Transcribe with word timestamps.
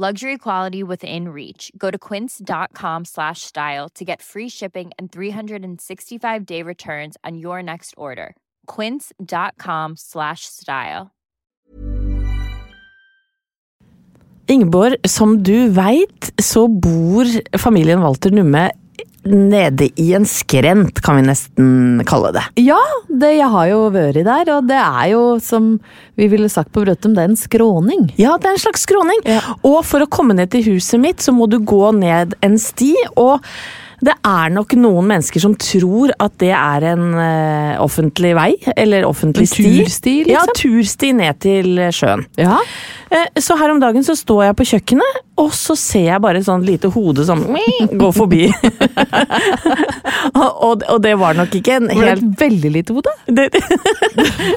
Luxury 0.00 0.38
quality 0.38 0.82
within 0.82 1.28
reach. 1.28 1.70
Go 1.76 1.90
to 1.90 1.98
quince.com 1.98 3.04
slash 3.04 3.42
style 3.42 3.90
to 3.90 4.02
get 4.02 4.22
free 4.22 4.48
shipping 4.48 4.92
and 4.98 5.12
365 5.12 6.46
day 6.46 6.62
returns 6.62 7.18
on 7.22 7.36
your 7.36 7.62
next 7.62 7.92
order. 7.98 8.34
Quince.com 8.64 9.96
slash 9.96 10.46
style. 10.46 11.10
Ingeborg, 14.48 14.96
som 15.06 15.42
du 15.42 15.68
veit, 15.68 16.32
så 16.40 16.64
bor 16.66 17.28
familien 17.58 18.00
Walter 18.00 18.32
Numme 18.32 18.70
nede 19.24 19.90
i 20.00 20.12
en 20.16 20.24
skrent, 20.28 21.02
kan 21.04 21.18
vi 21.18 21.26
nesten 21.26 22.02
kalle 22.08 22.32
det. 22.36 22.44
Ja, 22.62 22.80
det, 23.08 23.34
jeg 23.36 23.50
har 23.52 23.66
jo 23.70 23.82
vært 23.92 24.22
der, 24.24 24.52
og 24.54 24.70
det 24.70 24.78
er 24.80 25.10
jo, 25.12 25.24
som 25.44 25.74
vi 26.20 26.30
ville 26.32 26.48
sagt 26.52 26.72
på 26.72 26.84
Brøttum, 26.84 27.14
det 27.16 27.24
er 27.24 27.32
en 27.32 27.40
skråning. 27.40 28.08
Ja, 28.20 28.38
det 28.40 28.50
er 28.50 28.56
en 28.56 28.64
slags 28.64 28.86
skråning. 28.88 29.20
Ja. 29.28 29.42
Og 29.60 29.82
for 29.88 30.04
å 30.04 30.10
komme 30.10 30.36
ned 30.38 30.52
til 30.54 30.64
huset 30.72 31.02
mitt, 31.02 31.20
så 31.24 31.34
må 31.36 31.50
du 31.50 31.58
gå 31.60 31.90
ned 31.96 32.36
en 32.44 32.58
sti, 32.60 32.94
og 33.20 33.44
det 34.00 34.14
er 34.24 34.52
nok 34.54 34.72
noen 34.80 35.08
mennesker 35.10 35.42
som 35.42 35.54
tror 35.60 36.12
at 36.20 36.32
det 36.40 36.52
er 36.56 36.86
en 36.94 37.02
uh, 37.16 37.80
offentlig 37.84 38.32
vei, 38.38 38.50
eller 38.76 39.04
offentlig 39.08 39.44
En 39.48 39.52
sti. 39.52 39.66
tursti, 39.84 40.14
liksom? 40.28 40.32
Ja, 40.32 40.56
tursti 40.56 41.12
ned 41.18 41.40
til 41.44 41.82
sjøen. 41.92 42.24
Ja. 42.40 42.56
Uh, 43.10 43.26
Så 43.42 43.56
her 43.60 43.72
om 43.74 43.80
dagen 43.82 44.04
så 44.06 44.14
står 44.16 44.44
jeg 44.48 44.56
på 44.60 44.68
kjøkkenet, 44.72 45.20
og 45.40 45.52
så 45.56 45.74
ser 45.78 46.06
jeg 46.10 46.20
bare 46.24 46.40
et 46.40 46.46
sånt 46.48 46.64
lite 46.68 46.88
hode 46.92 47.24
som 47.28 47.42
går 48.02 48.12
forbi. 48.16 48.46
og, 50.66 50.82
og 50.88 50.98
det 51.04 51.14
var 51.20 51.36
nok 51.38 51.54
ikke 51.60 51.76
en 51.78 51.88
Var 51.90 52.00
det 52.00 52.10
helt 52.10 52.24
et 52.24 52.40
veldig 52.44 52.72
lite 52.76 52.96
hode? 52.96 53.14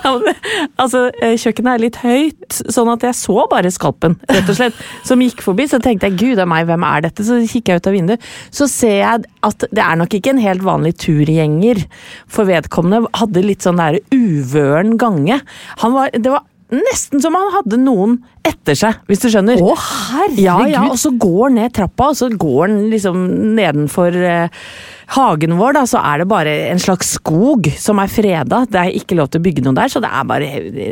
ja, 0.04 0.14
det, 0.24 0.36
altså, 0.82 1.06
eh, 1.24 1.36
kjøkkenet 1.40 1.74
er 1.74 1.84
litt 1.84 2.00
høyt, 2.04 2.60
sånn 2.74 2.92
at 2.94 3.06
jeg 3.08 3.18
så 3.20 3.46
bare 3.52 3.72
skalpen, 3.74 4.18
rett 4.30 4.50
og 4.52 4.60
slett, 4.60 4.82
som 5.08 5.22
gikk 5.24 5.44
forbi. 5.46 5.68
Så 5.72 5.80
tenkte 5.84 6.10
jeg, 6.10 6.20
gud 6.22 6.44
a 6.44 6.48
meg, 6.50 6.68
hvem 6.70 6.84
er 6.88 7.08
dette? 7.08 7.26
Så 7.28 7.40
kikker 7.50 7.76
jeg 7.78 7.84
ut 7.84 7.92
av 7.92 7.98
vinduet. 7.98 8.34
Så 8.54 8.68
ser 8.72 9.00
jeg 9.02 9.24
at 9.44 9.68
det 9.70 9.84
er 9.84 10.00
nok 10.00 10.16
ikke 10.16 10.34
en 10.34 10.42
helt 10.44 10.64
vanlig 10.66 10.96
turgjenger, 11.04 11.84
for 12.32 12.50
vedkommende 12.50 13.12
hadde 13.20 13.46
litt 13.46 13.66
sånn 13.66 13.82
der 13.82 14.00
uvøren 14.14 14.98
gange. 15.02 15.42
Han 15.84 15.96
var, 15.96 16.14
det 16.16 16.32
var 16.32 16.46
nesten 16.74 17.22
som 17.22 17.36
han 17.38 17.52
hadde 17.54 17.80
noen 17.82 18.18
etter 18.48 18.78
seg, 18.78 19.04
hvis 19.10 19.22
du 19.24 19.30
skjønner. 19.32 19.62
Å, 19.62 19.76
herregud! 19.78 20.42
Ja, 20.44 20.58
ja, 20.72 20.88
og 20.90 20.98
så 21.02 21.14
går 21.16 21.48
han 21.48 21.60
ned 21.62 21.76
trappa, 21.76 22.10
og 22.12 22.20
så 22.20 22.30
går 22.32 22.66
han 22.66 22.80
liksom 22.94 23.22
nedenfor 23.60 24.18
eh, 24.18 24.66
hagen 25.14 25.56
vår, 25.60 25.76
da, 25.78 25.84
så 25.90 26.02
er 26.02 26.22
det 26.22 26.28
bare 26.32 26.54
en 26.72 26.82
slags 26.82 27.14
skog 27.18 27.68
som 27.80 28.02
er 28.02 28.12
freda. 28.12 28.64
Det 28.70 28.80
er 28.80 28.98
ikke 28.98 29.18
lov 29.20 29.30
til 29.32 29.42
å 29.42 29.46
bygge 29.46 29.66
noe 29.66 29.78
der, 29.78 29.92
så 29.92 30.02
det 30.04 30.10
er 30.10 30.28
bare 30.30 30.50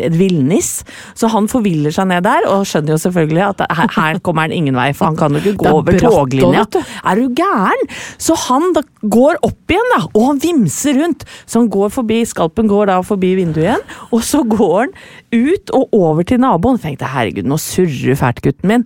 et 0.08 0.18
villnis. 0.18 0.72
Så 1.18 1.30
han 1.34 1.50
forviller 1.52 1.94
seg 1.96 2.10
ned 2.12 2.26
der, 2.28 2.48
og 2.52 2.66
skjønner 2.70 2.96
jo 2.96 3.02
selvfølgelig 3.06 3.44
at 3.48 3.66
her, 3.80 3.92
her 3.98 4.22
kommer 4.26 4.48
han 4.48 4.56
ingen 4.56 4.78
vei, 4.78 4.90
for 4.98 5.10
han 5.10 5.20
kan 5.20 5.38
jo 5.38 5.44
ikke 5.44 5.58
gå 5.64 5.70
er 5.70 5.80
over 5.80 6.00
toglinja. 6.02 6.66
Er 7.02 7.22
du 7.22 7.38
gæren? 7.38 7.86
Så 8.22 8.38
han 8.48 8.72
da 8.78 8.86
går 9.02 9.42
opp 9.48 9.74
igjen, 9.74 9.94
da, 9.96 10.04
og 10.12 10.28
han 10.30 10.42
vimser 10.44 11.00
rundt. 11.02 11.26
Så 11.46 11.62
han 11.62 11.72
går 11.74 11.94
forbi, 11.94 12.22
skalpen 12.30 12.70
går 12.72 12.92
da 12.92 13.00
forbi 13.06 13.36
vinduet 13.40 13.66
igjen, 13.68 13.88
og 14.12 14.26
så 14.26 14.44
går 14.48 14.78
han 14.82 14.96
ut 15.32 15.72
og 15.78 15.96
over 15.96 16.28
til 16.28 16.42
naboen. 16.44 16.80
Tenkte 16.82 17.10
herregud, 17.10 17.48
nå 17.48 17.58
surrer 17.62 18.20
fælt, 18.20 18.44
gutten 18.46 18.72
min. 18.72 18.86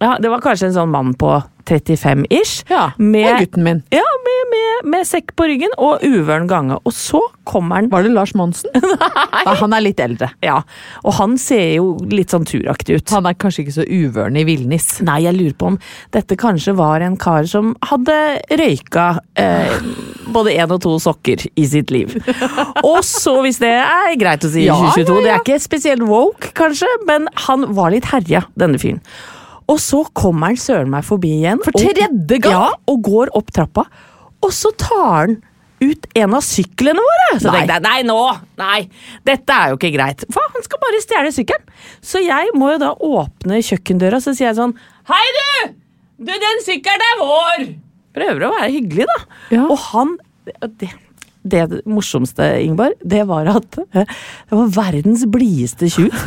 Ja, 0.00 0.16
det 0.20 0.30
var 0.32 0.40
kanskje 0.40 0.70
en 0.70 0.76
sånn 0.78 0.92
mann 0.92 1.12
på 1.20 1.34
35-ish. 1.68 2.64
Ja, 2.70 2.90
med, 2.96 3.26
og 3.28 3.42
gutten 3.44 3.66
min. 3.66 3.82
Ja, 3.92 4.06
med, 4.24 4.38
med, 4.50 4.88
med 4.94 5.06
sekk 5.08 5.34
på 5.38 5.46
ryggen 5.50 5.74
og 5.78 6.04
uvøren 6.06 6.48
gange. 6.50 6.78
Og 6.88 6.94
så 6.96 7.20
kommer 7.50 7.80
han 7.80 7.90
Var 7.92 8.06
det 8.06 8.12
Lars 8.14 8.32
Monsen? 8.38 8.72
Nei, 8.80 9.54
han 9.60 9.76
er 9.76 9.84
litt 9.84 10.00
eldre. 10.02 10.30
Ja, 10.44 10.60
og 11.04 11.16
han 11.18 11.36
ser 11.40 11.66
jo 11.76 11.92
litt 12.10 12.32
sånn 12.32 12.46
turaktig 12.48 13.00
ut. 13.00 13.12
Han 13.14 13.28
er 13.28 13.36
kanskje 13.38 13.66
ikke 13.66 13.76
så 13.76 13.86
uvøren 13.86 14.38
i 14.40 14.46
villnis. 14.48 14.88
Nei, 15.06 15.20
jeg 15.26 15.36
lurer 15.36 15.58
på 15.60 15.72
om 15.74 15.80
dette 16.16 16.38
kanskje 16.40 16.74
var 16.78 17.04
en 17.04 17.18
kar 17.20 17.48
som 17.50 17.74
hadde 17.90 18.16
røyka 18.60 19.10
eh, 19.38 19.76
både 20.32 20.54
én 20.56 20.72
og 20.72 20.80
to 20.84 20.94
sokker 21.02 21.44
i 21.54 21.66
sitt 21.68 21.92
liv. 21.92 22.14
Og 22.88 23.02
så, 23.06 23.36
hvis 23.44 23.60
det 23.62 23.74
er 23.82 24.16
greit 24.20 24.46
å 24.46 24.52
si 24.52 24.64
i 24.64 24.70
Ja, 24.70 24.78
2022, 24.78 25.04
ja, 25.04 25.18
ja. 25.18 25.26
det 25.26 25.34
er 25.34 25.44
ikke 25.44 25.60
spesielt 25.62 26.06
woke, 26.08 26.54
kanskje, 26.56 26.88
men 27.10 27.28
han 27.46 27.68
var 27.76 27.92
litt 27.94 28.08
herja, 28.14 28.46
denne 28.58 28.80
fyren. 28.80 29.02
Og 29.70 29.78
så 29.82 30.02
kommer 30.16 30.50
han 30.50 30.58
søren 30.58 30.90
meg 30.90 31.06
forbi 31.06 31.36
igjen. 31.40 31.60
For 31.64 31.76
tredje 31.76 32.08
gang? 32.42 32.50
Ja, 32.50 32.66
og 32.90 33.04
går 33.06 33.32
opp 33.38 33.52
trappa. 33.54 33.86
Og 34.42 34.52
så 34.56 34.72
tar 34.80 35.06
han 35.06 35.36
ut 35.80 36.06
en 36.18 36.34
av 36.36 36.44
syklene 36.44 37.00
våre! 37.00 37.28
Så 37.40 37.48
Nei. 37.48 37.60
tenkte 37.60 37.76
jeg 37.78 37.84
nei, 37.86 37.98
nå! 38.08 38.20
Nei, 38.60 38.80
dette 39.24 39.56
er 39.56 39.72
jo 39.72 39.78
ikke 39.78 39.92
greit. 39.94 40.24
For 40.32 40.44
han 40.44 40.66
skal 40.66 40.82
bare 40.82 41.02
stjele 41.04 41.32
sykkelen. 41.32 41.76
Så 42.04 42.20
jeg 42.24 42.52
må 42.58 42.72
jo 42.74 42.80
da 42.82 42.90
åpne 42.94 43.62
kjøkkendøra, 43.64 44.20
så 44.20 44.34
sier 44.36 44.50
jeg 44.50 44.58
sånn 44.60 44.74
Hei, 45.08 45.22
du! 45.36 45.78
Du, 46.20 46.32
den 46.34 46.64
sykkelen 46.66 47.06
er 47.06 47.22
vår! 47.22 47.70
Prøver 48.16 48.44
å 48.44 48.52
være 48.58 48.72
hyggelig, 48.74 49.06
da. 49.08 49.38
Ja. 49.54 49.64
Og 49.70 49.78
han 49.92 50.16
det, 50.74 50.90
det 51.46 51.64
morsomste, 51.88 52.44
Ingeborg, 52.60 52.98
det 53.06 53.22
var 53.28 53.48
at 53.54 53.78
eh, 53.86 54.04
det 54.50 54.58
var 54.58 54.72
verdens 54.74 55.24
blideste 55.30 55.88
tjuv. 55.94 56.10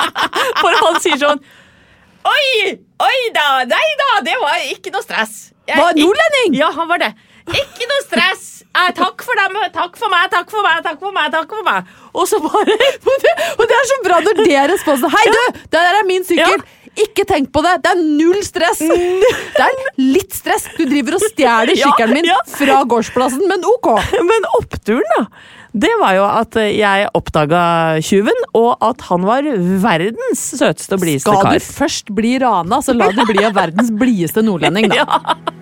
For 0.62 0.80
han 0.80 0.98
sier 1.04 1.20
sånn 1.20 1.42
Oi! 2.28 2.76
Oi 3.00 3.18
da! 3.34 3.48
Nei 3.68 3.88
da, 4.00 4.08
det 4.26 4.36
var 4.42 4.62
ikke 4.68 4.92
noe 4.92 5.04
stress. 5.04 5.52
Jeg- 5.68 5.78
Var 5.78 5.94
nordlending? 5.96 6.56
Ja, 6.58 6.70
han 6.74 6.88
var 6.88 6.98
det. 6.98 7.14
Ikke 7.48 7.86
noe 7.88 8.02
stress. 8.04 8.62
Eh, 8.70 8.90
takk 8.94 9.22
for 9.26 9.34
dem. 9.34 9.56
Takk 9.74 9.96
for 9.98 10.10
meg, 10.12 10.28
takk 10.30 10.50
for 10.50 10.62
meg, 10.62 10.82
takk 10.84 11.00
for 11.00 11.12
meg. 11.12 11.30
takk 11.32 11.48
for 11.48 11.62
meg. 11.66 11.88
Og 12.14 12.26
så 12.28 12.38
bare 12.38 12.76
Og 13.58 13.64
det, 13.66 13.76
er 13.76 13.88
så 13.90 13.98
bra 14.04 14.20
når 14.20 14.36
det 14.44 14.52
er 14.54 14.68
responsen. 14.70 15.10
Hei, 15.10 15.24
du! 15.26 15.58
Det 15.62 15.78
der 15.80 15.98
er 16.02 16.06
min 16.06 16.26
sykkel. 16.26 16.62
Ikke 16.98 17.24
tenk 17.24 17.52
på 17.54 17.62
det. 17.64 17.76
Det 17.84 17.92
er 17.94 18.02
null 18.02 18.42
stress. 18.44 18.82
Det 19.56 19.64
er 19.66 19.80
litt 19.98 20.34
stress. 20.34 20.68
Du 20.76 20.84
driver 20.84 21.18
og 21.18 21.24
stjeler 21.24 21.78
sykkelen 21.78 22.20
min 22.20 22.28
ja. 22.30 22.38
fra 22.50 22.82
gårdsplassen, 22.90 23.46
men 23.50 23.64
ok. 23.66 23.92
Men 24.30 24.46
oppturen, 24.58 25.06
da. 25.16 25.24
Det 25.72 25.90
var 26.00 26.16
jo 26.16 26.24
at 26.26 26.56
jeg 26.74 27.10
oppdaga 27.14 27.62
tjuven, 28.02 28.44
og 28.58 28.72
at 28.82 29.04
han 29.06 29.26
var 29.28 29.46
verdens 29.84 30.42
søteste 30.58 30.96
og 30.98 31.04
blideste 31.04 31.30
kar. 31.30 31.44
Skal 31.46 31.60
du 31.60 31.66
først 31.78 32.10
bli 32.16 32.34
rana, 32.42 32.80
så 32.82 32.96
la 32.96 33.12
du 33.14 33.22
bli 33.28 33.44
av 33.46 33.54
verdens 33.54 33.92
blideste 33.94 34.42
nordlending, 34.46 34.90
da. 34.90 35.06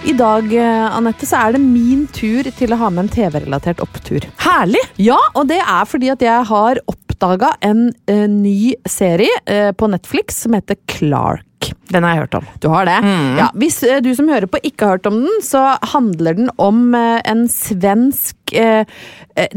I 0.00 0.14
dag 0.16 0.46
eh, 0.56 0.96
Annette, 0.96 1.26
så 1.28 1.42
er 1.44 1.54
det 1.54 1.60
min 1.60 2.06
tur 2.16 2.46
til 2.56 2.72
å 2.72 2.78
ha 2.80 2.88
med 2.88 3.04
en 3.04 3.10
TV-relatert 3.12 3.82
opptur. 3.84 4.24
Herlig! 4.40 4.80
Ja, 4.96 5.18
og 5.36 5.50
det 5.50 5.58
er 5.60 5.84
fordi 5.88 6.08
at 6.12 6.24
jeg 6.24 6.46
har 6.48 6.80
oppdaga 6.88 7.52
en 7.66 7.90
eh, 8.08 8.24
ny 8.24 8.72
serie 8.88 9.42
eh, 9.44 9.68
på 9.76 9.90
Netflix 9.92 10.40
som 10.46 10.56
heter 10.56 10.80
Clark. 10.88 11.44
Den 11.90 12.04
har 12.06 12.14
jeg 12.14 12.22
hørt 12.24 12.36
om. 12.38 12.44
Du 12.62 12.68
har 12.70 12.86
det? 12.86 12.98
Ja, 13.38 13.48
hvis 13.58 13.80
eh, 13.82 13.98
du 14.04 14.12
som 14.14 14.28
hører 14.30 14.46
på 14.50 14.60
ikke 14.64 14.86
har 14.86 14.98
hørt 14.98 15.08
om 15.10 15.16
den, 15.24 15.40
så 15.42 15.72
handler 15.92 16.36
den 16.38 16.50
om 16.62 16.94
eh, 16.94 17.18
en 17.28 17.48
svensk 17.50 18.36
eh, 18.54 18.84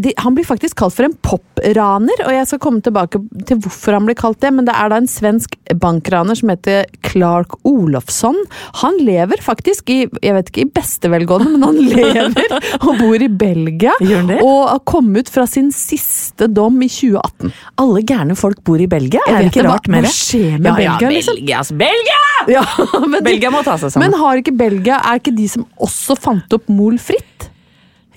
de, 0.02 0.14
Han 0.22 0.34
blir 0.38 0.46
faktisk 0.48 0.78
kalt 0.80 0.96
for 0.96 1.06
en 1.06 1.14
popraner, 1.26 2.24
og 2.26 2.34
jeg 2.34 2.48
skal 2.50 2.62
komme 2.64 2.82
tilbake 2.86 3.20
til 3.50 3.60
hvorfor 3.62 3.98
han 3.98 4.08
blir 4.08 4.18
kalt 4.18 4.40
det, 4.42 4.50
men 4.56 4.66
det 4.68 4.74
er 4.80 4.90
da 4.94 4.98
en 5.02 5.10
svensk 5.10 5.56
bankraner 5.82 6.38
som 6.40 6.50
heter 6.54 6.88
Clark 7.06 7.54
Olofsson. 7.70 8.38
Han 8.82 8.98
lever 9.06 9.42
faktisk 9.46 9.90
i 9.94 10.00
jeg 10.24 10.36
vet 10.38 10.50
ikke, 10.52 10.66
i 10.66 10.72
beste 10.74 11.12
velgående, 11.14 11.54
men 11.54 11.68
han 11.68 11.80
lever 11.84 12.58
og 12.88 12.98
bor 13.02 13.22
i 13.26 13.30
Belgia. 13.30 13.94
Og 14.42 14.60
har 14.74 14.82
kommet 14.90 15.28
ut 15.28 15.34
fra 15.38 15.46
sin 15.50 15.70
siste 15.76 16.50
dom 16.50 16.82
i 16.82 16.90
2018. 16.90 17.54
Alle 17.84 18.04
gærne 18.10 18.38
folk 18.40 18.64
bor 18.66 18.82
i 18.82 18.90
Belgia. 18.90 19.22
Er 19.30 19.44
det 19.46 19.54
ikke 19.54 19.68
hva- 19.68 19.76
rart 19.78 19.90
med 19.92 20.02
hva 20.02 20.10
det? 20.10 20.16
skjer 20.18 20.58
med 20.58 20.72
ja, 20.72 20.76
Belgia, 20.82 20.98
Ja, 21.10 21.14
liksom? 21.14 21.38
Belgias 21.44 21.74
Belgia! 21.94 22.20
Ja, 22.58 22.64
men 23.08 23.18
de- 23.20 23.24
Belgia 23.30 23.52
må 23.54 23.62
ta 23.66 23.78
seg 23.80 23.94
sammen. 23.94 24.10
Men 24.12 24.20
har 24.20 24.42
ikke 24.42 24.52
Belgia 24.60 24.98
Er 25.00 25.22
ikke 25.22 25.32
de 25.38 25.46
som 25.52 25.64
også 25.82 26.18
fant 26.20 26.56
opp 26.58 26.68
mol 26.74 26.98
fritt? 27.02 27.50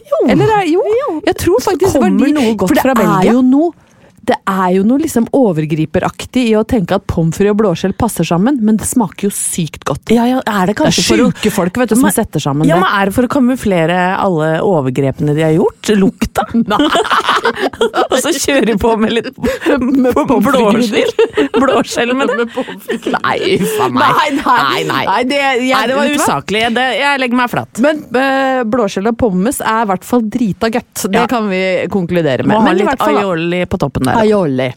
Jo. 0.07 0.21
Eller 0.31 0.51
er, 0.61 0.67
jo, 0.71 0.83
jeg 1.27 1.35
tror 1.43 1.63
faktisk 1.65 1.97
det 1.97 2.03
var 2.03 2.13
de, 2.15 2.53
for 2.61 2.79
det. 2.79 2.93
Er 3.03 3.33
jo 3.33 3.41
noe, 3.43 3.73
det 4.27 4.37
er 4.51 4.71
jo 4.77 4.85
noe 4.87 5.03
liksom 5.03 5.29
overgriperaktig 5.37 6.49
i 6.51 6.55
å 6.59 6.65
tenke 6.69 6.99
at 6.99 7.07
pommes 7.11 7.37
frites 7.37 7.55
og 7.55 7.61
blåskjell 7.61 7.95
passer 7.99 8.27
sammen, 8.27 8.59
men 8.65 8.79
det 8.81 8.89
smaker 8.89 9.29
jo 9.29 9.33
sykt 9.35 9.85
godt. 9.87 10.11
Ja, 10.15 10.27
ja, 10.29 10.41
er 10.43 10.73
det 10.73 10.77
Det 10.81 10.89
er 10.91 10.97
syke 10.97 11.19
sjuke 11.21 11.53
folk 11.55 11.79
vet 11.79 11.93
du, 11.93 11.97
som 11.97 12.09
Men- 12.09 12.17
setter 12.17 12.43
sammen 12.43 12.69
ja, 12.69 12.77
det. 12.77 12.83
men 12.83 13.01
Er 13.01 13.07
det 13.07 13.15
for 13.15 13.29
å 13.29 13.31
kamuflere 13.31 13.99
alle 14.19 14.61
overgrepene 14.67 15.35
de 15.37 15.43
har 15.47 15.55
gjort? 15.55 15.93
Lukta? 15.97 16.47
Og 18.11 18.17
så 18.23 18.33
kjøre 18.35 18.77
på 18.81 18.93
med 19.01 19.15
litt 19.15 19.31
med 20.03 20.15
blåskjell? 20.47 21.13
Blåskjell 21.55 22.15
med 22.17 22.33
det? 22.33 22.47
Nei, 23.15 23.37
uff 23.57 23.77
meg. 23.87 24.01
Nei, 24.01 24.29
nei, 24.41 24.83
nei. 24.89 25.05
nei, 25.07 25.21
det, 25.29 25.41
jeg, 25.67 25.91
det 25.91 25.99
var 25.99 26.13
usaklig. 26.17 26.63
Det, 26.77 26.87
jeg 26.99 27.23
legger 27.23 27.41
meg 27.41 27.53
flatt. 27.53 27.83
Men 27.85 28.03
eh, 28.11 28.63
blåskjell 28.69 29.11
og 29.13 29.19
pommes 29.21 29.61
er 29.63 29.85
i 29.85 29.91
hvert 29.93 30.07
fall 30.07 30.27
drita 30.33 30.71
godt. 30.73 31.07
Det 31.13 31.27
kan 31.31 31.49
vi 31.51 31.63
konkludere 31.93 32.47
med. 32.47 32.57
Må 32.57 32.65
ha 32.67 32.75
litt 32.77 33.07
aioli 33.07 33.63
på 33.71 33.81
toppen 33.81 34.09
der. 34.09 34.16
Aioli. 34.17 34.69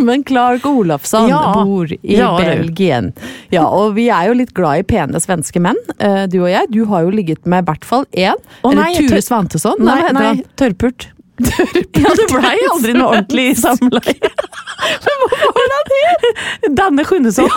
Men 0.08 0.24
Clark 0.24 0.66
Olafsson 0.66 1.28
Ja. 1.30 1.42
bor 1.64 1.90
i 1.92 1.98
Ja. 2.16 2.32
Belgien. 2.38 3.12
Ja, 3.52 3.66
og 3.66 3.94
vi 3.98 4.08
er 4.10 4.28
jo 4.30 4.34
litt 4.40 4.52
glad 4.54 4.82
i 4.82 4.86
pene 4.86 5.20
svenske 5.22 5.60
menn, 5.62 5.78
eh, 5.98 6.26
du 6.30 6.40
og 6.44 6.50
jeg. 6.50 6.70
Du 6.70 6.84
har 6.90 7.02
jo 7.06 7.10
ligget 7.14 7.44
med 7.46 7.64
i 7.64 7.70
hvert 7.70 7.84
fall 7.86 8.06
én. 8.12 8.38
Å, 8.62 8.72
Eller 8.72 8.94
Ture 8.98 9.22
Svantesson. 9.24 9.80
Nei, 9.82 10.00
nei, 10.10 10.12
nei, 10.20 10.44
tørrpult. 10.60 11.08
Ja, 12.00 12.10
det 12.16 12.26
blei 12.28 12.56
aldri 12.68 12.92
noe 12.92 13.14
ordentlig 13.14 13.54
samleie. 13.56 14.28
Men 15.06 15.22
hva 15.32 15.52
var 15.56 15.86
det? 15.88 16.74
Danne 16.76 17.04
Sjunnesson. 17.08 17.48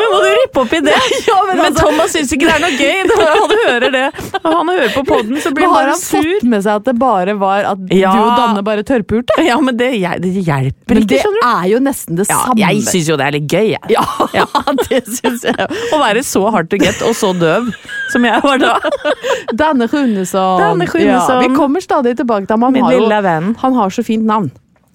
Men 0.00 0.06
må 0.12 0.18
du 0.22 0.28
rippe 0.30 0.60
opp 0.62 0.72
i 0.76 0.80
det? 0.86 0.94
men 0.96 1.56
men, 1.56 1.64
altså- 1.66 1.84
Thomas 1.86 2.12
syns 2.14 2.32
ikke 2.36 2.46
det 2.48 2.54
er 2.56 2.62
noe 2.64 2.76
gøy. 2.78 2.98
Han 3.20 3.54
hører 3.66 3.90
det. 3.94 4.04
Når 4.44 4.54
han 4.56 4.68
hører 4.72 4.92
på 4.94 5.02
poden, 5.08 5.36
så 5.42 5.52
blir 5.54 5.66
Men 5.66 5.74
han 5.74 5.80
har 5.84 5.90
han 5.94 6.00
sur. 6.00 6.22
fått 6.22 6.46
med 6.54 6.64
seg 6.66 6.80
at 6.80 6.84
det 6.90 6.94
bare 7.00 7.34
var 7.40 7.66
at 7.72 7.78
Ja. 7.94 8.12
du 8.14 8.20
og 8.24 8.30
Danne 8.40 8.62
bare 8.64 8.84
tørrpulte? 8.86 9.36
Ja, 9.44 9.58
men 9.60 9.76
det, 9.76 9.90
det 10.22 10.32
hjelper 10.46 10.94
Men 10.94 11.02
ikke, 11.02 11.08
det 11.14 11.20
skjønner 11.24 11.42
du. 11.42 11.48
er 11.50 11.68
jo 11.74 11.78
nesten 11.84 12.16
det 12.20 12.26
Ja, 12.30 12.38
samme. 12.46 12.58
jeg 12.62 12.82
syns 12.88 13.08
jo 13.10 13.16
det 13.20 13.26
er 13.26 13.36
litt 13.38 13.48
gøy, 13.50 13.68
jeg. 13.74 13.96
Ja, 13.96 14.46
det 14.88 15.02
syns 15.18 15.44
jeg. 15.48 15.68
Å 15.92 16.00
være 16.00 16.24
så 16.26 16.44
hard 16.50 16.70
to 16.70 16.76
get 16.80 17.00
og 17.02 17.14
så 17.18 17.32
døv 17.38 17.70
som 18.12 18.24
jeg 18.24 18.40
var 18.42 18.58
da. 18.58 18.74
Danne 19.60 19.86
Runesson. 19.90 20.60
Danne 20.60 20.86
Runesson. 20.90 21.36
Ja, 21.42 21.48
vi 21.48 21.54
kommer 21.54 21.80
stadig 21.84 22.16
tilbake 22.16 22.46
til 22.46 22.54
ham. 22.56 22.62
Han 22.68 22.72
Min 22.72 22.84
har 22.84 22.92
jo-. 22.92 23.54
Han 23.60 23.74
har 23.74 23.90
så 23.90 24.04
fint 24.06 24.24
navn. 24.24 24.50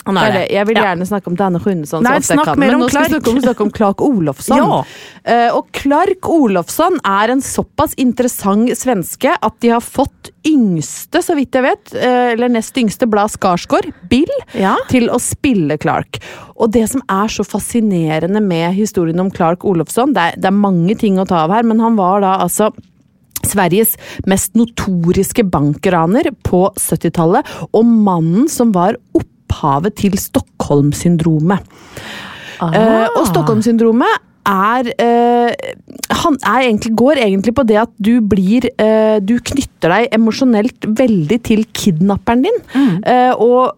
Det. 0.06 0.52
Jeg 0.52 0.68
vil 0.68 0.76
Ja. 0.78 0.84
gjerne 0.96 1.08
snakke 1.08 1.28
om 1.28 1.36
Danne 1.36 1.60
Sjunnesson. 1.60 2.04
så 2.04 2.10
Nei, 2.10 2.20
snakk 2.20 2.46
kan. 2.46 2.60
mer 2.60 2.68
Men 2.68 2.76
om 2.76 2.82
nå 2.82 2.90
skal 2.90 3.02
vi 3.04 3.10
Clark. 3.10 3.24
snakke 3.24 3.34
om, 3.36 3.42
snakke 3.42 3.62
om 3.62 3.72
Clark 3.72 4.02
Olofsson. 4.02 4.58
Ja. 5.26 5.50
Uh, 5.50 5.58
og 5.58 5.72
Clark 5.74 6.22
Olofsson 6.30 7.00
er 7.04 7.32
en 7.32 7.42
såpass 7.42 7.96
interessant 7.98 8.70
svenske 8.78 9.34
at 9.42 9.60
de 9.62 9.70
har 9.70 9.82
fått 9.82 10.30
yngste, 10.46 11.24
så 11.26 11.34
vidt 11.36 11.52
jeg 11.58 11.64
vet, 11.64 11.94
uh, 11.96 12.34
eller 12.36 12.50
nest 12.50 12.76
yngste 12.78 13.10
blad 13.10 13.32
Skarsgård, 13.32 13.92
Bill, 14.08 14.30
Ja. 14.54 14.76
til 14.88 15.10
å 15.10 15.18
spille 15.20 15.80
Clark. 15.80 16.20
Og 16.56 16.72
det 16.72 16.88
som 16.90 17.02
er 17.10 17.26
så 17.28 17.44
fascinerende 17.44 18.42
med 18.46 18.76
historien 18.76 19.20
om 19.20 19.32
Clark 19.32 19.66
Olofsson, 19.66 20.14
det 20.14 20.22
er, 20.22 20.36
det 20.38 20.46
er 20.46 20.52
mange 20.52 20.96
ting 20.98 21.18
å 21.18 21.26
ta 21.28 21.46
av 21.46 21.50
her, 21.52 21.64
men 21.64 21.80
han 21.80 21.96
var 21.96 22.22
da 22.22 22.38
altså 22.40 22.70
Sveriges 23.46 23.96
mest 24.26 24.54
notoriske 24.58 25.44
bankraner 25.50 26.32
på 26.44 26.64
70-tallet, 26.82 27.46
og 27.74 27.86
mannen 27.86 28.48
som 28.50 28.72
var 28.72 28.96
opphavet 29.66 29.98
til 29.98 30.16
Stockholm-syndromet. 30.20 31.66
Eh, 32.62 33.08
og 33.18 33.26
Stockholm-syndromet 33.28 34.22
er 34.46 34.88
eh, 35.02 35.72
Han 36.22 36.38
er 36.46 36.68
egentlig, 36.70 36.94
går 36.96 37.20
egentlig 37.26 37.56
på 37.58 37.66
det 37.68 37.80
at 37.82 37.92
du 37.98 38.22
blir 38.22 38.70
eh, 38.80 39.18
Du 39.20 39.40
knytter 39.42 39.92
deg 39.92 40.14
emosjonelt 40.16 40.86
veldig 40.86 41.40
til 41.44 41.66
kidnapperen 41.74 42.46
din. 42.46 42.62
eh, 43.04 43.34
og 43.34 43.76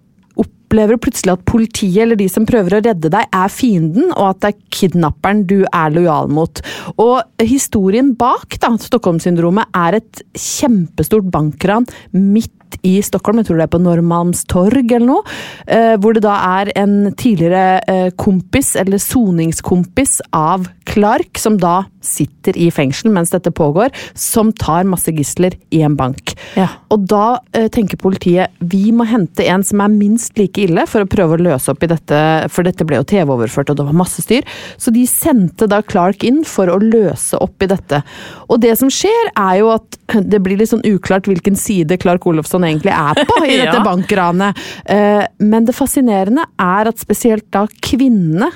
opplever 0.68 1.00
plutselig 1.00 1.32
at 1.32 1.46
politiet 1.48 2.04
eller 2.04 2.20
de 2.20 2.28
som 2.30 2.46
prøver 2.46 2.76
å 2.76 2.82
redde 2.84 3.10
deg, 3.10 3.30
er 3.32 3.52
fienden, 3.52 4.12
og 4.12 4.34
at 4.34 4.42
det 4.44 4.50
er 4.50 4.76
kidnapperen 4.76 5.46
du 5.48 5.62
er 5.64 5.94
lojal 5.96 6.28
mot. 6.28 6.60
Og 7.00 7.24
historien 7.40 8.12
bak 8.20 8.60
da, 8.60 8.74
Stockholm-syndromet 8.76 9.72
er 9.72 10.02
et 10.02 10.22
kjempestort 10.36 11.32
bankran 11.32 11.88
midt 12.12 12.52
i 12.88 12.98
Stockholm, 13.06 13.42
jeg 13.42 13.50
tror 13.50 13.62
det 13.62 13.68
er 13.68 13.74
på 13.76 13.82
Norrmalmstorg 13.84 14.84
eller 14.84 15.08
noe, 15.08 15.38
eh, 15.68 15.96
hvor 16.02 16.18
det 16.18 16.26
da 16.26 16.38
er 16.62 16.72
en 16.80 17.14
tidligere 17.18 17.82
eh, 17.88 18.10
kompis, 18.20 18.76
eller 18.80 19.02
soningskompis 19.02 20.20
av 20.36 20.68
Clark, 20.88 21.38
som 21.38 21.58
da 21.60 21.84
sitter 22.08 22.56
i 22.58 22.70
fengsel 22.72 23.12
mens 23.12 23.34
dette 23.34 23.52
pågår, 23.52 23.92
som 24.16 24.54
tar 24.56 24.88
masse 24.88 25.12
gisler 25.12 25.58
i 25.76 25.82
en 25.84 25.98
bank. 26.00 26.34
Ja. 26.56 26.70
Og 26.94 27.04
da 27.10 27.40
eh, 27.58 27.68
tenker 27.74 28.00
politiet 28.00 28.56
vi 28.60 28.94
må 28.96 29.08
hente 29.10 29.46
en 29.48 29.66
som 29.68 29.84
er 29.84 29.92
minst 29.94 30.38
like 30.40 30.64
ille, 30.64 30.88
for 30.88 31.04
å 31.04 31.10
prøve 31.10 31.36
å 31.36 31.44
løse 31.50 31.74
opp 31.74 31.84
i 31.84 31.92
dette, 31.92 32.22
for 32.54 32.68
dette 32.68 32.88
ble 32.88 33.02
jo 33.02 33.08
TV-overført 33.12 33.74
og 33.74 33.80
det 33.80 33.88
var 33.90 34.00
masse 34.00 34.24
styr. 34.24 34.48
Så 34.80 34.94
de 34.96 35.04
sendte 35.10 35.68
da 35.70 35.82
Clark 35.86 36.24
inn 36.28 36.44
for 36.48 36.72
å 36.72 36.80
løse 36.82 37.40
opp 37.44 37.64
i 37.64 37.70
dette. 37.72 38.02
Og 38.48 38.62
det 38.64 38.78
som 38.80 38.92
skjer, 38.94 39.34
er 39.36 39.60
jo 39.62 39.74
at 39.76 40.00
det 40.32 40.42
blir 40.44 40.60
litt 40.60 40.72
sånn 40.72 40.86
uklart 40.88 41.28
hvilken 41.28 41.60
side 41.60 42.00
Clark 42.02 42.28
Olofsson 42.30 42.57
egentlig 42.66 42.94
er 42.96 43.22
på 43.28 43.44
i 43.46 43.58
dette 43.62 43.78
Ja. 43.78 43.84
bankranet. 43.86 44.58
Eh, 44.86 45.26
Men 45.40 45.66
det 45.66 45.76
fascinerende 45.76 46.46
er 46.58 46.88
at 46.88 46.98
spesielt 46.98 47.50
da 47.52 47.68
kvinnene 47.82 48.50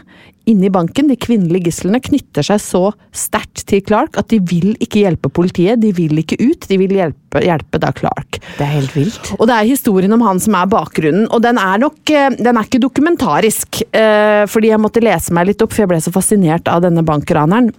inne 0.50 0.66
i 0.66 0.72
banken, 0.74 1.08
de 1.08 1.16
kvinnelige 1.22 1.68
gislene, 1.70 2.00
knytter 2.02 2.42
seg 2.44 2.58
så 2.60 2.80
sterkt 3.14 3.62
til 3.70 3.84
Clark 3.86 4.18
at 4.18 4.28
de 4.34 4.40
vil 4.42 4.72
ikke 4.82 5.04
hjelpe 5.04 5.30
politiet, 5.30 5.78
de 5.80 5.92
vil 5.94 6.18
ikke 6.18 6.36
ut, 6.42 6.66
de 6.68 6.78
vil 6.82 6.96
hjelpe, 6.98 7.44
hjelpe 7.46 7.78
da 7.80 7.92
Clark. 7.94 8.40
Det 8.58 8.66
er 8.66 8.72
helt 8.74 8.96
vilt. 8.98 9.30
Og 9.38 9.46
det 9.48 9.54
er 9.60 9.70
historien 9.70 10.12
om 10.18 10.22
han 10.26 10.40
som 10.42 10.56
er 10.58 10.66
bakgrunnen, 10.74 11.28
og 11.30 11.44
den 11.46 11.62
er 11.62 11.78
nok 11.86 12.10
eh, 12.10 12.32
den 12.42 12.58
er 12.58 12.66
ikke 12.66 12.82
dokumentarisk. 12.82 13.84
eh, 13.94 14.48
Fordi 14.50 14.74
jeg 14.74 14.82
måtte 14.82 15.04
lese 15.06 15.32
meg 15.32 15.52
litt 15.52 15.62
opp, 15.62 15.72
for 15.78 15.84
jeg 15.86 15.92
ble 15.94 16.02
så 16.02 16.12
fascinert 16.12 16.68
av 16.68 16.82
denne 16.82 17.06
bankraneren. 17.06 17.70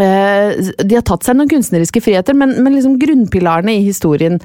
Eh, 0.00 0.56
De 0.82 0.96
har 0.96 1.04
tatt 1.06 1.26
seg 1.26 1.36
noen 1.38 1.50
kunstneriske 1.50 2.02
friheter, 2.02 2.34
men, 2.38 2.56
men 2.64 2.74
liksom 2.74 2.96
grunnpilarene 3.02 3.76
i 3.76 3.84
historien 3.86 4.40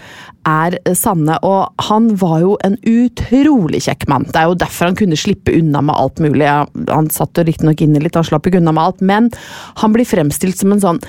er 0.48 0.78
eh, 0.84 0.96
sanne. 0.98 1.40
Og 1.46 1.86
han 1.90 2.12
var 2.22 2.40
jo 2.44 2.56
en 2.66 2.78
utrolig 2.86 3.84
kjekk 3.88 4.08
mann. 4.12 4.28
Det 4.30 4.42
er 4.42 4.52
jo 4.52 4.60
derfor 4.62 4.92
han 4.92 5.00
kunne 5.00 5.20
slippe 5.20 5.56
unna 5.58 5.82
med 5.86 5.98
alt 5.98 6.22
mulig. 6.24 6.48
Han 6.92 7.10
satt 7.14 7.40
jo 7.40 7.48
riktignok 7.48 7.82
inne 7.86 8.04
litt, 8.04 8.18
han 8.20 8.28
slapp 8.28 8.50
ikke 8.50 8.62
unna 8.62 8.76
med 8.76 8.86
alt, 8.86 9.06
men 9.06 9.32
han 9.82 9.96
blir 9.96 10.10
fremstilt 10.10 10.60
som 10.60 10.76
en 10.76 10.84
sånn 10.84 11.04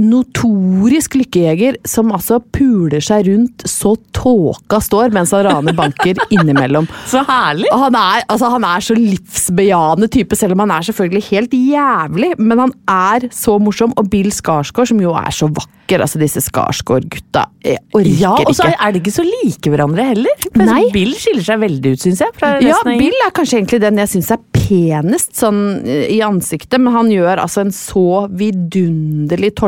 notorisk 0.00 1.18
lykkejeger 1.20 1.76
som 1.88 2.12
altså 2.14 2.38
puler 2.54 3.02
seg 3.04 3.26
rundt 3.28 3.66
så 3.68 3.94
tåka 4.16 4.80
står 4.82 5.12
mens 5.14 5.34
han 5.36 5.44
raner 5.46 5.76
banker 5.76 6.18
innimellom. 6.34 6.88
Så 7.08 7.22
herlig! 7.28 7.68
Han 7.72 7.96
er, 7.98 8.24
altså, 8.32 8.50
han 8.54 8.66
er 8.66 8.84
så 8.84 8.96
livsbejaende 8.96 10.08
type, 10.12 10.38
selv 10.38 10.56
om 10.56 10.64
han 10.64 10.74
er 10.78 10.88
selvfølgelig 10.88 11.24
helt 11.30 11.56
jævlig. 11.56 12.32
Men 12.40 12.66
han 12.66 12.74
er 12.90 13.28
så 13.34 13.58
morsom. 13.62 13.94
Og 14.00 14.10
Bill 14.12 14.32
Skarsgård, 14.34 14.90
som 14.92 15.02
jo 15.02 15.14
er 15.18 15.32
så 15.34 15.48
vakker, 15.50 16.02
altså 16.02 16.20
disse 16.22 16.42
Skarsgård-gutta, 16.46 17.46
orker 17.94 18.08
ikke. 18.08 18.20
Ja, 18.22 18.32
og 18.40 18.54
så 18.56 18.70
ikke. 18.70 18.80
er 18.82 18.94
de 18.94 19.02
ikke 19.02 19.16
så 19.18 19.26
like 19.26 19.72
hverandre 19.72 20.08
heller. 20.10 20.48
Men 20.56 20.72
Nei. 20.72 20.82
Bill 20.94 21.12
skiller 21.18 21.46
seg 21.46 21.62
veldig 21.62 21.94
ut, 21.94 22.02
syns 22.02 22.24
jeg. 22.24 22.34
Ja. 22.64 22.80
Bill 22.86 23.24
er 23.26 23.34
kanskje 23.36 23.60
egentlig 23.60 23.82
den 23.84 24.00
jeg 24.02 24.14
syns 24.16 24.32
er 24.34 24.42
penest 24.56 25.36
sånn 25.38 25.62
eh, 25.86 26.08
i 26.16 26.20
ansiktet, 26.24 26.80
men 26.82 26.94
han 26.96 27.12
gjør 27.12 27.44
altså 27.44 27.62
en 27.62 27.74
så 27.74 28.26
vidunderlig 28.34 29.52
tolkning 29.54 29.65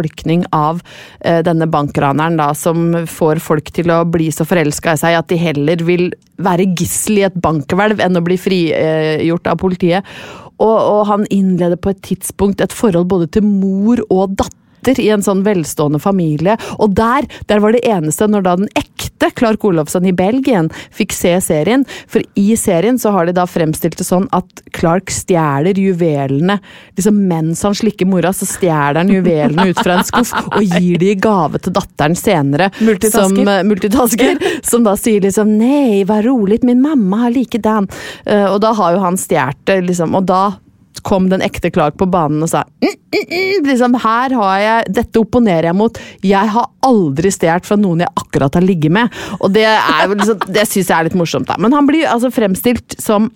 av 0.55 0.83
eh, 1.21 1.41
denne 1.47 1.69
bankraneren, 1.71 2.39
da, 2.41 2.53
som 2.55 2.93
får 3.09 3.43
folk 3.43 3.73
til 3.75 3.91
å 3.95 4.05
bli 4.09 4.31
så 4.35 4.47
forelska 4.49 4.95
i 4.95 5.03
seg 5.03 5.19
at 5.19 5.31
de 5.33 5.41
heller 5.41 5.83
vil 5.87 6.11
være 6.39 6.69
gissel 6.79 7.19
i 7.19 7.27
et 7.27 7.41
bankhvelv 7.43 8.03
enn 8.05 8.19
å 8.19 8.25
bli 8.25 8.39
frigjort 8.39 9.51
av 9.51 9.59
politiet. 9.59 10.07
og, 10.59 10.79
og 10.79 11.03
han 11.07 11.27
innleder 11.31 11.79
på 11.79 11.91
et 11.91 12.03
tidspunkt 12.03 12.61
et 12.61 12.75
forhold 12.75 13.09
både 13.11 13.29
til 13.35 13.47
mor 13.47 14.03
og 14.09 14.39
datter 14.39 14.57
i 14.87 15.09
en 15.13 15.25
sånn 15.25 15.45
velstående 15.47 16.01
familie. 16.03 16.57
Og 16.79 16.95
der, 16.97 17.27
der 17.51 17.63
var 17.65 17.75
det 17.75 17.85
eneste 17.89 18.29
når 18.31 18.47
da 18.47 18.57
den 18.61 18.71
ekte 18.79 19.31
Clark 19.39 19.65
Olofsson 19.67 20.07
i 20.09 20.15
Belgien 20.17 20.71
fikk 20.95 21.15
se 21.17 21.35
serien. 21.45 21.85
For 22.11 22.25
i 22.39 22.57
serien 22.59 22.99
så 22.99 23.13
har 23.15 23.29
de 23.29 23.35
da 23.37 23.47
fremstilt 23.49 23.99
det 23.99 24.07
sånn 24.07 24.29
at 24.37 24.63
Clark 24.77 25.13
stjeler 25.13 25.79
juvelene. 25.79 26.59
liksom 26.97 27.19
Mens 27.29 27.63
han 27.67 27.77
slikker 27.77 28.09
mora, 28.09 28.33
så 28.33 28.47
stjeler 28.49 29.01
han 29.03 29.13
juvelene 29.13 29.69
ut 29.71 29.81
fra 29.83 29.99
en 29.99 30.07
skuff 30.07 30.33
og 30.47 30.63
gir 30.63 31.01
de 31.01 31.13
i 31.13 31.19
gave 31.19 31.61
til 31.63 31.75
datteren 31.77 32.17
senere. 32.19 32.71
Multitasker. 32.81 33.43
Som, 33.43 33.49
uh, 33.49 33.65
multitasker, 33.67 34.41
som 34.67 34.87
da 34.87 34.95
sier 34.99 35.25
liksom 35.25 35.57
'nei, 35.59 36.05
vær 36.09 36.25
rolig, 36.27 36.63
min 36.65 36.83
mamma 36.83 37.25
har 37.25 37.35
likedan'. 37.35 37.91
Uh, 38.27 38.55
og 38.55 38.61
da 38.65 38.73
har 38.73 38.95
jo 38.95 39.05
han 39.05 39.17
stjålet 39.17 39.67
det, 39.69 39.81
liksom. 39.91 40.15
Og 40.15 40.27
da 40.29 40.43
kom 41.07 41.29
den 41.31 41.43
ekte 41.45 41.71
Clark 41.71 41.97
på 42.01 42.09
banen 42.11 42.43
og 42.45 42.51
sa 42.51 42.65
mm, 42.67 42.95
mm, 43.15 43.27
mm, 43.31 43.69
liksom, 43.69 43.97
her 44.03 44.35
har 44.41 44.63
jeg, 44.63 44.95
Dette 44.99 45.21
opponerer 45.23 45.71
jeg 45.71 45.79
mot. 45.79 46.01
Jeg 46.25 46.53
har 46.55 46.71
aldri 46.87 47.33
stjålet 47.33 47.69
fra 47.69 47.79
noen 47.81 48.05
jeg 48.05 48.15
akkurat 48.23 48.59
har 48.59 48.65
ligget 48.65 48.95
med. 48.95 49.19
Og 49.39 49.53
det, 49.55 49.67
er 49.69 50.15
liksom, 50.15 50.49
det 50.49 50.67
syns 50.69 50.91
jeg 50.91 50.97
er 50.97 51.09
litt 51.09 51.19
morsomt, 51.19 51.49
da. 51.49 51.59
Men 51.61 51.77
han 51.77 51.89
blir 51.89 52.09
altså 52.11 52.33
fremstilt 52.35 52.99
som 53.03 53.31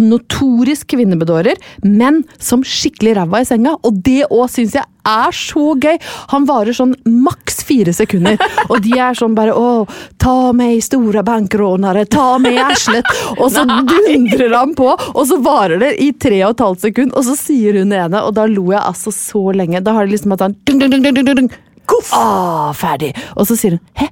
notorisk 0.00 0.92
kvinnebedårer, 0.94 1.60
men 1.84 2.22
som 2.38 2.64
skikkelig 2.64 3.16
ræva 3.18 3.42
i 3.42 3.48
senga. 3.48 3.76
Og 3.82 4.02
det 4.06 4.24
òg 4.30 4.48
syns 4.52 4.76
jeg 4.78 4.86
er 5.04 5.36
så 5.36 5.74
gøy! 5.76 5.98
Han 6.32 6.46
varer 6.48 6.76
sånn 6.76 6.94
maks 7.04 7.62
fire 7.68 7.92
sekunder, 7.96 8.40
og 8.70 8.80
de 8.84 8.96
er 8.98 9.18
sånn 9.18 9.36
bare 9.36 9.54
Å, 9.54 9.84
ta 10.20 10.52
meg, 10.56 10.80
store 10.84 11.24
bankrånere, 11.26 12.06
ta 12.10 12.38
meg 12.42 12.58
Aslet! 12.64 13.08
Og 13.36 13.50
så 13.52 13.66
dundrer 13.90 14.56
han 14.56 14.74
på, 14.78 14.88
og 14.94 15.22
så 15.28 15.38
varer 15.44 15.82
det 15.82 15.92
i 16.04 16.10
tre 16.16 16.40
og 16.46 16.56
et 16.56 16.64
halvt 16.64 16.88
sekund, 16.88 17.14
og 17.14 17.28
så 17.28 17.36
sier 17.38 17.80
hun 17.82 17.92
ene, 17.92 18.24
og 18.24 18.34
da 18.38 18.48
lo 18.50 18.70
jeg 18.72 18.80
altså 18.80 19.12
så 19.14 19.46
lenge. 19.56 19.84
Da 19.84 19.96
har 19.96 20.08
det 20.08 20.16
liksom 20.16 20.36
at 20.36 20.48
han 20.48 20.58
dung, 20.64 20.80
dung, 20.80 20.90
dung, 20.96 21.08
dung, 21.10 21.22
dung, 21.22 21.40
dung. 21.44 21.54
Ah, 22.16 22.72
ferdig! 22.76 23.12
Og 23.36 23.48
så 23.48 23.58
sier 23.60 23.76
hun 23.76 23.84
hæ? 24.00 24.08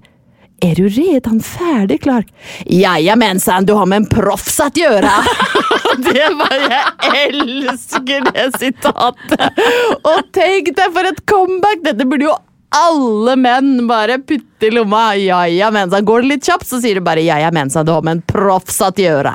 Er 0.62 0.74
du 0.78 0.88
redan 0.88 1.40
ferdig, 1.42 2.02
Clark? 2.02 2.28
Jajamensan, 2.66 3.66
du 3.66 3.72
har 3.72 3.86
med 3.86 3.96
en 3.96 4.06
proffs 4.06 4.60
att 4.60 4.76
gjøre! 4.76 5.10
det 5.98 6.28
var 6.38 6.54
Jeg 6.62 7.32
elsker 7.32 8.28
det 8.30 8.46
sitatet! 8.60 9.58
Og 10.06 10.30
tenk 10.30 10.70
deg 10.78 10.94
for 10.94 11.10
et 11.10 11.18
comeback! 11.26 11.82
Dette 11.82 12.06
burde 12.06 12.28
jo 12.28 12.36
alle 12.78 13.34
menn 13.36 13.88
bare 13.90 14.20
putte 14.22 14.70
i 14.70 14.70
lomma. 14.70 15.16
Jajamensan. 15.18 16.06
Går 16.06 16.22
det 16.22 16.30
litt 16.36 16.46
kjapt, 16.46 16.68
så 16.70 16.78
sier 16.78 17.02
du 17.02 17.04
bare 17.10 17.26
jajamensan, 17.26 17.82
du 17.82 17.92
har 17.92 18.06
med 18.06 18.20
en 18.20 18.22
proffs 18.22 18.78
att 18.86 19.02
gjøre. 19.02 19.34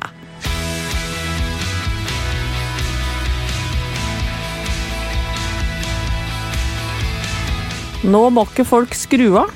Nå 8.07 8.27
må 8.31 8.47
ikke 8.47 8.63
folk 8.63 8.95
skru 8.95 9.33
av, 9.41 9.51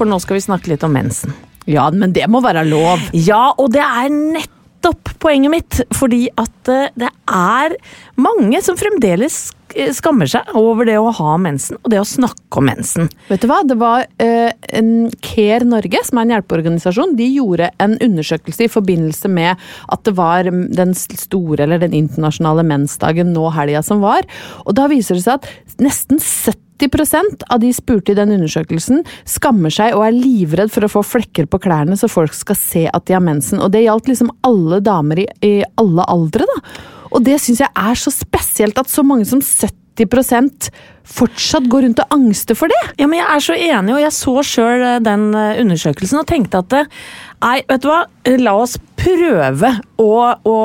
for 0.00 0.08
nå 0.08 0.20
skal 0.22 0.38
vi 0.38 0.46
snakke 0.48 0.72
litt 0.72 0.86
om 0.86 0.96
mensen. 0.96 1.36
Ja, 1.68 1.90
men 1.92 2.14
det 2.16 2.26
må 2.32 2.40
være 2.44 2.64
lov. 2.68 3.10
Ja, 3.12 3.50
og 3.60 3.74
det 3.74 3.84
er 3.84 4.08
nettopp 4.08 5.12
poenget 5.20 5.52
mitt. 5.52 5.80
Fordi 5.96 6.24
at 6.40 6.70
eh, 6.72 6.92
det 6.98 7.10
er 7.28 7.76
mange 8.20 8.62
som 8.64 8.78
fremdeles 8.80 9.50
eh, 9.76 9.92
skammer 9.94 10.30
seg 10.30 10.48
over 10.56 10.88
det 10.88 10.96
å 10.98 11.12
ha 11.18 11.34
mensen, 11.42 11.78
og 11.82 11.92
det 11.92 12.00
å 12.00 12.06
snakke 12.08 12.62
om 12.62 12.66
mensen. 12.70 13.10
Vet 13.28 13.44
du 13.44 13.48
hva? 13.50 13.60
Det 13.68 13.76
var 13.80 14.06
uh, 14.08 14.48
en 14.80 14.90
Care 15.24 15.68
Norge, 15.68 16.00
som 16.08 16.18
er 16.18 16.26
en 16.26 16.34
hjelpeorganisasjon, 16.36 17.14
de 17.20 17.28
gjorde 17.36 17.68
en 17.84 17.98
undersøkelse 18.00 18.66
i 18.66 18.72
forbindelse 18.72 19.30
med 19.30 19.60
at 19.92 20.02
det 20.08 20.16
var 20.18 20.48
den 20.48 20.96
store, 20.96 21.60
eller 21.66 21.84
den 21.84 21.94
internasjonale 22.00 22.64
mensdagen 22.66 23.36
nå 23.36 23.52
helga 23.54 23.84
som 23.86 24.02
var. 24.02 24.26
Og 24.64 24.74
da 24.80 24.88
viser 24.90 25.20
det 25.20 25.28
seg 25.28 25.38
at 25.38 25.84
nesten 25.84 26.18
70 26.24 26.69
av 26.88 27.60
de 27.60 27.72
spurte 27.74 28.12
i 28.12 28.18
den 28.18 28.32
undersøkelsen 28.36 29.04
skammer 29.28 29.70
seg 29.70 29.96
og 29.96 30.06
er 30.06 30.16
livredd 30.16 30.72
for 30.72 30.86
å 30.86 30.92
få 30.92 31.02
flekker 31.02 31.46
på 31.50 31.60
klærne 31.60 31.98
så 31.98 32.08
folk 32.08 32.32
skal 32.36 32.56
se 32.56 32.86
at 32.88 33.06
de 33.06 33.16
har 33.16 33.24
mensen. 33.24 33.60
Og 33.60 33.72
det 33.72 33.84
gjaldt 33.84 34.08
liksom 34.08 34.32
alle 34.46 34.80
damer 34.80 35.24
i, 35.24 35.26
i 35.44 35.52
alle 35.80 36.06
aldre, 36.08 36.46
da. 36.48 36.62
Og 37.10 37.24
det 37.26 37.40
syns 37.42 37.62
jeg 37.64 37.74
er 37.74 37.98
så 37.98 38.12
spesielt 38.14 38.78
at 38.78 38.90
så 38.90 39.02
mange 39.06 39.26
som 39.26 39.42
70% 39.42 40.70
fortsatt 41.10 41.66
går 41.70 41.86
rundt 41.86 42.02
og 42.04 42.14
angster 42.14 42.58
for 42.58 42.70
det. 42.70 42.80
Ja, 43.00 43.08
men 43.10 43.18
Jeg 43.18 43.26
er 43.26 43.42
så 43.44 43.56
enig, 43.56 43.94
og 43.96 44.04
jeg 44.04 44.14
så 44.14 44.34
sjøl 44.46 44.84
den 45.04 45.30
eh, 45.34 45.58
undersøkelsen 45.62 46.22
og 46.22 46.28
tenkte 46.30 46.62
at 46.62 46.76
eh, 46.78 47.00
nei, 47.42 47.62
vet 47.68 47.82
du 47.82 47.88
hva, 47.88 48.02
la 48.40 48.52
oss 48.60 48.74
prøve 49.00 49.70
å, 49.96 50.08
å 50.44 50.56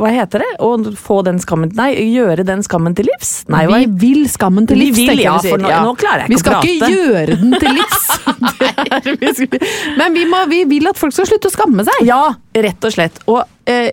Hva 0.00 0.08
heter 0.14 0.40
det? 0.40 0.50
Å 0.64 0.70
få 0.96 1.18
den 1.26 1.36
skammen 1.42 1.72
Nei, 1.76 1.90
gjøre 2.14 2.46
den 2.48 2.62
skammen 2.64 2.94
til 2.96 3.04
livs? 3.10 3.42
Nei, 3.52 3.66
vi 3.68 3.86
vil 4.06 4.22
skammen 4.32 4.66
til 4.70 4.80
Vi 4.80 4.86
livs, 4.88 4.96
vil, 4.96 5.10
tenker 5.12 5.24
ja, 5.26 5.34
jeg 5.36 5.42
vi 5.42 5.48
sier. 5.52 5.60
nå- 5.60 5.82
nå 5.90 5.92
klarer 6.00 6.24
jeg 6.24 6.30
ikke 6.30 6.32
Vi 6.32 6.40
skal 6.40 6.54
ikke 6.64 6.90
gjøre 6.96 7.36
den 7.42 7.52
til 7.60 7.76
livs. 7.76 8.00
Det 8.62 8.70
vi 8.71 8.71
Men 10.00 10.14
vi, 10.14 10.26
må, 10.28 10.44
vi 10.50 10.62
vil 10.70 10.88
at 10.90 10.98
folk 11.00 11.14
skal 11.14 11.28
slutte 11.28 11.50
å 11.50 11.54
skamme 11.54 11.84
seg. 11.86 12.04
Ja, 12.08 12.22
rett 12.66 12.86
og 12.86 12.94
slett. 12.94 13.20
Og 13.30 13.42
eh, 13.68 13.90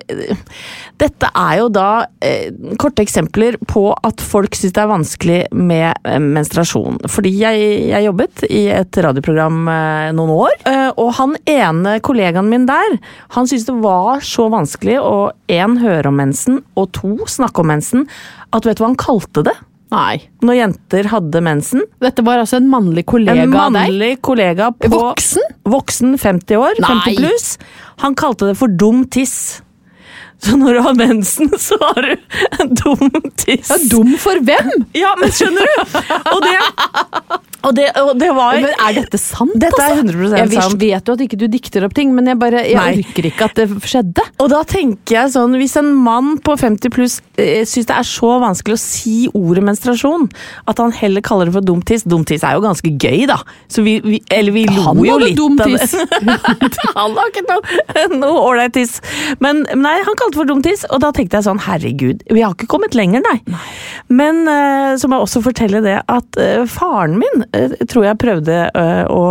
dette 1.00 1.30
er 1.30 1.54
jo 1.62 1.68
da 1.74 1.90
eh, 2.26 2.50
korte 2.82 3.04
eksempler 3.06 3.60
på 3.70 3.86
at 3.94 4.24
folk 4.24 4.58
syns 4.58 4.76
det 4.76 4.84
er 4.84 4.92
vanskelig 4.92 5.40
med 5.56 5.94
eh, 6.04 6.20
menstruasjon. 6.24 7.00
Fordi 7.12 7.34
jeg, 7.40 7.70
jeg 7.92 8.08
jobbet 8.08 8.46
i 8.50 8.66
et 8.74 9.02
radioprogram 9.06 9.62
eh, 9.72 10.10
noen 10.18 10.36
år, 10.36 10.58
eh, 10.70 10.90
og 10.96 11.14
han 11.20 11.38
ene 11.50 11.98
kollegaen 12.06 12.52
min 12.52 12.68
der, 12.70 13.00
han 13.36 13.50
syntes 13.50 13.70
det 13.70 13.80
var 13.84 14.26
så 14.26 14.50
vanskelig 14.52 15.00
å 15.04 15.30
én 15.52 15.80
høre 15.84 16.12
om 16.12 16.20
mensen, 16.20 16.64
og 16.80 16.92
to 16.98 17.16
snakke 17.30 17.64
om 17.64 17.74
mensen, 17.74 18.08
at 18.56 18.66
vet 18.66 18.80
du 18.80 18.84
hva 18.84 18.92
han 18.92 19.00
kalte 19.00 19.46
det? 19.46 19.56
Nei. 19.90 20.20
Når 20.46 20.58
jenter 20.60 21.08
hadde 21.10 21.42
mensen. 21.42 21.82
Dette 22.04 22.24
var 22.26 22.42
altså 22.44 22.60
en 22.60 22.68
mannlig 22.70 23.06
kollega 23.10 23.46
En 23.48 23.56
av 23.56 23.72
deg. 23.74 23.88
En 23.88 23.94
mannlig 23.94 24.12
kollega 24.26 24.70
på 24.78 24.92
Voksen? 24.94 25.56
Voksen, 25.70 26.14
50 26.22 26.60
år, 26.62 26.78
Nei. 26.84 26.92
50 27.08 27.18
pluss. 27.24 27.48
Han 28.04 28.18
kalte 28.20 28.52
det 28.52 28.58
for 28.60 28.70
dum 28.70 29.04
tiss. 29.10 29.64
Så 30.40 30.56
når 30.56 30.78
du 30.78 30.82
har 30.86 30.96
mensen, 30.96 31.50
så 31.60 31.76
har 31.82 32.02
du 32.06 32.14
en 32.64 32.74
dum 32.80 33.10
tiss. 33.40 33.68
Ja, 33.70 33.78
dum 33.92 34.14
for 34.22 34.40
hvem? 34.48 34.70
Ja, 34.96 35.12
men 35.20 35.34
skjønner 35.36 35.68
du? 35.68 35.98
Og 36.30 36.44
det, 36.46 36.54
og 37.68 37.74
det, 37.76 37.86
og 38.00 38.12
det 38.22 38.30
var 38.38 38.56
Men 38.64 38.72
er 38.72 38.94
dette 39.02 39.20
sant? 39.20 39.52
Dette 39.60 39.82
er 39.84 39.98
altså? 39.98 40.06
100% 40.06 40.38
Jeg 40.40 40.48
vis- 40.54 40.62
sant. 40.64 40.78
vet 40.80 41.10
jo 41.12 41.16
at 41.18 41.24
ikke 41.26 41.40
du 41.42 41.46
dikter 41.52 41.84
opp 41.88 41.96
ting, 41.98 42.14
men 42.16 42.30
jeg 42.32 42.40
bare 42.40 42.62
jeg 42.64 42.78
Nei. 42.80 43.02
orker 43.02 43.28
ikke 43.28 43.50
at 43.50 43.56
det 43.60 43.66
skjedde. 43.84 44.24
Og 44.40 44.48
da 44.54 44.62
tenker 44.70 45.18
jeg 45.18 45.34
sånn, 45.34 45.58
hvis 45.60 45.76
en 45.82 45.90
mann 46.06 46.38
på 46.46 46.56
50 46.62 46.94
pluss 46.96 47.18
eh, 47.36 47.66
syns 47.68 47.90
det 47.90 47.98
er 47.98 48.08
så 48.08 48.32
vanskelig 48.46 48.78
å 48.78 48.82
si 48.84 49.16
ordet 49.36 49.66
menstruasjon, 49.68 50.30
at 50.72 50.80
han 50.80 50.96
heller 51.02 51.26
kaller 51.26 51.50
det 51.52 51.58
for 51.58 51.68
dum 51.68 51.82
tiss 51.84 52.08
Dum 52.10 52.24
tiss 52.24 52.46
er 52.48 52.56
jo 52.56 52.64
ganske 52.64 52.94
gøy, 52.96 53.26
da. 53.28 53.42
Så 53.68 53.84
vi, 53.84 53.98
vi, 54.08 54.22
eller 54.32 54.56
vi 54.56 54.64
lo 54.72 54.96
jo 55.04 55.20
litt 55.20 55.44
av 55.44 55.60
det. 55.66 55.82
tiss. 55.84 55.98
han 56.96 57.20
har 57.20 57.34
ikke 57.34 57.44
noe 58.16 58.40
ålreit 58.40 58.74
tiss. 58.80 59.02
Men 59.44 59.66
nei, 59.76 59.98
han 60.06 60.16
kalte 60.16 60.29
det 60.30 60.40
for 60.40 60.50
dumtiss, 60.50 60.86
og 60.90 61.02
da 61.04 61.12
tenkte 61.16 61.40
jeg 61.40 61.48
sånn 61.48 61.62
herregud, 61.66 62.24
vi 62.30 62.44
har 62.44 62.56
ikke 62.56 62.70
kommet 62.72 62.98
lenger, 62.98 63.24
nei. 63.26 63.58
Men 64.10 64.44
uh, 64.48 64.96
så 65.00 65.10
må 65.10 65.20
jeg 65.20 65.28
også 65.28 65.44
fortelle 65.46 65.84
det 65.86 65.98
at 66.10 66.40
uh, 66.40 66.64
faren 66.70 67.18
min 67.22 67.46
uh, 67.56 67.76
tror 67.90 68.08
jeg 68.08 68.22
prøvde 68.22 68.58
å 69.10 69.24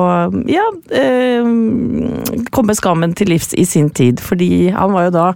ja, 0.49 0.65
komme 2.55 2.75
skammen 2.77 3.15
til 3.19 3.31
livs 3.33 3.53
i 3.59 3.65
sin 3.69 3.91
tid. 3.95 4.23
Fordi 4.23 4.69
han 4.75 4.95
var 4.95 5.09
jo 5.09 5.15
da 5.15 5.27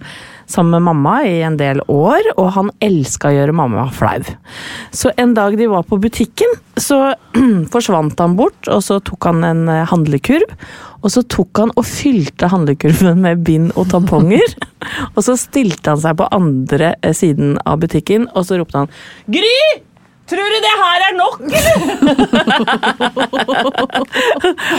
sammen 0.53 0.77
med 0.77 0.87
mamma 0.91 1.17
i 1.27 1.41
en 1.47 1.57
del 1.61 1.83
år, 1.91 2.33
og 2.37 2.53
han 2.57 2.71
elska 2.85 3.31
å 3.31 3.37
gjøre 3.37 3.57
mamma 3.57 3.89
flau. 3.95 4.21
Så 4.95 5.13
en 5.21 5.35
dag 5.37 5.57
de 5.59 5.69
var 5.73 5.87
på 5.89 5.99
butikken, 6.03 6.57
så 6.77 7.15
forsvant 7.75 8.21
han 8.21 8.37
bort, 8.39 8.69
og 8.69 8.83
så 8.85 9.01
tok 9.05 9.31
han 9.31 9.45
en 9.49 9.69
eh, 9.73 9.87
handlekurv. 9.91 10.57
Og 11.03 11.11
så 11.11 11.25
tok 11.27 11.59
han 11.59 11.73
og 11.75 11.87
fylte 11.89 12.47
handlekurven 12.53 13.25
med 13.25 13.43
bind 13.47 13.73
og 13.75 13.89
tamponger. 13.91 14.55
og 15.17 15.25
så 15.27 15.35
stilte 15.41 15.97
han 15.97 16.03
seg 16.05 16.21
på 16.21 16.31
andre 16.35 16.95
eh, 17.01 17.17
siden 17.17 17.57
av 17.67 17.83
butikken, 17.83 18.29
og 18.37 18.47
så 18.49 18.61
ropte 18.61 18.85
han 18.85 18.93
Gry! 19.33 19.57
Tror 20.33 20.49
du 20.55 20.59
det 20.65 20.75
her 20.81 20.99
er 21.09 21.15
nok, 21.19 21.39
eller? 21.53 21.77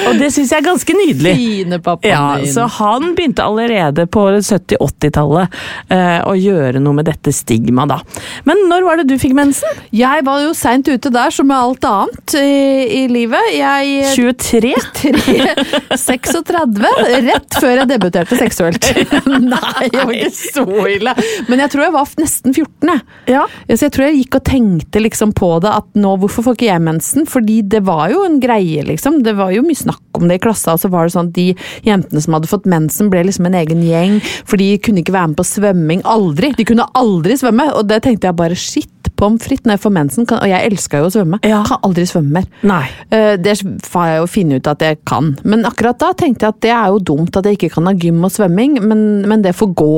og 0.07 0.17
det 0.19 0.29
syns 0.33 0.51
jeg 0.53 0.60
er 0.60 0.65
ganske 0.65 0.95
nydelig. 0.98 1.33
Fine 1.38 1.79
pappaen 1.83 2.10
Ja, 2.13 2.24
din. 2.41 2.50
så 2.53 2.65
han 2.79 3.12
begynte 3.17 3.45
allerede 3.45 4.05
på 4.12 4.25
70-80-tallet 4.39 5.57
eh, 5.93 6.19
å 6.25 6.33
gjøre 6.38 6.81
noe 6.83 6.98
med 6.98 7.07
dette 7.10 7.33
stigmaet, 7.36 7.93
da. 7.93 8.00
Men 8.48 8.63
når 8.72 8.88
var 8.88 9.01
det 9.01 9.07
du 9.12 9.15
fikk 9.22 9.36
mensen? 9.38 9.81
Jeg 9.93 10.25
var 10.27 10.41
jo 10.43 10.53
seint 10.57 10.88
ute 10.89 11.12
der, 11.13 11.29
som 11.33 11.48
med 11.50 11.57
alt 11.60 11.86
annet 11.89 12.36
i, 12.39 13.03
i 13.03 13.07
livet. 13.12 13.51
Jeg 13.53 14.10
23? 14.15 14.74
3, 15.03 15.55
36, 16.00 16.81
rett 17.27 17.60
før 17.60 17.75
jeg 17.83 17.89
debuterte 17.93 18.38
seksuelt. 18.39 18.89
Nei, 19.53 19.88
jeg 19.89 20.01
var 20.07 20.13
ikke 20.17 20.33
så 20.33 20.65
ille. 20.95 21.13
Men 21.50 21.63
jeg 21.65 21.74
tror 21.74 21.86
jeg 21.88 21.95
var 21.95 22.13
nesten 22.22 22.53
14, 22.55 22.91
jeg. 22.93 23.01
Ja. 23.33 23.43
Så 23.74 23.88
jeg 23.88 23.93
tror 23.95 24.05
jeg 24.10 24.19
gikk 24.22 24.38
og 24.39 24.43
tenkte 24.48 25.01
liksom 25.03 25.33
på 25.38 25.42
på 25.43 25.51
det 25.63 25.73
at 25.75 25.91
nå, 26.00 26.15
hvorfor 26.23 26.47
får 26.47 26.55
ikke 26.57 26.69
jeg 26.71 26.85
mensen? 26.88 27.27
Fordi 27.29 27.59
det 27.75 27.83
var 27.83 28.07
jo 28.13 28.23
en 28.23 28.39
greie, 28.43 28.85
liksom. 28.88 29.19
Det 29.27 29.35
var 29.35 29.51
jo 29.51 29.65
mye 29.67 29.75
snakk 29.83 30.00
om 30.15 30.27
det 30.31 30.39
i 30.39 30.43
klassa, 30.47 30.77
og 30.77 30.81
så 30.81 30.89
var 30.93 31.05
det 31.09 31.15
sånn 31.17 31.29
at 31.33 31.35
de 31.35 31.50
jentene 31.83 32.23
som 32.23 32.38
hadde 32.38 32.50
fått 32.51 32.67
mensen, 32.69 33.12
ble 33.12 33.25
liksom 33.27 33.50
en 33.51 33.59
egen 33.59 33.83
gjeng, 33.83 34.19
for 34.47 34.62
de 34.62 34.71
kunne 34.79 35.03
ikke 35.03 35.15
være 35.15 35.33
med 35.33 35.39
på 35.41 35.47
svømming. 35.51 36.03
Aldri! 36.07 36.53
De 36.57 36.65
kunne 36.69 36.88
aldri 36.97 37.35
svømme, 37.41 37.69
og 37.75 37.88
det 37.91 38.01
tenkte 38.07 38.29
jeg 38.31 38.39
bare 38.39 38.57
shit. 38.57 38.89
Pommes 39.19 39.43
frites 39.45 39.65
når 39.67 39.75
jeg 39.75 39.81
får 39.83 39.91
mensen, 39.93 40.25
kan, 40.27 40.39
og 40.41 40.50
jeg 40.50 40.69
elska 40.71 41.00
jo 41.03 41.07
å 41.09 41.12
svømme. 41.13 41.38
Ja. 41.45 41.59
Kan 41.67 41.83
aldri 41.85 42.05
svømme 42.09 42.39
mer. 42.39 42.45
Nei. 42.65 42.85
Eh, 43.13 43.35
Det 43.43 43.53
får 43.85 44.07
jeg 44.09 44.17
jo 44.21 44.29
finne 44.31 44.57
ut 44.57 44.67
at 44.71 44.81
jeg 44.83 44.97
kan. 45.07 45.33
Men 45.43 45.65
akkurat 45.69 46.00
da 46.01 46.09
tenkte 46.17 46.47
jeg 46.47 46.55
at 46.55 46.62
det 46.65 46.71
er 46.73 46.88
jo 46.93 47.00
dumt 47.12 47.38
at 47.38 47.45
jeg 47.45 47.57
ikke 47.59 47.69
kan 47.75 47.88
ha 47.89 47.93
gym 47.93 48.23
og 48.25 48.31
svømming, 48.33 48.79
men, 48.81 49.03
men 49.29 49.43
det 49.45 49.53
får 49.59 49.73
gå. 49.79 49.89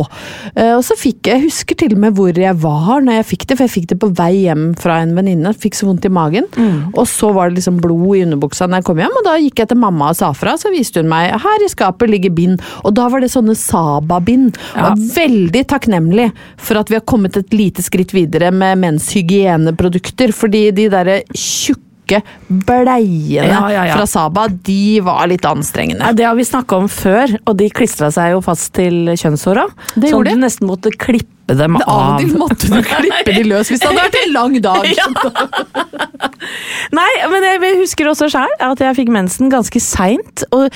Eh, 0.55 0.73
Og 0.75 0.83
så 0.87 0.97
fikk 0.99 1.29
jeg, 1.29 1.35
jeg 1.35 1.43
husker 1.49 1.75
til 1.79 1.95
og 1.95 2.01
med 2.03 2.15
hvor 2.15 2.37
jeg 2.37 2.55
var 2.63 3.01
når 3.03 3.17
jeg 3.21 3.25
fikk 3.31 3.45
det, 3.49 3.57
for 3.57 3.65
jeg 3.67 3.73
fikk 3.75 3.87
det 3.91 3.99
på 3.99 4.11
vei 4.15 4.31
hjem 4.45 4.65
fra 4.79 4.99
en 5.03 5.11
venninne. 5.17 5.34
Fikk 5.59 5.75
så 5.77 5.89
vondt 5.89 6.05
i 6.07 6.11
magen. 6.13 6.47
Og 6.95 7.05
så 7.09 7.31
var 7.35 7.49
det 7.49 7.59
liksom 7.59 7.79
blod 7.83 8.17
i 8.17 8.23
underbuksa 8.25 8.67
når 8.69 8.81
jeg 8.81 8.87
kom 8.89 9.01
hjem, 9.03 9.17
og 9.19 9.25
da 9.27 9.35
gikk 9.41 9.61
jeg 9.63 9.71
til 9.71 9.81
mamma 9.81 10.11
og 10.13 10.19
sa 10.19 10.31
fra. 10.37 10.55
Så 10.59 10.71
viste 10.73 11.01
hun 11.03 11.11
meg 11.11 11.33
her 11.43 11.65
i 11.65 11.71
skapet 11.71 12.11
ligger 12.11 12.33
bind, 12.35 12.61
og 12.83 12.95
da 12.97 13.07
var 13.11 13.23
det 13.23 13.31
sånne 13.33 13.55
Saba-bind. 13.57 14.59
Og 14.75 14.85
er 14.91 15.07
veldig 15.15 15.65
takknemlig 15.71 16.29
for 16.61 16.79
at 16.81 16.91
vi 16.91 16.99
har 16.99 17.05
kommet 17.07 17.37
et 17.39 17.55
lite 17.55 17.83
skritt 17.85 18.13
videre 18.15 18.51
med 18.55 18.81
menshygieneprodukter, 18.83 20.33
fordi 20.35 20.69
de 20.75 20.87
derre 20.93 21.19
tjukke 21.35 22.21
bleiene 22.47 23.47
Ja, 23.49 23.61
ja, 23.73 23.85
ja. 23.89 23.95
fra 23.97 24.05
Saba, 24.09 24.47
de 24.47 24.99
var 25.05 25.25
litt 25.31 25.45
anstrengende. 25.49 26.11
Det 26.13 26.27
har 26.27 26.35
vi 26.37 26.45
snakka 26.45 26.77
om 26.83 26.89
før, 26.91 27.33
og 27.45 27.57
de 27.57 27.69
klistra 27.73 28.11
seg 28.13 28.35
jo 28.35 28.43
fast 28.45 28.73
til 28.77 29.09
kjønnshåra. 29.17 29.65
Det 29.95 30.11
gjorde 30.11 30.29
at 30.29 30.35
de. 30.35 30.37
du 30.37 30.45
nesten 30.45 30.69
måtte 30.69 30.93
klippe 30.93 31.34
dem 31.53 31.75
Av 31.77 32.15
og 32.15 32.23
til 32.23 32.31
måtte 32.39 32.69
du 32.71 32.79
klippe 32.81 33.35
de 33.35 33.43
løs 33.45 33.69
hvis 33.69 33.83
det 33.83 33.91
hadde 33.91 34.05
vært 34.07 34.17
en 34.23 34.33
lang 34.33 34.55
dag. 34.65 34.87
Nei, 36.97 37.09
men 37.31 37.45
jeg 37.45 37.75
husker 37.81 38.09
også 38.11 38.29
sjøl 38.33 38.55
at 38.65 38.81
jeg 38.83 38.97
fikk 38.97 39.11
mensen 39.13 39.51
ganske 39.53 39.81
seint. 39.83 40.45
Og 40.55 40.69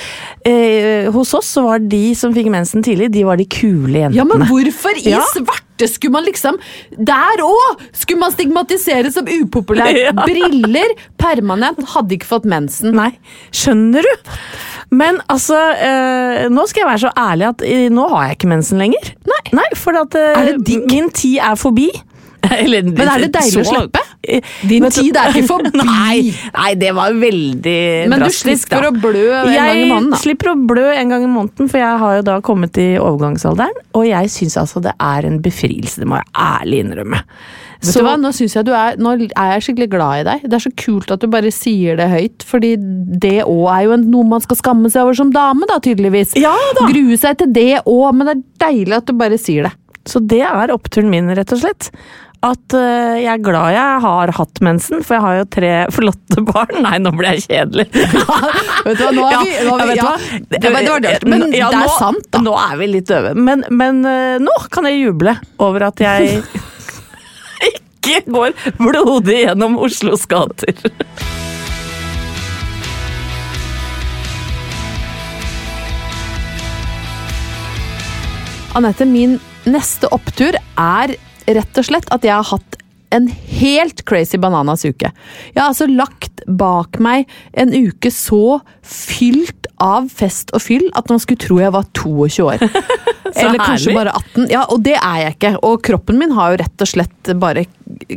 eh, 0.48 1.10
hos 1.14 1.34
oss 1.36 1.50
så 1.56 1.64
var 1.66 1.82
de 1.82 2.04
som 2.18 2.34
fikk 2.36 2.50
mensen 2.52 2.84
tidlig, 2.86 3.10
de 3.14 3.26
var 3.28 3.40
de 3.40 3.48
kule 3.50 4.04
jentene. 4.04 4.18
Ja, 4.20 4.26
men 4.28 4.46
hvorfor 4.50 4.96
i 5.00 5.10
Ja. 5.10 5.22
svarte 5.34 5.88
skulle 5.88 6.12
man 6.12 6.26
liksom 6.26 6.58
Der 6.98 7.40
òg! 7.44 7.80
Skulle 7.96 8.20
man 8.20 8.34
stigmatiseres 8.34 9.14
som 9.18 9.26
upopulær? 9.26 9.90
Ja. 10.00 10.12
Briller, 10.16 10.94
permanent, 11.20 11.80
hadde 11.92 12.14
ikke 12.16 12.28
fått 12.30 12.46
mensen. 12.48 12.94
Nei, 12.96 13.10
skjønner 13.52 14.06
du? 14.06 14.30
Men 14.96 15.20
altså, 15.30 15.58
eh, 15.78 16.46
nå 16.50 16.64
skal 16.66 16.82
jeg 16.82 16.88
være 16.88 17.02
så 17.04 17.10
ærlig 17.20 17.46
at 17.50 17.62
eh, 17.66 17.86
nå 17.92 18.06
har 18.10 18.24
jeg 18.30 18.38
ikke 18.38 18.50
mensen 18.50 18.80
lenger. 18.82 19.10
Nei, 19.54 19.66
for 19.78 19.98
at 20.00 20.16
eh, 20.18 20.32
Er 20.40 20.48
det 20.50 20.59
digg? 20.66 20.86
min 20.90 21.10
tid 21.14 21.40
er 21.50 21.58
forbi. 21.60 21.90
Eller, 22.62 22.86
Men 22.88 23.04
er 23.04 23.26
det 23.26 23.32
deilig 23.34 23.60
å 23.60 23.68
slippe? 23.68 24.02
Din 24.68 24.84
men, 24.84 24.92
tid 24.92 25.16
er 25.16 25.32
ikke 25.32 25.48
forbi. 25.48 25.80
Nei, 25.90 26.32
nei, 26.54 26.72
det 26.78 26.90
var 26.96 27.14
veldig 27.16 27.80
Men 28.12 28.24
du 28.24 28.28
slipper 28.34 28.84
da. 28.84 28.90
å 28.90 29.00
blø 29.00 29.24
en 29.40 29.48
jeg 29.52 29.60
gang 29.60 29.80
i 29.80 29.86
måneden, 29.88 30.10
da. 30.12 30.20
slipper 30.20 30.52
å 30.52 30.56
blø 30.70 30.84
en 30.92 31.14
gang 31.14 31.24
i 31.24 31.30
måneden, 31.30 31.70
for 31.72 31.80
jeg 31.80 32.02
har 32.02 32.18
jo 32.18 32.26
da 32.28 32.36
kommet 32.44 32.80
i 32.80 32.90
overgangsalderen. 33.00 33.80
Og 33.96 34.06
jeg 34.08 34.32
syns 34.32 34.58
altså 34.60 34.82
det 34.84 34.94
er 34.96 35.28
en 35.28 35.40
befrielse, 35.44 36.00
det 36.00 36.08
må 36.08 36.20
jeg 36.20 36.30
ærlig 36.46 36.84
innrømme. 36.84 37.22
Vet 37.80 37.96
du 37.96 38.04
hva, 38.04 38.16
Nå 38.20 38.28
jeg 38.36 38.64
du 38.68 38.74
er 38.76 38.98
Nå 39.00 39.14
er 39.16 39.52
jeg 39.54 39.64
skikkelig 39.64 39.88
glad 39.94 40.20
i 40.20 40.24
deg. 40.28 40.42
Det 40.44 40.58
er 40.58 40.64
så 40.66 40.72
kult 40.76 41.12
at 41.14 41.22
du 41.22 41.30
bare 41.32 41.52
sier 41.54 41.96
det 41.96 42.10
høyt, 42.12 42.44
fordi 42.44 42.74
det 42.76 43.38
òg 43.46 43.66
er 43.72 43.86
jo 43.88 44.00
noe 44.04 44.32
man 44.34 44.44
skal 44.44 44.58
skamme 44.60 44.92
seg 44.92 45.06
over 45.06 45.16
som 45.16 45.32
dame, 45.32 45.64
da, 45.70 45.80
tydeligvis. 45.80 46.36
Ja 46.40 46.52
da. 46.76 46.90
Grue 46.92 47.16
seg 47.20 47.40
til 47.40 47.54
det 47.56 47.82
òg, 47.86 48.10
men 48.16 48.28
det 48.28 48.36
er 48.36 48.42
deilig 48.68 49.00
at 49.00 49.08
du 49.08 49.16
bare 49.16 49.40
sier 49.40 49.70
det. 49.70 49.76
Så 50.10 50.18
det 50.26 50.42
er 50.46 50.72
oppturen 50.74 51.10
min, 51.12 51.30
rett 51.38 51.52
og 51.54 51.60
slett. 51.62 51.90
At 52.40 52.72
uh, 52.72 53.18
jeg 53.20 53.28
er 53.28 53.42
glad 53.44 53.74
jeg 53.76 53.96
har 54.00 54.30
hatt 54.32 54.60
mensen, 54.64 55.02
for 55.04 55.18
jeg 55.18 55.24
har 55.26 55.34
jo 55.42 55.48
tre 55.56 55.72
flotte 55.96 56.40
barn. 56.48 56.78
Nei, 56.86 56.96
nå 57.04 57.12
ble 57.18 57.34
jeg 57.36 57.44
kjedelig. 57.50 57.84
Vet 58.86 58.96
du 58.96 59.04
hva, 59.04 59.10
nå 59.12 59.26
er 59.28 59.42
vi, 59.44 59.52
nå 59.68 59.74
er 59.76 59.90
vi 59.90 59.96
ja, 59.98 60.06
ja, 60.16 60.40
det, 60.56 60.72
var- 60.72 61.04
dørt, 61.04 61.26
men 61.28 61.44
Ja, 61.52 61.68
det 61.68 61.82
er 61.82 61.84
nå- 61.84 61.98
sant, 62.00 62.26
da. 62.32 62.40
Nå 62.46 62.56
er 62.62 62.78
vi 62.80 62.88
litt 62.94 63.10
døve. 63.12 63.34
Men, 63.36 63.66
men 63.70 64.00
uh, 64.08 64.38
nå 64.42 64.56
kan 64.72 64.88
jeg 64.88 65.02
juble 65.04 65.36
over 65.60 65.86
at 65.90 66.00
jeg 66.02 66.40
ikke 67.70 68.22
går 68.32 68.56
blodig 68.80 69.42
gjennom 69.44 69.76
Oslos 69.84 70.24
gater. 70.32 70.80
Anette, 78.74 79.04
min 79.04 79.38
neste 79.68 80.08
opptur 80.14 80.56
er 80.78 81.16
rett 81.50 81.80
og 81.80 81.86
slett 81.88 82.08
at 82.14 82.24
jeg 82.26 82.36
har 82.36 82.46
hatt 82.52 82.76
en 83.10 83.26
helt 83.26 84.04
crazy 84.06 84.38
bananas 84.38 84.84
uke. 84.86 85.10
Jeg 85.50 85.58
har 85.58 85.72
altså 85.72 85.88
lagt 85.90 86.44
bak 86.46 87.00
meg 87.02 87.26
en 87.58 87.72
uke 87.74 88.10
så 88.14 88.60
fylt 88.86 89.66
av 89.82 90.06
fest 90.12 90.52
og 90.54 90.62
fyll 90.62 90.86
at 90.98 91.08
man 91.10 91.18
skulle 91.22 91.40
tro 91.40 91.58
jeg 91.58 91.72
var 91.74 91.88
22 91.96 92.44
år. 92.46 92.62
Eller 93.30 93.58
kanskje 93.62 93.90
herlig. 93.90 93.96
bare 93.96 94.12
18. 94.14 94.46
Ja, 94.50 94.62
og 94.70 94.82
det 94.86 94.94
er 94.98 95.18
jeg 95.24 95.34
ikke. 95.36 95.52
Og 95.66 95.82
kroppen 95.86 96.18
min 96.20 96.34
har 96.36 96.52
jo 96.54 96.60
rett 96.62 96.84
og 96.86 96.90
slett 96.90 97.32
bare 97.40 97.64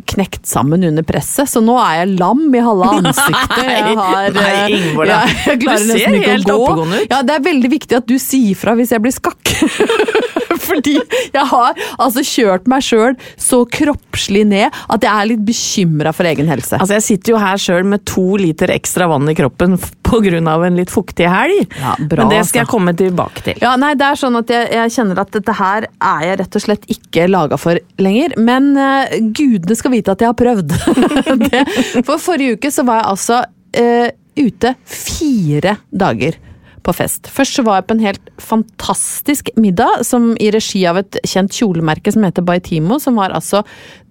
knekt 0.09 0.45
sammen 0.49 0.83
under 0.85 1.05
presset, 1.05 1.49
så 1.49 1.61
nå 1.63 1.75
er 1.81 2.03
jeg 2.03 2.13
lam 2.19 2.43
i 2.53 2.61
halve 2.63 2.91
ansiktet. 2.99 3.63
Jeg 3.65 3.97
har, 3.97 4.29
Nei, 4.37 4.51
eh, 4.53 4.77
Ingeborg, 4.77 5.09
da. 5.09 5.19
jeg 5.47 5.61
klarer 5.63 5.81
Du 5.81 5.89
ser 5.89 5.89
nesten 5.93 6.19
ikke 6.19 6.29
å 6.29 6.35
helt 6.35 6.85
gå. 6.85 7.01
Ja, 7.09 7.21
det 7.25 7.37
er 7.39 7.45
veldig 7.49 7.73
viktig 7.77 7.99
at 8.03 8.09
du 8.09 8.15
sier 8.21 8.57
fra 8.61 8.77
hvis 8.77 8.93
jeg 8.93 9.05
blir 9.05 9.15
skakk. 9.15 9.53
Fordi 10.63 10.95
jeg 11.33 11.45
har 11.51 11.79
altså 11.97 12.23
kjørt 12.25 12.69
meg 12.71 12.85
sjøl 12.85 13.17
så 13.39 13.63
kroppslig 13.69 14.45
ned 14.49 14.73
at 14.91 15.03
jeg 15.05 15.11
er 15.11 15.29
litt 15.33 15.43
bekymra 15.45 16.13
for 16.15 16.27
egen 16.29 16.49
helse. 16.51 16.77
Altså, 16.79 16.97
Jeg 16.99 17.07
sitter 17.07 17.35
jo 17.35 17.41
her 17.41 17.61
sjøl 17.61 17.87
med 17.87 18.05
to 18.09 18.25
liter 18.39 18.71
ekstra 18.73 19.09
vann 19.11 19.29
i 19.29 19.35
kroppen 19.37 19.77
pga. 19.77 19.91
på 20.13 20.19
grunn 20.21 20.47
av 20.47 20.61
en 20.61 20.75
litt 20.77 20.91
fuktig 20.93 21.25
helg. 21.25 21.63
Ja, 21.79 21.95
bra, 21.97 22.23
Men 22.23 22.29
det 22.29 22.43
skal 22.43 22.43
altså. 22.43 22.57
jeg 22.59 22.69
komme 22.69 22.93
tilbake 22.97 23.41
til. 23.47 23.57
Ja, 23.63 23.71
nei, 23.81 23.93
det 23.97 24.05
er 24.05 24.19
sånn 24.19 24.37
at 24.37 24.51
jeg, 24.53 24.67
jeg 24.75 24.93
kjenner 24.93 25.23
at 25.23 25.31
dette 25.33 25.55
her 25.57 25.87
er 25.89 26.25
jeg 26.27 26.39
rett 26.43 26.57
og 26.59 26.65
slett 26.67 26.85
ikke 26.93 27.25
laga 27.31 27.57
for 27.57 27.81
lenger. 27.97 28.35
Men 28.37 28.73
uh, 28.77 29.09
gudene 29.33 29.77
skal 29.79 29.95
vite 29.95 30.13
at 30.13 30.21
jeg 30.21 30.29
har 30.29 30.37
prøvd. 30.37 30.75
det, 31.47 31.63
for 32.05 32.21
forrige 32.21 32.59
uke 32.59 32.73
så 32.73 32.85
var 32.85 33.01
jeg 33.01 33.09
altså 33.15 33.41
uh, 33.47 34.09
ute 34.37 34.75
fire 34.85 35.77
dager 35.89 36.37
på 36.83 36.93
fest. 36.95 37.29
Først 37.31 37.57
så 37.59 37.63
var 37.65 37.79
jeg 37.81 37.87
på 37.89 37.97
en 37.97 38.05
helt 38.05 38.31
fantastisk 38.43 39.49
middag 39.59 40.03
som 40.07 40.33
i 40.41 40.49
regi 40.53 40.83
av 40.89 40.99
et 41.01 41.19
kjent 41.27 41.53
kjolemerke 41.55 42.13
som 42.13 42.25
heter 42.27 42.45
Baitimo, 42.47 42.99
som 43.01 43.17
var 43.19 43.33
altså 43.35 43.63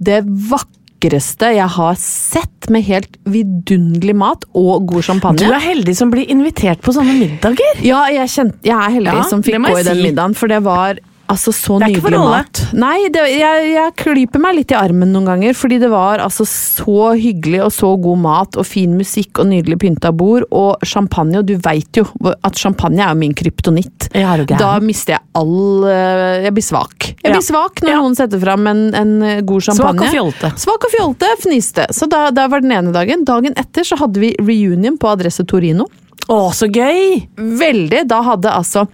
det 0.03 0.23
vakreste 0.27 1.53
jeg 1.57 1.69
har 1.77 1.97
sett 2.01 2.69
med 2.71 2.85
helt 2.87 3.17
vidunderlig 3.27 4.15
mat 4.17 4.45
og 4.55 4.87
god 4.91 5.07
champagne. 5.09 5.43
Du 5.43 5.51
er 5.51 5.63
heldig 5.65 5.95
som 5.99 6.13
blir 6.13 6.29
invitert 6.31 6.83
på 6.85 6.95
sånne 6.95 7.17
middager. 7.19 7.81
Ja, 7.85 8.05
jeg, 8.15 8.31
kjente, 8.31 8.61
jeg 8.69 8.77
er 8.79 8.99
heldig 8.99 9.17
Ja, 9.19 9.25
som 9.31 9.43
fikk 9.43 9.59
gå 9.59 9.73
i 9.75 9.81
jeg 9.83 9.89
den 9.91 9.99
si. 9.99 10.07
middagen, 10.11 10.37
for 10.39 10.53
det 10.53 10.63
var 10.67 11.01
altså 11.31 11.53
så 11.55 11.79
nydelig 11.81 12.19
mat. 12.19 12.61
Nei, 12.77 13.09
det, 13.13 13.23
jeg, 13.33 13.69
jeg 13.75 13.93
klyper 14.01 14.41
meg 14.43 14.57
litt 14.59 14.73
i 14.75 14.77
armen 14.77 15.13
noen 15.15 15.29
ganger, 15.31 15.55
fordi 15.57 15.79
det 15.83 15.89
var 15.93 16.21
altså 16.25 16.45
så 16.49 17.13
hyggelig 17.19 17.63
og 17.67 17.73
så 17.73 17.91
god 18.03 18.19
mat 18.25 18.59
og 18.61 18.67
fin 18.69 18.97
musikk 18.99 19.39
og 19.43 19.49
nydelig 19.53 19.79
pynta 19.85 20.13
bord 20.13 20.45
og 20.51 20.83
champagne, 20.87 21.39
og 21.41 21.47
du 21.49 21.55
veit 21.65 22.01
jo 22.01 22.05
at 22.43 22.59
champagne 22.61 23.01
er 23.05 23.15
jo 23.15 23.21
min 23.23 23.35
kryptonitt. 23.39 24.09
Ja? 24.19 24.35
Da 24.59 24.75
mister 24.85 25.17
jeg 25.17 25.23
all 25.39 25.85
eh, 25.89 26.43
Jeg 26.45 26.55
blir 26.59 26.67
svak. 26.67 27.09
Jeg 27.13 27.31
Ja. 27.31 27.37
blir 27.39 27.47
svak 27.47 27.83
når 27.83 27.93
Ja. 27.95 28.01
noen 28.03 28.17
setter 28.19 28.41
fram 28.43 28.67
en, 28.67 28.83
en 28.95 29.47
god 29.47 29.63
champagne. 29.63 29.99
Svak 29.99 30.07
og 30.09 30.15
fjolte. 30.17 30.53
Svak 30.59 30.85
og 30.89 30.91
fjolte, 30.97 31.33
fniste. 31.43 31.87
Så 31.95 32.09
da, 32.11 32.31
da 32.31 32.49
var 32.49 32.61
den 32.61 32.73
ene 32.73 32.93
dagen. 32.93 33.25
Dagen 33.25 33.55
etter 33.57 33.85
så 33.87 33.97
hadde 34.01 34.21
vi 34.21 34.35
reunion 34.41 34.99
på 34.99 35.09
Adresse 35.13 35.45
Torino. 35.49 35.87
Å, 36.31 36.53
så 36.55 36.69
gøy! 36.71 37.25
Veldig. 37.37 38.05
Da 38.09 38.21
hadde 38.23 38.51
altså 38.55 38.85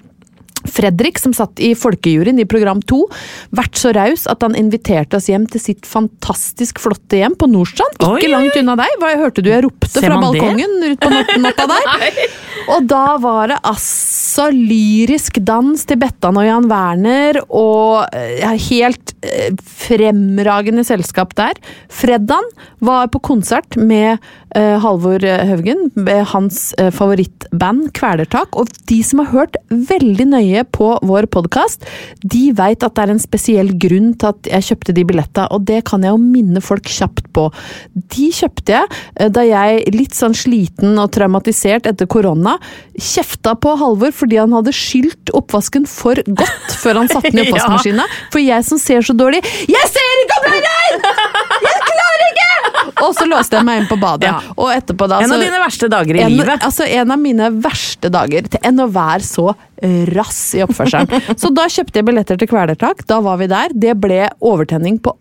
Fredrik, 0.79 1.19
som 1.19 1.35
satt 1.37 1.59
i 1.63 1.73
folkejuryen 1.79 2.39
i 2.39 2.47
program 2.49 2.81
2, 2.87 3.01
vært 3.59 3.79
så 3.81 3.93
raus 3.97 4.27
at 4.31 4.45
han 4.47 4.55
inviterte 4.59 5.19
oss 5.19 5.29
hjem 5.31 5.49
til 5.51 5.63
sitt 5.63 5.89
fantastisk 5.89 6.79
flotte 6.83 7.19
hjem 7.19 7.35
på 7.39 7.49
Nordstrand. 7.51 7.99
Ikke 7.99 8.29
Oi, 8.29 8.31
langt 8.33 8.59
unna 8.61 8.77
deg. 8.79 8.95
Hva 9.03 9.15
hørte 9.19 9.43
du 9.45 9.51
jeg 9.51 9.65
ropte 9.67 9.91
fra 9.99 10.21
balkongen 10.23 10.79
det? 10.83 10.93
ut 10.95 11.03
på 11.03 11.11
natt- 11.13 11.35
natta 11.43 11.67
der? 11.71 12.21
Og 12.75 12.85
da 12.91 13.05
var 13.23 13.49
det 13.53 13.59
altså 13.67 14.49
lyrisk 14.53 15.39
dans 15.47 15.83
til 15.89 15.99
Bettan 16.01 16.37
og 16.39 16.45
Jan 16.47 16.67
Werner, 16.71 17.39
og 17.49 18.13
eh, 18.15 18.45
helt 18.69 19.15
eh, 19.25 19.55
fremragende 19.89 20.85
selskap 20.87 21.33
der. 21.39 21.57
Freddan 21.89 22.45
var 22.85 23.09
på 23.15 23.23
konsert 23.25 23.79
med 23.81 24.19
eh, 24.55 24.77
Halvor 24.83 25.25
Haugen, 25.25 25.89
hans 26.35 26.61
eh, 26.79 26.91
favorittband 26.95 27.89
Kvelertak. 27.97 28.53
Og 28.59 28.69
de 28.91 29.01
som 29.07 29.25
har 29.25 29.33
hørt 29.33 29.57
veldig 29.71 30.29
nøye 30.35 30.67
på 30.75 30.91
vår 31.07 31.29
podkast, 31.33 31.87
de 32.23 32.49
veit 32.57 32.85
at 32.85 32.95
det 32.97 33.05
er 33.05 33.13
en 33.15 33.23
spesiell 33.23 33.73
grunn 33.81 34.13
til 34.19 34.33
at 34.33 34.51
jeg 34.53 34.69
kjøpte 34.71 34.95
de 34.97 35.05
billetta, 35.09 35.47
og 35.55 35.67
det 35.69 35.83
kan 35.89 36.05
jeg 36.05 36.15
jo 36.15 36.21
minne 36.23 36.63
folk 36.65 36.89
kjapt 36.89 37.31
på. 37.37 37.49
De 38.15 38.29
kjøpte 38.35 38.75
jeg 38.75 38.91
eh, 39.19 39.31
da 39.33 39.45
jeg, 39.47 39.85
litt 39.95 40.17
sånn 40.17 40.37
sliten 40.37 40.99
og 40.99 41.13
traumatisert 41.17 41.89
etter 41.91 42.09
korona, 42.11 42.57
kjefta 42.99 43.55
på 43.61 43.77
Halvor 43.79 44.15
fordi 44.15 44.41
han 44.41 44.55
hadde 44.57 44.75
skylt 44.75 45.33
oppvasken 45.37 45.87
for 45.89 46.19
godt 46.27 46.79
før 46.83 47.03
han 47.03 47.11
satte 47.11 47.33
den 47.33 47.45
i 47.45 47.47
oppvaskmaskina. 47.49 48.07
For 48.33 48.43
jeg 48.43 48.67
som 48.67 48.81
ser 48.83 49.05
så 49.07 49.15
dårlig 49.17 49.41
Jeg 49.69 49.91
ser 49.93 50.23
ikke 50.25 50.41
om 50.41 50.49
det 50.49 50.59
er 50.59 50.67
rein! 50.67 51.05
Jeg 51.69 51.83
klarer 51.87 52.27
ikke! 52.29 52.88
Og 53.05 53.15
så 53.15 53.27
låste 53.29 53.57
jeg 53.59 53.65
meg 53.69 53.83
inn 53.83 53.89
på 53.91 53.99
badet. 54.01 54.29
Ja. 54.31 54.41
Og 54.57 54.73
etterpå 54.75 55.09
da 55.09 55.21
En 55.23 55.31
av 55.33 55.39
så- 55.39 55.45
dine 55.45 55.61
verste 55.63 55.89
dager 55.93 56.17
i 56.17 56.21
en, 56.25 56.33
livet. 56.37 56.61
Altså 56.67 56.87
en 56.89 57.11
av 57.11 57.19
mine 57.19 57.51
verste 57.63 58.11
dager. 58.11 58.43
Til 58.49 58.61
enn 58.63 58.81
å 58.81 58.89
være 58.91 59.23
så 59.23 59.55
rass 60.15 60.55
i 60.59 60.63
oppførselen. 60.65 61.09
så 61.41 61.53
da 61.55 61.69
kjøpte 61.71 62.01
jeg 62.01 62.05
billetter 62.09 62.39
til 62.39 62.49
Kvelertak. 62.51 63.07
Da 63.07 63.21
var 63.21 63.39
vi 63.39 63.47
der. 63.47 63.69
Det 63.75 63.95
ble 64.01 64.29
overtenning 64.41 64.99
på 65.01 65.15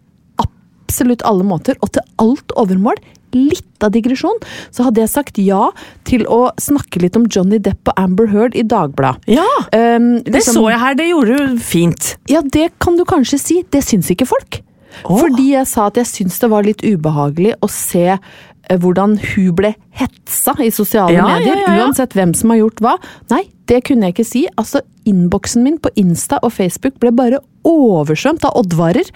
absolutt 0.88 1.22
alle 1.28 1.44
måter, 1.44 1.76
og 1.84 1.92
til 1.98 2.02
alt 2.24 2.54
overmål. 2.58 2.96
Litt 3.36 3.84
av 3.84 3.92
digresjon, 3.92 4.38
så 4.72 4.86
hadde 4.88 5.02
jeg 5.04 5.10
sagt 5.12 5.38
ja 5.44 5.66
til 6.08 6.24
å 6.32 6.48
snakke 6.64 7.02
litt 7.04 7.18
om 7.20 7.26
Johnny 7.28 7.60
Depp 7.60 7.92
og 7.92 8.00
Amber 8.00 8.30
Heard 8.32 8.56
i 8.56 8.64
Dagbladet. 8.64 9.20
Ja, 9.28 9.44
Um, 9.76 10.24
det 10.24 10.32
liksom- 10.34 10.56
så 10.56 10.70
jeg 10.72 10.80
her. 10.80 10.96
Det 10.96 11.10
gjorde 11.10 11.38
du 11.38 11.58
fint. 11.60 12.16
Ja, 12.32 12.42
det 12.42 12.72
kan 12.80 12.96
du 12.96 13.04
kanskje 13.04 13.38
si. 13.40 13.64
Det 13.70 13.84
syns 13.84 14.10
ikke 14.10 14.26
folk. 14.26 14.62
Åh. 15.06 15.18
Fordi 15.22 15.52
jeg 15.54 15.68
sa 15.70 15.88
at 15.92 15.98
jeg 16.02 16.10
syntes 16.10 16.40
det 16.44 16.50
var 16.54 16.64
litt 16.68 16.84
ubehagelig 16.86 17.54
å 17.64 17.70
se 17.72 18.06
eh, 18.14 18.78
hvordan 18.78 19.18
hun 19.34 19.52
ble 19.58 19.74
hetsa 19.98 20.56
i 20.64 20.70
sosiale 20.74 21.16
Ja, 21.18 21.28
medier. 21.38 21.62
ja, 21.64 21.76
ja. 21.78 21.86
Uansett 21.86 22.16
hvem 22.18 22.34
som 22.38 22.52
har 22.54 22.62
gjort 22.64 22.82
hva. 22.84 22.96
Nei, 23.34 23.44
det 23.68 23.84
kunne 23.88 24.08
jeg 24.10 24.18
ikke 24.18 24.28
si. 24.32 24.46
Altså, 24.58 24.82
Innboksen 25.08 25.64
min 25.64 25.78
på 25.80 25.88
Insta 25.96 26.40
og 26.44 26.52
Facebook 26.52 26.98
ble 27.00 27.14
bare 27.16 27.40
oversvømt 27.68 28.44
av 28.48 28.58
oddvarer 28.60 29.08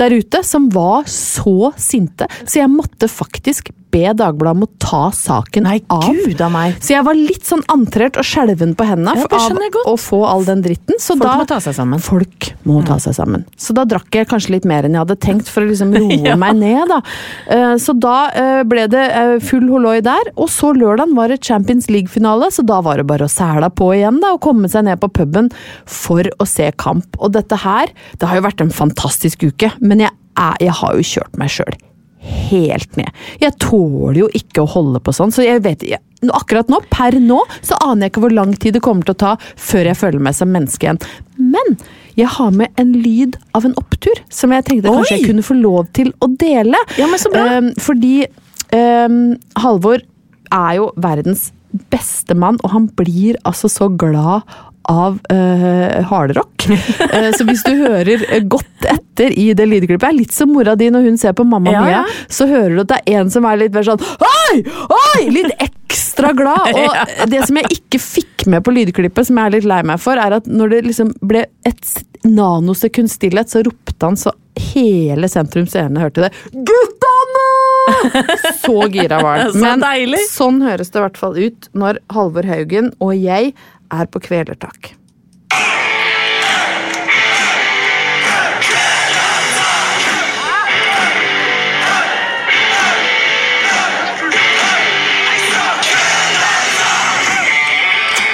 der 0.00 0.12
ute 0.16 0.42
som 0.44 0.68
var 0.74 1.06
så 1.08 1.70
sinte. 1.80 2.28
Så 2.44 2.60
jeg 2.60 2.68
måtte 2.72 3.08
faktisk 3.08 3.70
be 3.94 4.04
Dagbladet 4.18 4.56
om 4.56 4.64
å 4.66 4.68
ta 4.82 5.00
saken 5.14 5.66
Nei, 5.68 5.78
av. 5.92 6.06
gud 6.12 6.40
av 6.44 6.52
meg. 6.54 6.76
Så 6.84 6.94
jeg 6.94 7.04
var 7.06 7.16
litt 7.18 7.44
sånn 7.48 7.62
antrert 7.72 8.16
og 8.20 8.26
skjelven 8.26 8.74
på 8.78 8.86
hendene 8.88 9.14
Ja, 9.18 9.26
av 9.30 9.92
å 9.92 9.94
få 10.00 10.22
all 10.28 10.44
den 10.48 10.62
dritten. 10.64 10.96
Så 11.00 11.14
Folk 11.16 11.22
da, 11.26 11.36
må 11.40 11.46
ta 11.48 11.58
seg 11.64 11.76
sammen. 11.76 12.00
Folk 12.02 12.50
må 12.68 12.80
ta 12.86 12.98
seg 13.02 13.14
sammen. 13.16 13.44
Så 13.60 13.74
da 13.76 13.84
drakk 13.88 14.14
jeg 14.18 14.28
kanskje 14.30 14.54
litt 14.56 14.68
mer 14.68 14.84
enn 14.88 14.96
jeg 14.96 15.04
hadde 15.04 15.18
tenkt 15.24 15.48
for 15.52 15.64
å 15.64 15.70
liksom 15.70 15.92
roe 15.98 16.18
Ja. 16.24 16.36
meg 16.40 16.56
ned, 16.60 16.88
da. 16.90 17.00
Eh, 17.48 17.74
Så 17.82 17.94
da 17.98 18.16
eh, 18.34 18.62
ble 18.68 18.86
det 18.92 19.04
eh, 19.10 19.34
full 19.44 19.68
holoi 19.72 19.98
der, 20.04 20.32
og 20.36 20.48
så 20.52 20.72
lørdagen 20.76 21.14
var 21.18 21.28
det 21.32 21.40
Champions 21.44 21.88
League-finale, 21.92 22.50
så 22.54 22.64
da 22.66 22.80
var 22.84 22.98
det 23.00 23.06
bare 23.08 23.28
å 23.28 23.32
sæla 23.32 23.70
på 23.74 23.92
igjen, 23.96 24.20
da, 24.22 24.34
og 24.36 24.42
komme 24.44 24.68
seg 24.70 24.84
ned 24.88 25.00
på 25.02 25.10
puben 25.20 25.50
for 25.88 26.28
å 26.38 26.46
se 26.48 26.70
kamp. 26.80 27.16
Og 27.22 27.32
dette 27.36 27.56
her, 27.64 27.92
det 28.18 28.28
har 28.28 28.40
jo 28.40 28.46
vært 28.48 28.60
en 28.64 28.70
fantastisk 28.74 29.46
uke, 29.48 29.72
men 29.80 30.04
jeg, 30.06 30.12
er, 30.38 30.56
jeg 30.68 30.74
har 30.82 30.96
jo 30.98 31.06
kjørt 31.14 31.38
meg 31.40 31.50
sjøl 31.54 31.76
helt 32.20 32.98
ned. 32.98 33.08
Jeg 33.42 33.56
tåler 33.62 34.22
jo 34.24 34.28
ikke 34.36 34.64
å 34.64 34.70
holde 34.70 35.00
på 35.04 35.14
sånn, 35.14 35.32
så 35.34 35.46
jeg 35.46 35.64
vet 35.66 35.86
jeg, 35.86 36.02
Akkurat 36.34 36.66
nå, 36.66 36.80
per 36.90 37.14
nå, 37.22 37.36
så 37.62 37.76
aner 37.78 38.08
jeg 38.08 38.10
ikke 38.10 38.22
hvor 38.24 38.32
lang 38.34 38.50
tid 38.58 38.74
det 38.74 38.80
kommer 38.82 39.06
til 39.06 39.14
å 39.14 39.20
ta 39.20 39.34
før 39.38 39.86
jeg 39.86 39.98
føler 40.00 40.24
meg 40.26 40.34
som 40.34 40.50
menneske 40.50 40.88
igjen. 40.88 40.98
Men 41.38 41.76
jeg 42.18 42.32
har 42.34 42.50
med 42.58 42.74
en 42.82 42.90
lyd 42.98 43.36
av 43.54 43.68
en 43.68 43.76
opptur, 43.78 44.18
som 44.26 44.50
jeg 44.50 44.66
tenkte 44.66 44.90
kanskje 44.90 45.14
Oi! 45.14 45.20
jeg 45.20 45.28
kunne 45.28 45.46
få 45.46 45.54
lov 45.60 45.86
til 45.94 46.10
å 46.18 46.30
dele. 46.40 46.80
Ja, 46.98 47.06
men 47.06 47.22
så 47.22 47.30
bra. 47.30 47.44
Um, 47.60 47.70
fordi 47.78 48.26
um, 48.74 49.36
Halvor 49.62 50.02
er 50.02 50.72
jo 50.80 50.90
verdens 50.98 51.52
beste 51.92 52.34
mann, 52.34 52.58
og 52.64 52.74
han 52.74 52.90
blir 52.98 53.38
altså 53.46 53.70
så 53.70 53.86
glad 53.94 54.42
av 54.90 55.20
uh, 55.30 56.02
hardrock. 56.10 56.57
Eh, 57.08 57.30
så 57.32 57.44
hvis 57.48 57.62
du 57.64 57.72
hører 57.78 58.24
eh, 58.28 58.42
godt 58.44 58.84
etter 58.88 59.32
i 59.32 59.48
det 59.56 59.64
lydklippet, 59.68 60.04
er 60.10 60.16
litt 60.16 60.34
som 60.34 60.50
mora 60.52 60.74
di 60.78 60.90
når 60.92 61.06
hun 61.08 61.16
ser 61.20 61.32
på 61.36 61.46
Mamma 61.48 61.72
Ja, 61.72 61.84
Mia, 61.84 62.02
så 62.30 62.46
hører 62.50 62.74
du 62.76 62.82
at 62.82 62.90
det 62.92 62.98
er 63.00 63.22
en 63.22 63.30
som 63.32 63.46
er 63.48 63.60
litt 63.62 63.74
mer 63.74 63.86
sånn 63.86 64.02
Oi! 64.02 64.60
Oi! 64.94 65.22
Litt 65.34 65.54
ekstra 65.64 66.34
glad. 66.36 66.68
Og 66.82 67.32
det 67.32 67.44
som 67.48 67.58
jeg 67.60 67.78
ikke 67.78 68.02
fikk 68.02 68.46
med 68.52 68.64
på 68.66 68.74
lydklippet, 68.76 69.28
som 69.28 69.40
jeg 69.40 69.50
er 69.50 69.56
litt 69.56 69.68
lei 69.68 69.80
meg 69.88 70.02
for, 70.02 70.20
er 70.20 70.36
at 70.38 70.46
når 70.50 70.74
det 70.74 70.82
liksom 70.90 71.14
ble 71.24 71.46
et 71.68 71.94
nanosekund 72.28 73.10
stillhet, 73.12 73.50
så 73.50 73.64
ropte 73.66 73.98
han 74.04 74.18
så 74.18 74.34
hele 74.58 75.28
sentrum 75.30 75.66
scene 75.70 76.02
hørte 76.02 76.26
det. 76.26 76.32
Guttene! 76.52 77.46
Så 78.60 78.88
gira 78.92 79.22
var 79.22 79.38
han. 79.38 79.52
Så 79.54 79.74
deilig. 79.80 80.20
sånn 80.28 80.60
høres 80.62 80.90
det 80.92 81.00
i 81.00 81.04
hvert 81.06 81.20
fall 81.20 81.38
ut 81.38 81.68
når 81.78 82.00
Halvor 82.12 82.48
Haugen 82.48 82.90
og 83.04 83.14
jeg 83.16 83.54
er 83.94 84.10
på 84.12 84.20
kvelertak. 84.26 84.92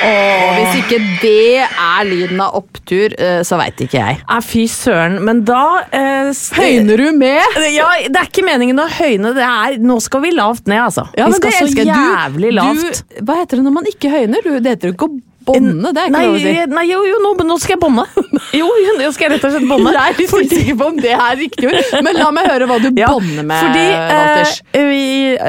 Og 0.05 0.55
hvis 0.59 0.79
ikke 0.83 0.99
det 1.23 1.65
er 1.65 2.07
lyden 2.09 2.41
av 2.45 2.57
opptur, 2.61 3.15
eh, 3.19 3.41
så 3.47 3.59
veit 3.61 3.81
ikke 3.85 3.99
jeg. 4.01 4.21
Ja, 4.23 4.39
fy 4.45 4.65
søren. 4.71 5.19
Men 5.25 5.43
da 5.49 5.63
eh, 5.89 6.31
Høyner 6.59 7.01
du 7.01 7.07
med? 7.17 7.59
Ja, 7.73 7.89
Det 8.05 8.21
er 8.21 8.29
ikke 8.29 8.47
meningen 8.47 8.81
å 8.83 8.89
høyne. 8.91 9.35
det 9.37 9.45
er, 9.47 9.79
Nå 9.83 9.99
skal 10.05 10.25
vi 10.27 10.35
lavt 10.37 10.69
ned, 10.71 10.83
altså. 10.87 11.07
Ja, 11.19 11.29
vi 11.31 11.39
skal 11.41 11.57
så 11.61 11.87
jævlig 11.89 12.53
lavt. 12.57 13.05
Du, 13.05 13.23
hva 13.25 13.41
heter 13.41 13.61
det 13.61 13.67
når 13.69 13.79
man 13.81 13.89
ikke 13.91 14.13
høyner? 14.13 14.45
Du, 14.45 14.53
det 14.59 14.77
heter 14.77 14.93
jo 14.93 14.97
ikke 14.99 15.11
å 15.11 15.17
bånde, 15.47 15.91
det 15.95 16.03
er 16.03 16.09
ikke 16.11 16.15
nei, 16.15 16.25
lov 16.27 16.35
å 16.35 16.43
si. 16.43 16.53
nei, 16.75 16.85
jo, 16.89 17.01
jo, 17.09 17.19
nå, 17.25 17.33
nå 17.49 17.57
skal 17.63 17.77
jeg 17.77 17.83
bånde. 17.85 18.07
Jo, 18.55 18.69
nå 18.99 19.09
skal 19.15 19.25
jeg 19.27 19.33
rett 19.33 19.45
og 19.49 19.53
slett 19.55 19.67
bånde. 19.67 19.93
Jeg 19.95 20.13
er 20.13 20.19
litt 20.21 20.33
usikker 20.35 20.77
på 20.79 20.87
om 20.93 20.99
det 21.01 21.13
er 21.15 21.37
riktig 21.39 21.69
ord, 21.71 21.95
men 22.07 22.19
la 22.19 22.29
meg 22.35 22.47
høre 22.51 22.69
hva 22.71 22.77
du 22.83 22.89
Ja, 23.01 23.09
bånder 23.11 23.47
med, 23.47 23.63
fordi, 23.65 23.85
Walters. 24.13 24.53
eh, 24.75 24.87
vi, 24.91 25.03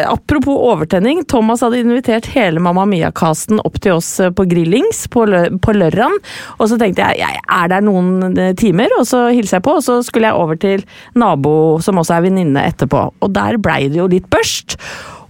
apropos 0.05 0.62
overtenning, 0.71 1.21
Thomas 1.29 1.62
hadde 1.65 1.81
invitert 1.84 2.29
hele 2.34 2.63
Mamma 2.63 2.86
Mia-casten 2.89 3.62
opp 3.62 3.77
til 3.84 3.97
oss 3.99 4.10
eh, 4.23 4.31
på 4.34 4.47
grillings 4.49 5.03
på, 5.13 5.25
lø 5.29 5.43
på 5.62 5.75
lørdagen. 5.77 6.17
Og 6.58 6.71
så 6.71 6.79
tenkte 6.81 7.05
jeg, 7.05 7.21
jeg 7.21 7.43
er 7.60 7.73
der 7.75 7.86
noen 7.86 8.31
eh, 8.34 8.53
timer, 8.58 8.93
og 8.99 9.05
så 9.10 9.27
hilser 9.36 9.60
jeg 9.60 9.67
på, 9.67 9.77
og 9.79 9.86
så 9.86 9.99
skulle 10.05 10.31
jeg 10.31 10.41
over 10.41 10.58
til 10.62 10.86
nabo 11.19 11.55
som 11.86 12.01
også 12.01 12.17
er 12.17 12.25
venninne 12.29 12.65
etterpå. 12.71 13.05
Og 13.21 13.36
der 13.36 13.60
blei 13.62 13.84
det 13.91 14.01
jo 14.01 14.10
litt 14.12 14.31
børst. 14.34 14.79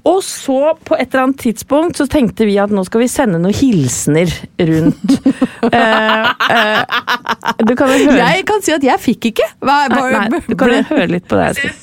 Og 0.06 0.20
så, 0.24 0.76
på 0.86 0.94
et 1.00 1.08
eller 1.10 1.24
annet 1.24 1.39
tidspunkt, 1.41 1.98
så 1.98 2.06
tenkte 2.12 2.46
vi 2.46 2.60
at 2.62 2.70
nå 2.74 2.84
skal 2.86 3.02
vi 3.02 3.08
sende 3.10 3.39
noen 3.41 3.56
hilsener 3.58 4.30
rundt. 4.62 5.15
uh, 5.65 5.72
uh, 6.56 7.56
du 7.65 7.74
kan 7.74 7.89
vel 7.89 8.06
høre 8.12 8.20
Jeg 8.36 8.46
kan 8.46 8.62
si 8.62 8.76
at 8.76 8.86
jeg 8.86 9.02
fikk 9.02 9.32
ikke. 9.32 9.48
Hva, 9.65 9.80
Nei, 9.89 10.04
nei, 10.30 10.44
du 10.46 10.54
kan 10.60 10.76
jo 10.76 10.84
høre 10.91 11.10
litt 11.15 11.26
på 11.32 11.39
det. 11.41 11.48
jeg 11.50 11.58
sier. 11.63 11.82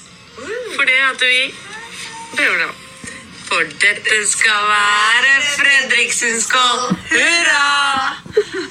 Fordi 0.77 1.01
at 1.09 1.27
vi 1.27 1.43
prøver 2.37 2.63
nå. 2.63 2.71
For 3.53 3.67
dette 3.83 4.19
skal 4.31 4.63
være 4.71 5.33
Fredriksens 5.59 6.47
skål, 6.47 6.95
hurra! 7.11 7.67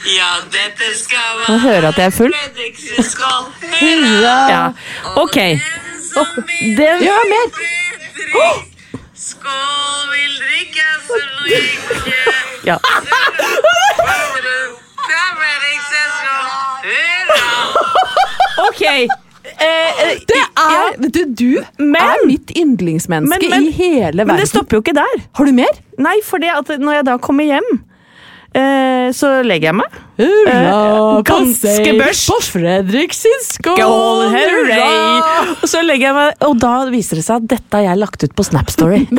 Ja, 0.10 0.32
dette 0.56 0.88
skal 0.98 1.44
Kan 1.46 1.60
være 1.60 1.60
høre 1.68 1.92
at 1.92 2.00
jeg 2.02 2.08
er 2.08 2.16
full? 2.16 2.34
Fredriksens 2.34 3.12
skål, 3.14 3.46
hurra! 3.78 4.34
Ja, 4.50 4.64
ok. 5.22 5.38
Den, 6.80 7.06
Ja, 7.06 7.20
mer! 7.30 7.54
Fredrik, 7.60 8.81
skål 9.22 10.10
vil 10.14 10.34
drikke 10.42 10.88
så 11.08 11.20
drikke. 11.46 12.36
ja. 12.70 12.78
Ok. 18.68 18.82
Eh, 18.82 19.08
eh, 19.62 20.20
Det 20.28 20.38
er, 20.38 20.48
ja, 20.58 21.08
du, 21.14 21.26
du 21.36 21.64
Men- 21.78 21.96
er 21.96 22.26
mitt 22.28 22.52
yndlingsmenneske 22.58 23.40
Men- 23.42 23.50
men- 23.50 23.68
i 23.68 23.72
hele 23.72 24.18
verden. 24.18 24.28
Men 24.28 24.38
det 24.40 24.48
stopper 24.50 24.78
jo 24.78 24.82
ikke 24.82 24.94
der. 24.94 25.22
Har 25.34 25.46
du 25.46 25.52
mer? 25.52 25.74
Nei, 25.98 26.16
for 26.24 26.38
det 26.38 26.50
at 26.58 26.80
når 26.80 26.92
jeg 26.94 27.06
da 27.06 27.18
kommer 27.18 27.44
hjem, 27.44 27.70
så 29.16 29.30
legger 29.48 29.72
jeg 29.72 29.78
meg. 29.80 30.00
Hurra, 30.22 30.56
Eh, 30.62 31.22
ganske 31.26 31.92
børst. 31.98 32.28
på 32.30 32.36
Fredrik 32.44 33.14
sin 33.16 33.40
skål! 33.44 33.78
hurra! 34.34 34.88
Og 35.62 35.68
så 35.72 35.82
legger 35.86 36.10
jeg 36.10 36.16
meg, 36.18 36.34
og 36.48 36.58
da 36.60 36.74
viser 36.92 37.16
det 37.20 37.24
seg 37.26 37.36
at 37.42 37.48
dette 37.56 37.78
har 37.80 37.86
jeg 37.90 37.98
lagt 38.02 38.24
ut 38.24 38.36
på 38.36 38.44
Snap 38.46 38.70
Story. 38.70 39.06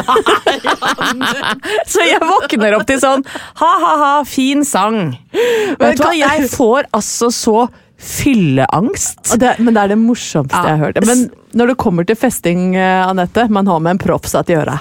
så 1.92 2.05
jeg 2.07 2.21
våkner 2.23 2.77
opp 2.77 2.87
til 2.88 3.01
sånn 3.03 3.25
ha-ha-ha, 3.61 4.12
fin 4.29 4.64
sang. 4.68 5.14
Vet 5.33 5.99
du 5.99 6.05
hva, 6.05 6.12
jeg 6.16 6.49
får 6.53 6.88
altså 6.92 7.31
så 7.35 7.57
fylleangst. 8.03 9.37
Det, 9.38 9.57
men 9.62 9.75
det 9.77 9.83
er 9.85 9.92
det 9.95 9.99
morsomste 10.03 10.59
Ja. 10.59 10.73
jeg 10.73 10.79
har 10.79 10.87
hørt. 10.90 11.05
Men 11.07 11.29
når 11.55 11.73
det 11.73 11.77
kommer 11.83 12.07
til 12.07 12.16
festing, 12.18 12.75
eh, 12.77 13.07
Anette, 13.09 13.49
man 13.51 13.66
har 13.71 13.79
med 13.81 13.90
en 13.97 14.03
proffsatt 14.03 14.51
i 14.51 14.57
øret. 14.59 14.81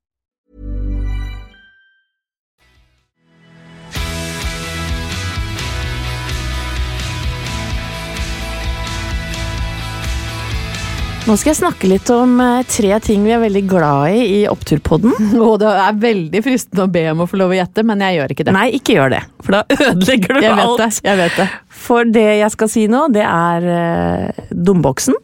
Nå 11.21 11.35
skal 11.37 11.51
jeg 11.51 11.59
snakke 11.59 11.85
litt 11.85 12.09
om 12.09 12.39
eh, 12.41 12.63
tre 12.65 12.95
ting 13.05 13.21
vi 13.21 13.33
er 13.35 13.41
veldig 13.43 13.61
glad 13.69 14.15
i 14.17 14.21
i 14.39 14.39
Oppturpodden. 14.49 15.13
Og 15.45 15.59
det 15.61 15.69
er 15.69 15.99
veldig 16.01 16.41
fristende 16.43 16.87
å 16.87 16.91
be 16.91 17.03
om 17.11 17.21
å 17.21 17.27
få 17.29 17.37
lov 17.37 17.53
å 17.53 17.57
gjette, 17.59 17.83
men 17.85 18.01
jeg 18.01 18.17
gjør 18.17 18.33
ikke 18.33 18.45
det. 18.47 18.55
Nei, 18.57 18.67
ikke 18.79 18.95
gjør 18.97 19.13
det, 19.13 19.21
for 19.45 19.59
da 19.59 19.61
ødelegger 19.91 20.39
du 20.39 20.47
jeg 20.47 20.57
vet 20.57 20.65
alt. 20.65 20.81
det. 20.81 20.89
Jeg 21.11 21.19
vet 21.21 21.37
det. 21.43 21.47
For 21.81 22.13
det 22.17 22.27
jeg 22.41 22.55
skal 22.57 22.71
si 22.73 22.87
nå, 22.89 23.03
det 23.13 23.25
er 23.27 23.67
uh, 23.69 24.47
Dumboksen, 24.49 25.17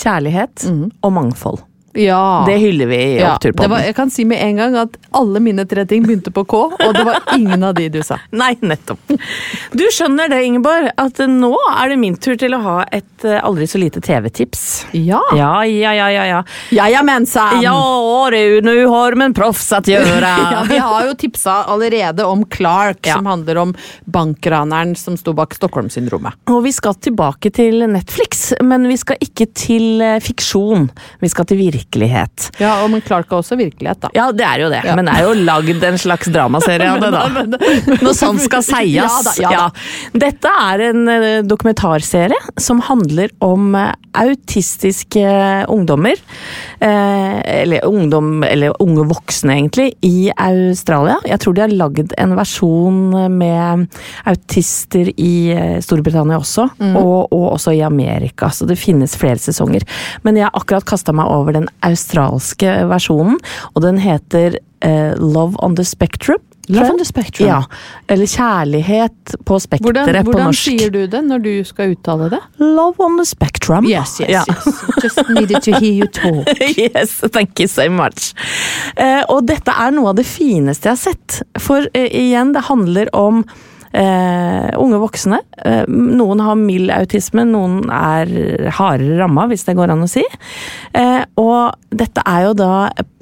kjærlighet 0.00 0.66
og 0.70 1.12
mangfold. 1.16 1.60
Ja. 1.92 2.44
Det 2.46 2.56
hyller 2.62 2.86
vi 2.86 2.96
i 2.96 3.18
Ja, 3.18 3.30
på. 3.30 3.34
Oppturpodden. 3.34 3.70
var, 3.70 3.80
jeg 3.82 3.94
kan 3.96 4.10
si 4.10 4.24
med 4.24 4.38
en 4.44 4.56
gang 4.60 4.76
at 4.78 4.96
alle 5.16 5.40
mine 5.42 5.64
tre 5.66 5.82
ting 5.90 6.04
begynte 6.06 6.30
på 6.30 6.44
K, 6.46 6.60
og 6.70 6.94
det 6.94 7.02
var 7.06 7.18
ingen 7.34 7.64
av 7.66 7.74
de 7.74 7.88
du 7.90 7.98
sa. 8.06 8.18
Nei, 8.30 8.52
nettopp. 8.62 9.10
Du 9.74 9.82
skjønner 9.90 10.30
det, 10.30 10.38
Ingeborg, 10.46 10.90
at 10.96 11.18
nå 11.26 11.50
er 11.74 11.90
det 11.90 11.98
min 11.98 12.14
tur 12.16 12.36
til 12.38 12.54
å 12.54 12.60
ha 12.62 12.76
et 12.94 13.24
eh, 13.26 13.40
aldri 13.42 13.66
så 13.66 13.80
lite 13.82 14.00
TV-tips. 14.04 14.86
Ja. 14.94 15.18
Ja, 15.34 15.64
ja, 15.66 15.94
ja, 15.98 16.06
ja. 16.10 16.24
Ja, 16.30 16.44
Jajamensan! 16.70 17.58
ja 17.64 17.74
du, 18.30 18.60
nu 18.62 18.86
har 18.86 19.14
med 19.18 19.24
en 19.32 19.34
proffs 19.34 19.72
att 19.72 19.88
gjøre. 19.88 20.30
Ja, 20.50 20.62
vi 20.68 20.78
har 20.78 21.06
jo 21.06 21.14
tipsa 21.14 21.64
allerede 21.64 22.24
om 22.24 22.44
Clark, 22.46 23.06
Ja. 23.06 23.14
som 23.16 23.26
handler 23.26 23.56
om 23.58 23.74
bankraneren 24.04 24.94
som 24.96 25.16
sto 25.16 25.32
bak 25.32 25.54
Stockholm-syndromet. 25.54 26.34
Og 26.50 26.62
vi 26.64 26.72
skal 26.72 26.94
tilbake 26.94 27.50
til 27.54 27.82
Netflix, 27.90 28.52
men 28.62 28.86
vi 28.90 28.96
skal 29.00 29.16
ikke 29.24 29.46
til 29.56 30.00
eh, 30.04 30.18
fiksjon. 30.22 30.88
Vi 31.20 31.28
skal 31.28 31.44
til 31.50 31.56
virkelighet. 31.58 31.79
Ja, 32.60 32.76
og 32.84 32.90
men 32.92 33.02
Clark 33.06 33.30
er 33.32 33.38
også 33.40 33.56
virkelighet, 33.58 34.00
da. 34.04 34.10
Ja, 34.16 34.28
det 34.32 34.44
er 34.46 34.64
jo 34.64 34.68
det, 34.72 34.82
Ja. 34.84 34.94
men 34.96 35.06
det 35.08 35.14
er 35.16 35.26
jo 35.28 35.34
lagd 35.46 35.84
en 35.88 35.98
slags 35.98 36.28
dramaserie 36.32 36.90
av 36.90 37.00
det, 37.00 37.10
da. 37.14 37.24
Når 38.04 38.14
sånt 38.18 38.44
skal 38.44 38.62
seies. 38.66 39.30
Ja 39.40 39.50
ja. 39.50 39.64
Dette 40.12 40.50
er 40.70 40.84
en 40.90 41.08
eh, 41.08 41.42
dokumentarserie 41.46 42.36
som 42.60 42.80
handler 42.86 43.30
om 43.44 43.74
eh, 43.78 43.92
autistiske 44.20 45.24
ungdommer. 45.70 46.16
eh, 46.80 47.60
Eller 47.62 47.84
ungdom, 47.86 48.42
eller 48.44 48.74
unge 48.82 49.04
voksne, 49.10 49.54
egentlig, 49.56 49.92
i 50.02 50.30
Australia. 50.36 51.18
Jeg 51.26 51.38
tror 51.40 51.54
de 51.56 51.60
har 51.64 51.74
lagd 51.74 52.12
en 52.18 52.34
versjon 52.38 53.00
med 53.38 53.86
autister 54.28 55.10
i 55.16 55.32
Storbritannia 55.84 56.38
også, 56.40 56.66
og, 56.98 57.30
og 57.32 57.46
også 57.54 57.74
i 57.76 57.82
Amerika. 57.86 58.50
Så 58.54 58.66
det 58.68 58.78
finnes 58.80 59.14
flere 59.20 59.38
sesonger. 59.40 59.86
Men 60.26 60.36
jeg 60.40 60.48
har 60.48 60.56
akkurat 60.58 60.86
kasta 60.88 61.14
meg 61.16 61.30
over 61.30 61.56
den 61.56 61.69
australske 61.86 62.76
versjonen, 62.90 63.38
og 63.74 63.82
den 63.86 63.98
heter 64.02 64.58
eh, 64.84 65.12
Love 65.18 65.56
on 65.64 65.76
the 65.76 65.84
Spectrum. 65.84 66.40
Love 66.70 66.92
on 66.92 66.98
the 67.00 67.04
Spectrum. 67.04 67.48
Ja. 67.48 67.62
Eller 68.06 68.26
Kjærlighet 68.30 69.32
på 69.48 69.56
spekteret 69.58 70.20
på 70.24 70.30
hvordan 70.30 70.54
sier 70.54 70.92
du 70.94 71.00
det 71.10 71.22
når 71.26 71.42
du 71.42 71.50
skal 71.66 71.96
uttale 71.96 72.28
det? 72.30 72.38
Love 72.62 72.94
on 73.02 73.16
the 73.18 73.24
Spectrum. 73.26 73.88
Yes, 73.90 74.20
yes, 74.20 74.30
Ja. 74.30 74.44
yes. 74.46 74.78
Just 75.02 75.18
needed 75.34 75.64
to 75.66 75.72
hear 75.80 75.90
you 76.04 76.06
talk. 76.06 76.46
yes, 76.78 77.16
thank 77.34 77.58
you 77.58 77.66
so 77.66 77.88
much. 77.90 78.30
Eh, 78.94 79.24
og 79.28 79.48
dette 79.50 79.74
er 79.74 79.90
noe 79.96 80.12
av 80.12 80.20
det 80.20 80.28
fineste 80.30 80.92
jeg 80.92 80.94
har 80.94 81.02
sett. 81.10 81.40
For 81.58 81.90
eh, 81.90 82.06
igjen, 82.22 82.54
det 82.54 82.68
handler 82.70 83.10
om 83.18 83.42
eh, 83.92 84.70
unge 84.80 85.00
voksne. 85.02 85.40
Eh, 85.64 85.84
noen 85.88 86.42
har 86.44 86.58
mild 86.58 86.92
autisme, 86.94 87.44
noen 87.48 87.84
er 87.90 88.70
hardere 88.78 89.18
ramma, 89.22 89.48
hvis 89.50 89.66
det 89.68 89.76
går 89.78 89.94
an 89.94 90.06
å 90.06 90.10
si. 90.10 90.24
Eh, 90.96 91.22
og 91.40 91.74
dette 91.90 92.24
er 92.26 92.48
jo 92.48 92.54
da 92.58 92.74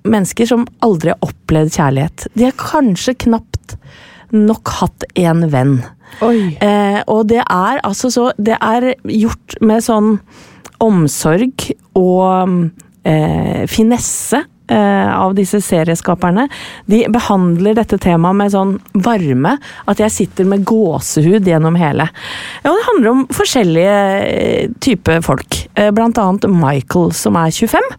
mennesker 0.09 0.49
som 0.49 0.67
aldri 0.85 1.13
har 1.13 1.23
opplevd 1.25 1.75
kjærlighet. 1.77 2.29
De 2.35 2.49
har 2.49 2.59
kanskje 2.61 3.17
knapt 3.27 3.77
nok 4.35 4.75
hatt 4.81 5.07
en 5.19 5.47
venn. 5.53 5.79
Eh, 6.65 7.01
og 7.07 7.29
det 7.31 7.43
er 7.45 7.81
altså 7.85 8.09
så 8.11 8.31
Det 8.41 8.57
er 8.57 8.95
gjort 9.05 9.59
med 9.61 9.85
sånn 9.85 10.15
omsorg 10.83 11.69
og 11.99 12.71
eh, 13.05 13.65
finesse. 13.71 14.45
Eh, 14.71 15.11
Av 15.19 15.35
disse 15.37 15.61
serieskaperne. 15.65 16.49
De 16.87 17.05
behandler 17.13 17.77
dette 17.79 17.99
temaet 18.01 18.39
med 18.39 18.55
sånn 18.55 18.75
varme 18.95 19.57
at 19.89 20.03
jeg 20.03 20.15
sitter 20.15 20.49
med 20.49 20.67
gåsehud 20.69 21.49
gjennom 21.49 21.79
hele. 21.81 22.09
Og 22.65 22.77
det 22.77 22.89
handler 22.91 23.13
om 23.13 23.25
forskjellige 23.35 23.97
eh, 24.27 24.75
typer 24.85 25.25
folk. 25.25 25.63
Eh, 25.75 25.91
Blant 25.95 26.21
annet 26.23 26.49
Michael, 26.53 27.13
som 27.17 27.39
er 27.41 27.55
25. 27.55 27.97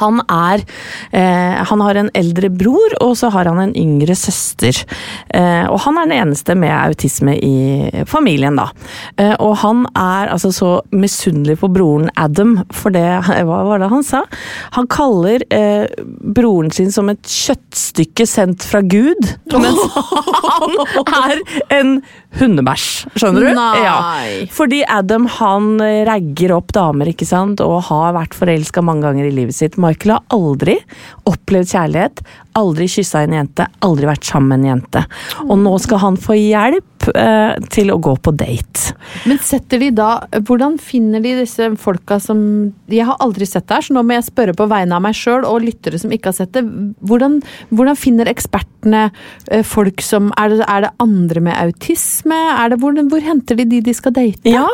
Han 0.00 0.22
er 0.28 0.64
eh, 1.12 1.64
Han 1.70 1.82
har 1.84 1.98
en 1.98 2.10
eldre 2.16 2.50
bror, 2.52 2.96
og 3.04 3.16
så 3.18 3.30
har 3.34 3.48
han 3.50 3.60
en 3.62 3.74
yngre 3.78 4.16
søster. 4.18 4.76
Eh, 5.34 5.64
og 5.68 5.80
han 5.84 5.98
er 5.98 6.08
den 6.08 6.16
eneste 6.18 6.56
med 6.58 6.72
autisme 6.74 7.36
i 7.36 8.04
familien, 8.10 8.58
da. 8.58 8.68
Eh, 9.20 9.34
og 9.42 9.56
han 9.62 9.84
er 9.92 10.32
altså 10.34 10.52
så 10.54 10.72
misunnelig 10.94 11.58
på 11.62 11.70
broren 11.74 12.10
Adam, 12.20 12.58
for 12.74 12.94
det 12.94 13.04
Hva 13.48 13.60
var 13.68 13.82
det 13.82 13.90
han 13.92 14.04
sa? 14.06 14.24
Han 14.76 14.88
kaller 14.90 15.44
eh, 15.54 15.86
broren 16.34 16.70
sin 16.74 16.92
som 16.94 17.10
et 17.12 17.22
kjøttstykke 17.28 18.26
sendt 18.28 18.64
fra 18.66 18.82
Gud, 18.84 19.34
mens 19.64 19.80
han 19.94 20.78
er 21.14 21.42
en 21.78 21.96
hundebæsj. 22.38 22.88
Skjønner 23.14 23.48
du? 23.48 23.50
Nei. 23.56 24.46
Fordi 24.54 24.82
Adam 24.90 25.28
han 25.38 25.76
ragger 26.08 26.54
opp 26.56 26.72
damer, 26.74 27.10
ikke 27.12 27.28
sant, 27.28 27.62
og 27.64 27.84
har 27.90 28.14
vært 28.16 28.36
forelska 28.36 28.82
mange 28.84 29.06
ganger 29.06 29.28
i 29.28 29.34
livet 29.34 29.56
sitt. 29.56 29.73
Michael 29.80 30.16
har 30.16 30.24
aldri 30.34 30.78
opplevd 31.28 31.72
kjærlighet, 31.74 32.22
aldri 32.58 32.88
kyssa 32.90 33.24
en 33.24 33.36
jente, 33.38 33.66
aldri 33.84 34.08
vært 34.08 34.28
sammen 34.28 34.52
med 34.54 34.62
en 34.62 34.70
jente. 34.74 35.04
Og 35.48 35.56
nå 35.60 35.74
skal 35.82 36.02
han 36.04 36.18
få 36.20 36.36
hjelp 36.38 36.93
eh, 37.12 37.54
til 37.74 37.92
å 37.92 37.98
gå 38.02 38.14
på 38.24 38.32
date. 38.36 38.94
Men 39.28 39.40
setter 39.42 39.80
de 39.82 39.90
da 39.94 40.08
Hvordan 40.46 40.76
finner 40.80 41.22
de 41.22 41.34
disse 41.40 41.66
folka 41.80 42.16
som 42.22 42.38
Jeg 42.90 43.06
har 43.06 43.20
aldri 43.22 43.46
sett 43.48 43.66
det 43.68 43.76
her, 43.76 43.86
så 43.86 43.96
nå 43.96 44.02
må 44.06 44.16
jeg 44.16 44.26
spørre 44.28 44.56
på 44.56 44.66
vegne 44.70 44.96
av 44.96 45.04
meg 45.04 45.16
sjøl 45.18 45.46
og 45.48 45.64
lyttere 45.64 46.00
som 46.00 46.12
ikke 46.14 46.30
har 46.30 46.38
sett 46.38 46.54
det. 46.56 46.64
Hvordan, 47.04 47.40
hvordan 47.74 47.98
finner 47.98 48.30
ekspertene 48.30 49.06
eh, 49.50 49.64
folk 49.66 50.02
som 50.04 50.30
er 50.40 50.54
det, 50.54 50.60
er 50.68 50.86
det 50.86 50.92
andre 51.04 51.44
med 51.48 51.58
autisme? 51.58 52.38
Er 52.54 52.72
det, 52.72 52.80
hvor, 52.82 52.96
hvor 53.10 53.24
henter 53.24 53.58
de 53.60 53.68
de 53.70 53.82
de 53.84 53.94
skal 53.96 54.14
date? 54.16 54.50
Ja, 54.50 54.66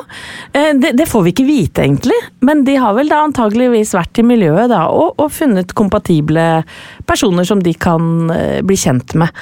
eh, 0.53 0.73
det, 0.79 0.95
det 0.99 1.09
får 1.11 1.27
vi 1.27 1.35
ikke 1.35 1.49
vite 1.49 1.85
egentlig, 1.85 2.19
men 2.47 2.65
de 2.69 2.77
har 2.81 2.97
vel 2.99 3.11
da 3.11 3.23
antageligvis 3.27 3.95
vært 3.97 4.23
i 4.23 4.27
miljøet 4.27 4.71
da, 4.73 4.87
og, 4.93 5.17
og 5.21 5.33
funnet 5.35 5.75
kompatible 5.79 6.47
personer 7.11 7.47
som 7.49 7.63
de 7.63 7.75
kan 7.75 8.31
eh, 8.35 8.61
bli 8.67 8.79
kjent 8.79 9.15
med. 9.19 9.35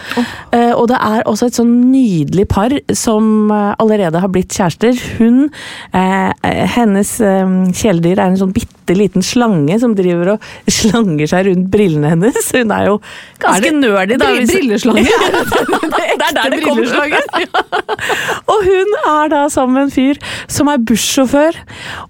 Eh, 0.52 0.72
Og 0.74 0.88
det 0.90 0.98
er 0.98 1.26
også 1.28 1.50
et 1.50 1.58
sånn 1.58 1.74
nydelig 1.92 2.48
par 2.50 2.74
som 2.96 3.50
eh, 3.54 3.74
allerede 3.78 4.22
har 4.24 4.32
blitt 4.32 4.54
kjærester. 4.56 4.96
Hun, 5.18 5.48
hennes 5.92 7.10
kjæledyr 7.18 8.18
er 8.18 8.26
en 8.30 8.38
sånn 8.40 8.52
bitte 8.54 8.94
liten 8.96 9.24
slange 9.24 9.76
som 9.80 9.94
driver 9.98 10.34
og 10.34 10.46
slanger 10.78 11.28
seg 11.30 11.48
rundt 11.48 11.68
brillene 11.72 12.12
hennes. 12.14 12.50
Hun 12.54 12.72
er 12.74 12.88
jo 12.90 12.96
ganske 13.42 13.72
nerdy. 13.76 14.18
da. 14.20 14.30
Brilleslange? 14.38 15.04
det 15.92 16.28
er 16.28 16.36
der 16.38 16.54
det 16.54 16.62
kommer 16.64 16.86
og 18.52 18.64
hun 18.64 18.94
er 19.08 19.30
da 19.32 19.42
sammen 19.52 19.76
med 19.76 19.88
en 19.88 19.92
fyr 19.94 20.18
som 20.50 20.70
er 20.72 20.80
bussjåfør, 20.88 21.56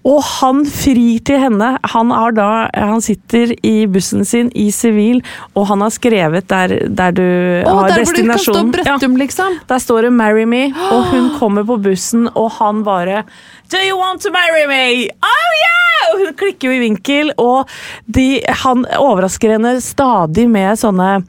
og 0.07 0.21
han 0.39 0.63
frir 0.69 1.19
til 1.27 1.41
henne. 1.43 1.71
Han, 1.93 2.13
da, 2.37 2.69
han 2.75 3.03
sitter 3.05 3.55
i 3.67 3.87
bussen 3.91 4.25
sin 4.29 4.51
i 4.59 4.69
sivil, 4.75 5.23
og 5.57 5.67
han 5.67 5.81
har 5.81 5.91
skrevet 5.91 6.49
der, 6.51 6.75
der 6.89 7.15
du 7.15 7.23
oh, 7.23 7.81
har 7.81 7.89
der 7.91 8.05
hvor 8.05 8.15
du 8.15 8.23
kan 8.23 8.39
stå 8.39 8.53
destinasjonen. 8.53 8.75
ja. 8.85 9.25
liksom. 9.25 9.59
Der 9.69 9.79
står 9.79 10.03
det 10.03 10.13
'marry 10.13 10.47
me', 10.47 10.73
og 10.93 11.05
hun 11.11 11.31
kommer 11.41 11.65
på 11.65 11.77
bussen, 11.77 12.29
og 12.35 12.51
han 12.61 12.85
bare 12.85 13.25
'Do 13.69 13.79
you 13.89 13.99
want 13.99 14.23
to 14.23 14.31
marry 14.31 14.67
me?' 14.69 15.09
Oh 15.23 15.51
yeah! 15.65 16.13
Og 16.13 16.19
hun 16.25 16.35
klikker 16.35 16.69
jo 16.69 16.75
i 16.75 16.79
vinkel, 16.79 17.33
og 17.37 17.69
de, 18.07 18.41
han 18.49 18.87
overrasker 18.97 19.57
henne 19.57 19.81
stadig 19.81 20.49
med 20.49 20.79
sånne 20.79 21.23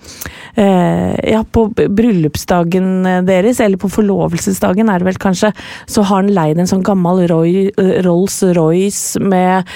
Ja, 0.59 1.39
på 1.51 1.65
bryllupsdagen 1.71 3.07
deres, 3.27 3.61
eller 3.63 3.79
på 3.79 3.89
forlovelsesdagen 3.91 4.89
er 4.91 4.99
det 4.99 5.07
vel 5.07 5.19
kanskje, 5.21 5.51
så 5.87 6.03
har 6.03 6.23
han 6.23 6.31
leid 6.35 6.59
en 6.59 6.67
sånn 6.69 6.83
gammel 6.85 7.21
Roy, 7.29 7.69
Rolls-Royce 8.05 9.21
med, 9.23 9.69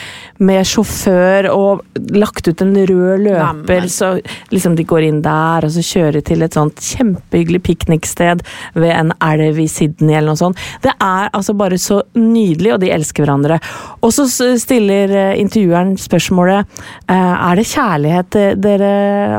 med 0.43 0.67
sjåfør 0.67 1.48
og 1.54 1.84
lagt 2.15 2.50
ut 2.50 2.63
en 2.65 2.76
rød 2.76 3.24
løper, 3.28 3.88
så 3.91 4.15
liksom 4.52 4.76
de 4.76 4.86
går 4.88 5.08
inn 5.08 5.22
der, 5.24 5.65
og 5.67 5.74
så 5.74 5.84
kjører 5.86 6.26
til 6.26 6.43
et 6.43 6.58
sånt 6.58 6.82
kjempehyggelig 6.84 7.62
pikniksted 7.63 8.43
ved 8.76 8.93
en 8.93 9.13
elv 9.24 9.60
i 9.63 9.67
Sydney 9.72 10.17
eller 10.17 10.34
noe 10.34 10.39
sånt. 10.39 10.60
Det 10.84 10.93
er 10.93 11.32
altså 11.32 11.56
bare 11.58 11.80
så 11.82 12.02
nydelig, 12.17 12.74
og 12.76 12.82
de 12.84 12.91
elsker 12.93 13.26
hverandre. 13.26 13.60
Og 14.04 14.13
så 14.15 14.28
stiller 14.60 15.13
eh, 15.13 15.39
intervjueren 15.41 15.96
spørsmålet 16.02 16.82
eh, 17.12 17.34
er 17.34 17.60
det 17.60 17.67
kjærlighet 17.69 18.39
eh, 18.39 18.56
dere 18.63 18.91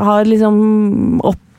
har 0.05 0.27
liksom 0.29 0.57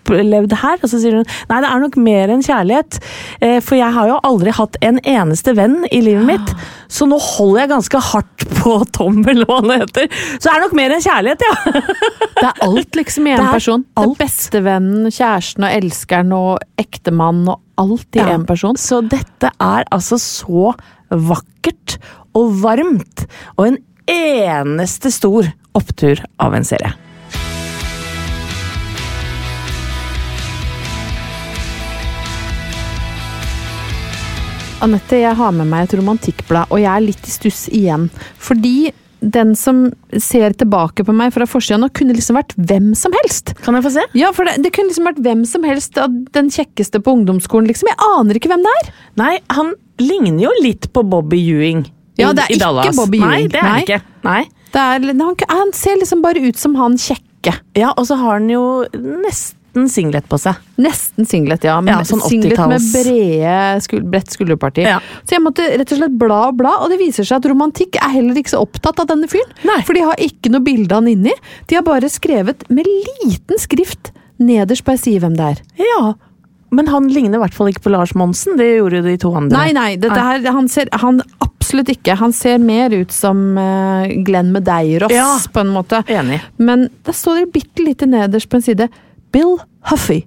opplevd 0.06 0.52
her? 0.62 0.78
Og 0.82 0.88
så 0.90 1.00
sier 1.02 1.16
hun 1.18 1.26
nei, 1.50 1.60
det 1.64 1.68
er 1.70 1.82
nok 1.82 1.96
mer 1.98 2.32
enn 2.32 2.42
kjærlighet. 2.46 2.98
eh, 3.42 3.58
For 3.60 3.76
jeg 3.76 3.92
har 3.92 4.08
jo 4.08 4.18
aldri 4.22 4.50
hatt 4.54 4.76
en 4.86 4.98
eneste 5.02 5.54
venn 5.58 5.84
i 5.90 6.00
livet 6.04 6.24
mitt, 6.28 6.52
så 6.88 7.06
nå 7.10 7.18
holder 7.20 7.60
jeg 7.64 7.72
ganske 7.74 8.00
hardt 8.12 8.46
på 8.60 8.76
Tom, 8.94 9.20
eller 9.26 9.46
hva 9.48 9.60
han 9.64 9.80
heter. 9.82 10.06
Så 10.38 10.46
det 10.46 10.52
er 10.54 10.64
nok 10.66 10.76
mer 10.78 10.94
enn 10.96 11.02
kjærlighet, 11.04 11.42
ja. 11.42 11.82
Det 12.36 12.44
er 12.50 12.62
alt 12.66 12.96
liksom 12.98 13.26
i 13.26 13.32
en 13.34 13.40
én 13.42 13.48
er 13.48 13.52
person. 13.56 13.84
alt. 13.96 14.18
Bestevennen, 14.20 15.08
kjæresten 15.10 15.64
og 15.66 15.72
elskeren 15.80 16.32
og 16.36 16.58
ektemannen 16.78 17.48
og 17.54 17.62
alt 17.80 18.16
i 18.16 18.22
Ja. 18.22 18.38
person. 18.46 18.76
Så 18.80 19.00
dette 19.08 19.50
er 19.60 19.84
altså 19.92 20.18
så 20.20 20.72
vakkert 21.10 21.98
og 22.36 22.52
varmt, 22.62 23.26
og 23.56 23.66
en 23.70 23.78
eneste 24.06 25.10
stor 25.12 25.48
opptur 25.76 26.20
av 26.40 26.54
en 26.54 26.64
serie. 26.64 26.92
Anette, 34.84 35.16
jeg 35.22 35.34
har 35.38 35.54
med 35.56 35.68
meg 35.70 35.86
et 35.86 35.94
romantikkblad, 35.98 36.68
og 36.70 36.80
jeg 36.82 36.90
er 36.92 37.04
litt 37.04 37.26
i 37.26 37.32
stuss 37.32 37.62
igjen. 37.72 38.08
Fordi 38.42 38.90
den 39.24 39.54
som 39.56 39.86
ser 40.20 40.52
tilbake 40.60 41.02
på 41.06 41.14
meg 41.16 41.32
fra 41.34 41.46
forsida 41.48 41.78
nå, 41.80 41.88
kunne 41.96 42.14
liksom 42.14 42.36
vært 42.36 42.52
hvem 42.60 42.90
som 42.98 43.14
helst. 43.22 43.54
Kan 43.64 43.78
jeg 43.78 43.86
få 43.86 43.92
se? 43.96 44.04
Ja, 44.20 44.28
for 44.36 44.46
det, 44.46 44.58
det 44.66 44.74
kunne 44.76 44.92
liksom 44.92 45.08
vært 45.08 45.22
hvem 45.24 45.46
som 45.48 45.64
helst 45.66 45.96
av 46.02 46.12
den 46.36 46.52
kjekkeste 46.52 47.00
på 47.02 47.14
ungdomsskolen, 47.16 47.70
liksom. 47.72 47.88
Jeg 47.90 47.98
aner 48.04 48.38
ikke 48.38 48.52
hvem 48.52 48.66
det 48.66 48.74
er. 48.82 48.92
Nei, 49.22 49.32
han 49.56 49.72
ligner 50.04 50.44
jo 50.44 50.52
litt 50.60 50.90
på 50.94 51.02
Bobby 51.08 51.40
Ewing. 51.54 51.86
i- 51.88 52.22
Ja, 52.22 52.34
det 52.36 52.44
er 52.44 52.52
ikke 52.54 52.64
Dallas. 52.66 52.96
Bobby 53.00 53.18
Nei, 53.24 53.46
det 53.48 53.62
er 53.62 53.70
Nei. 53.72 53.80
ikke. 53.82 54.00
Nei. 54.28 54.42
Det 54.76 54.82
er, 54.84 55.08
han, 55.24 55.36
han 55.56 55.72
ser 55.72 55.96
liksom 55.96 56.20
bare 56.22 56.44
ut 56.44 56.56
som 56.60 56.76
han 56.76 56.96
kjekke. 57.00 57.56
Ja, 57.80 57.94
og 57.96 58.04
så 58.08 58.16
har 58.20 58.38
han 58.38 58.48
jo 58.52 58.84
nesten 58.92 59.56
singlet 59.92 60.24
på 60.30 60.38
seg. 60.40 60.56
Nesten 60.80 61.28
singlet, 61.28 61.66
ja. 61.68 61.74
Men 61.84 61.98
Ja, 61.98 62.06
sånn 62.08 62.22
singlet 62.24 62.56
med 62.56 62.80
80-talls. 62.80 63.04
brede, 63.04 63.82
skul 63.84 64.02
bredt 64.08 64.32
skulderparti. 64.32 64.86
Ja. 64.88 64.98
Så 65.28 65.36
jeg 65.36 65.44
måtte 65.44 65.66
rett 65.76 65.92
og 65.92 66.00
slett 66.00 66.16
bla 66.18 66.40
og 66.48 66.56
bla, 66.62 66.72
og 66.80 66.88
det 66.92 66.98
viser 67.02 67.28
seg 67.28 67.42
at 67.44 67.50
romantikk 67.52 68.00
er 68.00 68.14
heller 68.16 68.40
ikke 68.40 68.54
så 68.56 68.62
opptatt 68.64 69.04
av 69.04 69.10
denne 69.12 69.28
fyren. 69.28 69.52
Nei. 69.68 69.82
For 69.84 69.92
de 69.98 70.06
har 70.08 70.16
ikke 70.16 70.50
noe 70.56 70.64
bilde 70.64 70.90
av 70.96 71.02
han 71.04 71.12
inni. 71.12 71.36
De 71.68 71.76
har 71.76 71.84
bare 71.86 72.08
skrevet 72.08 72.64
med 72.72 72.88
liten 72.88 73.60
skrift 73.60 74.14
nederst 74.40 74.84
på 74.88 74.96
ei 74.96 75.02
side 75.04 75.20
hvem 75.26 75.36
det 75.36 75.52
er. 75.52 75.62
Ja, 75.92 76.14
men 76.74 76.88
han 76.90 77.06
ligner 77.08 77.38
i 77.38 77.42
hvert 77.44 77.54
fall 77.54 77.68
ikke 77.70 77.84
på 77.86 77.92
Lars 77.94 78.10
Monsen. 78.18 78.56
Det 78.58 78.66
gjorde 78.78 78.98
jo 78.98 79.04
de 79.06 79.16
to 79.22 79.30
andre. 79.38 79.54
Nei, 79.56 79.68
nei, 79.76 79.90
dette 80.02 80.18
her, 80.18 80.42
han 80.52 80.66
ser 80.68 80.90
han 80.98 81.20
absolutt 81.40 81.88
ikke. 81.94 82.16
Han 82.20 82.34
ser 82.36 82.58
mer 82.60 82.90
ut 82.92 83.14
som 83.14 83.38
eh, 83.56 84.10
Glenn 84.26 84.50
Medeiros, 84.52 85.12
Ja. 85.14 85.38
på 85.54 85.62
en 85.62 85.70
måte. 85.72 86.02
Enig. 86.10 86.40
Men 86.58 86.88
da 87.06 87.14
står 87.16 87.44
det 87.44 87.52
bitte 87.54 87.86
lite 87.86 88.08
nederst 88.10 88.50
på 88.50 88.58
en 88.58 88.66
side 88.66 88.88
Bill 89.32 89.56
Huffy. 89.90 90.22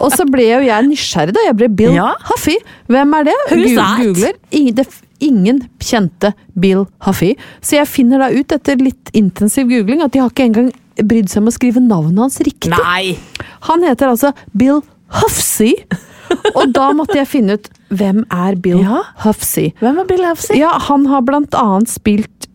og 0.00 0.12
så 0.14 0.24
ble 0.30 0.44
jo 0.46 0.60
jeg 0.66 0.86
nysgjerrig, 0.86 1.34
da. 1.34 1.42
Jeg 1.48 1.56
ble 1.58 1.68
Bill 1.80 1.94
Ja. 1.96 2.12
Huffy. 2.28 2.54
Hvem 2.92 3.16
er 3.18 3.24
det? 3.30 3.34
Googler. 3.50 4.36
Ingen, 4.52 4.74
det, 4.78 4.86
ingen 5.20 5.58
kjente 5.82 6.32
Bill 6.58 6.84
Huffy. 7.06 7.32
Så 7.60 7.76
jeg 7.80 7.90
finner 7.90 8.22
da 8.22 8.30
ut 8.34 8.54
etter 8.54 8.78
litt 8.82 9.10
intensiv 9.18 9.66
googling 9.72 10.02
at 10.04 10.12
de 10.14 10.22
har 10.22 10.30
ikke 10.30 10.46
engang 10.50 10.70
brydd 11.02 11.30
seg 11.32 11.42
om 11.42 11.50
å 11.50 11.54
skrive 11.56 11.82
navnet 11.82 12.20
hans 12.22 12.38
riktig. 12.44 12.70
Nei! 12.74 13.16
Han 13.68 13.82
heter 13.86 14.12
altså 14.12 14.32
Bill 14.54 14.82
Huffsey. 15.22 15.74
Og 16.54 16.70
da 16.72 16.92
måtte 16.96 17.18
jeg 17.18 17.28
finne 17.28 17.58
ut 17.58 17.66
hvem 17.92 18.22
er 18.32 18.54
Bill 18.56 18.80
Ja. 18.84 19.02
Huffsey. 19.26 19.72
Hvem 19.82 19.98
er 20.00 20.06
Bill 20.08 20.22
Huffsey? 20.24 20.56
Ja, 20.62 20.76
han 20.88 21.04
har 21.10 21.24
blant 21.26 21.52
annet 21.58 21.90
spilt 21.92 22.46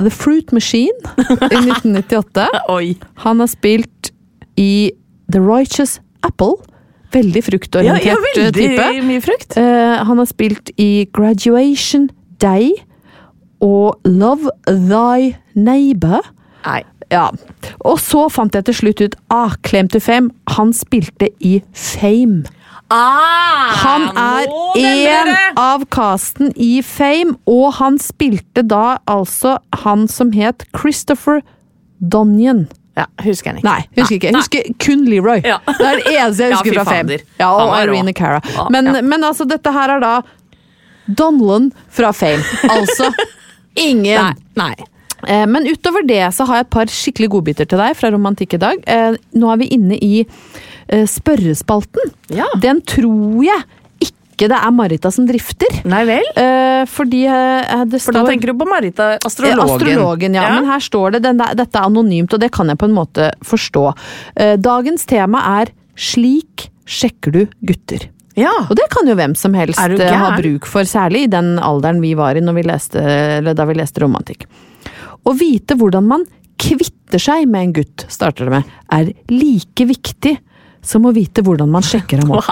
The 0.00 0.10
Fruit 0.10 0.50
Machine 0.50 1.12
i 1.22 1.60
1998. 1.60 2.48
Oi. 2.74 2.96
Han 3.22 3.38
har 3.44 3.52
spilt 3.52 4.03
i 4.60 4.92
The 5.32 5.40
Righteous 5.40 6.00
Apple. 6.22 6.56
Veldig 7.14 7.44
fruktorientert 7.46 8.04
ja, 8.04 8.14
ja, 8.16 8.22
veldig 8.34 8.70
type. 8.74 8.88
mye 9.06 9.22
frukt. 9.22 9.56
Uh, 9.56 10.02
han 10.06 10.18
har 10.18 10.26
spilt 10.30 10.72
i 10.80 11.06
Graduation 11.14 12.08
Day 12.42 12.72
og 13.62 14.00
Love 14.04 14.50
Thy 14.66 15.34
Neighbor. 15.54 16.26
Nei. 16.64 16.82
Ja. 17.12 17.28
Og 17.84 18.00
så 18.02 18.26
fant 18.32 18.56
jeg 18.56 18.66
til 18.66 18.76
slutt 18.80 19.02
ut 19.04 19.16
ah, 19.30 19.54
Claim 19.62 19.88
to 19.92 20.00
Fame. 20.02 20.32
Han 20.56 20.72
spilte 20.74 21.28
i 21.40 21.60
Fame. 21.72 22.44
Ah, 22.92 23.72
Han 23.80 24.08
er 24.18 24.50
en 24.76 25.30
av 25.58 25.86
casten 25.94 26.52
i 26.56 26.82
Fame, 26.84 27.36
og 27.48 27.72
han 27.78 27.96
spilte 27.98 28.62
da 28.62 28.98
altså 29.10 29.56
han 29.84 30.06
som 30.08 30.34
het 30.36 30.66
Christopher 30.76 31.40
Donnion. 32.00 32.66
Ja, 32.94 33.04
husker 33.24 33.50
jeg 33.50 33.58
ikke. 33.58 33.66
Nei, 33.66 33.80
husker 33.98 34.14
ikke. 34.20 34.30
Jeg 34.30 34.36
husker 34.38 34.68
kun 34.86 35.04
Leroy. 35.10 35.40
Ja. 35.42 35.58
Det 35.66 35.86
er 35.88 36.00
det 36.00 36.12
eneste 36.14 36.46
jeg 36.46 36.54
husker 36.54 36.76
ja, 36.76 36.82
fra 36.84 36.94
Fame. 36.94 37.18
Ja, 37.40 37.48
og 37.50 37.72
Han. 37.74 37.88
Irene 37.88 38.14
Cara. 38.14 38.40
Men, 38.70 38.90
men 39.08 39.26
altså, 39.26 39.46
dette 39.50 39.72
her 39.74 39.96
er 39.96 40.02
da 40.04 40.14
Donlan 41.06 41.70
fra 41.92 42.12
Fame. 42.16 42.44
Altså 42.70 43.10
ingen. 43.88 44.34
Nei. 44.56 44.74
Eh, 45.26 45.46
Men 45.48 45.66
utover 45.66 46.04
det 46.06 46.22
så 46.36 46.46
har 46.48 46.60
jeg 46.60 46.66
et 46.68 46.74
par 46.74 46.92
skikkelig 46.92 47.30
godbiter 47.34 47.68
til 47.68 47.80
deg 47.80 47.96
fra 47.98 48.10
Romantikk 48.14 48.56
i 48.58 48.62
dag. 48.62 48.82
Eh, 48.86 49.16
Nå 49.40 49.50
er 49.52 49.60
vi 49.62 49.70
inne 49.74 49.98
i 49.98 50.22
eh, 50.24 51.06
spørrespalten. 51.08 52.12
Ja. 52.34 52.46
Den 52.62 52.82
tror 52.86 53.42
jeg 53.44 53.64
ikke 54.34 54.48
det 54.50 54.58
er 54.58 54.72
Marita 54.74 55.10
som 55.14 55.26
drifter. 55.28 55.78
Nei 55.88 56.02
vel? 56.08 56.26
Eh, 56.40 56.82
fordi 56.90 57.22
eh, 57.30 57.84
det 57.88 58.00
For 58.04 58.16
da 58.16 58.24
tenker 58.28 58.52
du 58.52 58.58
på 58.60 58.68
Marita, 58.68 59.14
astrologen. 59.24 59.62
Eh, 59.62 59.74
Astrologen, 59.76 60.38
ja. 60.38 60.46
Men 60.56 60.68
her 60.68 60.82
står 60.84 61.16
det 61.16 61.24
den 61.28 61.40
der, 61.40 61.54
dette 61.58 61.80
er 61.80 61.88
anonymt, 61.88 62.34
og 62.34 62.42
det 62.42 62.50
kan 62.54 62.70
jeg 62.72 62.80
på 62.80 62.88
en 62.90 62.96
måte 62.96 63.30
forstå. 63.46 63.84
Eh, 64.36 64.56
dagens 64.60 65.06
tema 65.10 65.42
er 65.62 65.72
'Slik 65.94 66.68
sjekker 66.84 67.32
du 67.32 67.46
gutter'. 67.62 68.08
ja. 68.36 68.50
Og 68.68 68.74
det 68.76 68.88
kan 68.90 69.06
jo 69.06 69.14
hvem 69.14 69.34
som 69.38 69.54
helst 69.54 69.78
eh, 69.78 70.10
ha 70.18 70.34
bruk 70.36 70.66
for, 70.66 70.82
særlig 70.82 71.24
i 71.24 71.30
den 71.30 71.58
alderen 71.58 72.00
vi 72.02 72.14
var 72.18 72.34
i 72.36 72.42
vi 72.42 72.62
leste, 72.66 72.98
eller 72.98 73.54
da 73.54 73.64
vi 73.64 73.74
leste 73.78 74.02
romantikk. 74.02 74.46
Å 75.24 75.32
vite 75.38 75.78
hvordan 75.78 76.04
man 76.04 76.26
kvitter 76.58 77.18
seg 77.22 77.46
med 77.48 77.62
en 77.62 77.72
gutt, 77.72 78.06
starter 78.08 78.44
det 78.44 78.58
med, 78.58 78.74
er 78.90 79.12
like 79.30 79.86
viktig 79.86 80.38
som 80.84 81.06
å 81.08 81.12
vite 81.16 81.42
hvordan 81.44 81.70
man 81.72 81.84
sjekker 81.84 82.22
ham 82.22 82.34
opp. 82.38 82.50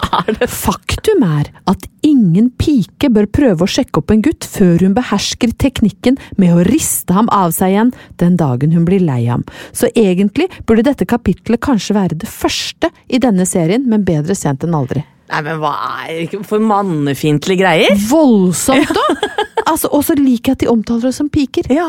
Faktum 0.48 1.24
er 1.26 1.50
at 1.70 1.86
ingen 2.06 2.50
pike 2.58 3.10
bør 3.12 3.28
prøve 3.30 3.66
å 3.66 3.70
sjekke 3.70 4.02
opp 4.02 4.12
en 4.14 4.24
gutt 4.24 4.46
før 4.48 4.82
hun 4.86 4.96
behersker 4.96 5.54
teknikken 5.62 6.18
med 6.40 6.56
å 6.56 6.66
riste 6.66 7.14
ham 7.16 7.30
av 7.32 7.54
seg 7.54 7.74
igjen 7.74 7.94
den 8.22 8.38
dagen 8.40 8.74
hun 8.74 8.86
blir 8.88 9.04
lei 9.04 9.24
ham. 9.28 9.46
Så 9.72 9.90
egentlig 9.94 10.48
burde 10.66 10.87
dette 10.88 11.08
kapitlet 11.08 11.62
kanskje 11.62 11.98
være 11.98 12.20
det 12.24 12.30
første 12.30 12.90
i 13.08 13.20
denne 13.22 13.46
serien, 13.48 13.87
men 13.88 14.06
bedre 14.08 14.37
sent 14.38 14.64
enn 14.66 14.76
aldri. 14.76 15.04
Nei, 15.31 15.40
men 15.46 15.60
hva 15.62 15.73
er 16.10 16.33
for 16.48 16.60
mannefiendtlige 16.60 17.62
greier? 17.62 17.94
Voldsomt, 18.10 18.90
da! 18.92 19.31
altså, 19.70 19.88
og 19.94 20.02
så 20.04 20.16
liker 20.18 20.52
jeg 20.52 20.58
at 20.58 20.64
de 20.64 20.70
omtaler 20.73 21.08
oss 21.08 21.20
som 21.20 21.29
piker. 21.33 21.68
Ja. 21.73 21.88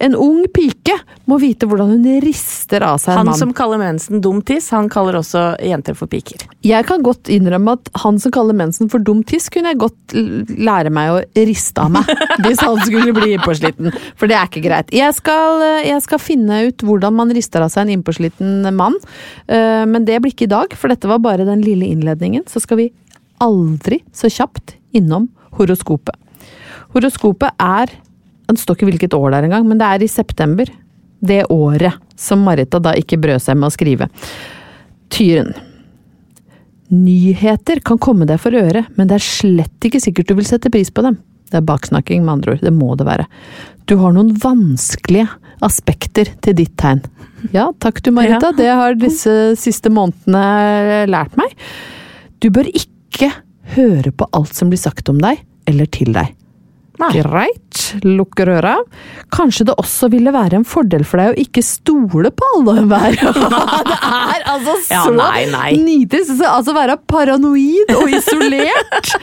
En 0.00 0.14
ung 0.16 0.44
pike 0.54 0.94
må 1.28 1.38
vite 1.42 1.68
hvordan 1.68 1.92
hun 1.92 2.06
rister 2.24 2.84
av 2.86 3.00
seg 3.02 3.14
en 3.14 3.20
mann. 3.24 3.32
Han 3.34 3.40
som 3.40 3.52
kaller 3.56 3.80
mensen 3.82 4.22
dum 4.24 4.40
tiss, 4.46 4.70
han 4.74 4.88
kaller 4.92 5.18
også 5.20 5.42
jenter 5.66 5.98
for 5.98 6.10
piker. 6.10 6.46
Jeg 6.64 6.86
kan 6.88 7.04
godt 7.04 7.28
innrømme 7.32 7.74
at 7.78 7.90
han 8.02 8.18
som 8.22 8.32
kaller 8.34 8.56
mensen 8.56 8.90
for 8.92 9.02
dum 9.04 9.20
tiss, 9.28 9.50
kunne 9.52 9.74
jeg 9.74 9.80
godt 9.82 10.16
lære 10.60 10.92
meg 10.94 11.12
å 11.12 11.20
riste 11.50 11.84
av 11.84 11.92
meg. 11.98 12.08
hvis 12.46 12.62
han 12.64 12.80
skulle 12.86 13.12
bli 13.16 13.34
innpåsliten. 13.36 13.92
For 14.18 14.30
det 14.30 14.38
er 14.38 14.48
ikke 14.48 14.64
greit. 14.64 14.94
Jeg 14.94 15.14
skal, 15.18 15.60
eh, 15.66 15.82
jeg 15.90 16.00
skal 16.06 16.22
finne 16.22 16.62
ut 16.70 16.86
hvordan 16.86 17.14
man 17.18 17.34
rister 17.36 17.64
av 17.64 17.72
seg 17.74 17.84
en 17.86 17.94
innpåsliten 17.98 18.70
mann. 18.76 18.96
Eh, 19.50 19.84
Men 19.90 20.06
det 20.08 20.20
blir 20.22 20.32
ikke 20.34 20.48
i 20.48 20.52
dag, 20.54 20.72
for 20.78 20.92
dette 20.92 21.08
var 21.10 21.20
bare 21.22 21.46
den 21.48 21.62
lille 21.64 21.88
innledningen. 21.90 22.46
Så 22.48 22.59
skal 22.62 22.80
vi 22.80 22.90
aldri 23.40 24.00
så 24.12 24.30
kjapt 24.32 24.76
innom 24.96 25.28
horoskopet. 25.56 26.16
Horoskopet 26.94 27.54
er 27.62 27.92
Det 28.50 28.58
står 28.58 28.76
ikke 28.76 28.86
hvilket 28.88 29.14
år 29.14 29.30
det 29.30 29.38
er 29.38 29.44
engang, 29.46 29.66
men 29.70 29.78
det 29.78 29.86
er 29.86 30.02
i 30.02 30.10
september. 30.10 30.66
Det 31.22 31.44
året 31.54 32.00
som 32.18 32.40
Marita 32.42 32.80
da 32.82 32.96
ikke 32.98 33.20
brød 33.22 33.44
seg 33.44 33.60
med 33.60 33.68
å 33.68 33.74
skrive. 33.74 34.08
Tyren. 35.14 35.52
Nyheter 36.90 37.78
kan 37.86 38.00
komme 38.02 38.26
deg 38.26 38.40
for 38.42 38.56
øre, 38.58 38.82
men 38.96 39.06
det 39.06 39.20
er 39.20 39.22
slett 39.22 39.86
ikke 39.86 40.00
sikkert 40.02 40.32
du 40.32 40.34
vil 40.40 40.48
sette 40.48 40.72
pris 40.74 40.90
på 40.90 41.04
dem. 41.06 41.20
Det 41.50 41.60
er 41.60 41.66
baksnakking, 41.66 42.24
med 42.24 42.40
andre 42.40 42.56
ord. 42.56 42.64
Det 42.66 42.74
må 42.74 42.96
det 42.98 43.06
være. 43.06 43.28
Du 43.86 43.94
har 44.02 44.14
noen 44.14 44.34
vanskelige 44.42 45.28
aspekter 45.62 46.34
til 46.42 46.58
ditt 46.58 46.74
tegn. 46.80 47.04
Ja, 47.54 47.68
takk 47.82 48.02
du, 48.02 48.10
Marita. 48.14 48.50
Det 48.56 48.66
har 48.66 48.98
disse 48.98 49.54
siste 49.58 49.94
månedene 49.94 51.06
lært 51.10 51.38
meg. 51.38 51.54
Du 52.40 52.48
bør 52.54 52.68
ikke 52.72 53.30
høre 53.76 54.10
på 54.16 54.26
alt 54.36 54.54
som 54.56 54.70
blir 54.72 54.80
sagt 54.80 55.08
om 55.12 55.18
deg, 55.20 55.42
eller 55.68 55.88
til 55.92 56.12
deg. 56.16 56.36
Greit, 57.00 57.78
lukker 58.04 58.50
øra. 58.58 58.74
Kanskje 59.32 59.64
det 59.70 59.76
også 59.80 60.10
ville 60.12 60.32
være 60.34 60.58
en 60.58 60.66
fordel 60.68 61.04
for 61.08 61.22
deg 61.22 61.32
å 61.32 61.38
ikke 61.40 61.62
stole 61.64 62.28
på 62.36 62.48
alle 62.58 62.74
og 62.74 62.80
enhver. 62.82 63.16
det 63.88 63.96
er 63.96 64.44
altså 64.52 64.74
så 64.84 64.98
Ja, 64.98 65.04
nei, 65.16 65.46
nei. 65.48 65.70
nydelig! 65.80 66.36
Altså 66.44 66.74
være 66.76 66.98
paranoid 67.08 67.94
og 67.96 68.12
isolert. 68.12 69.14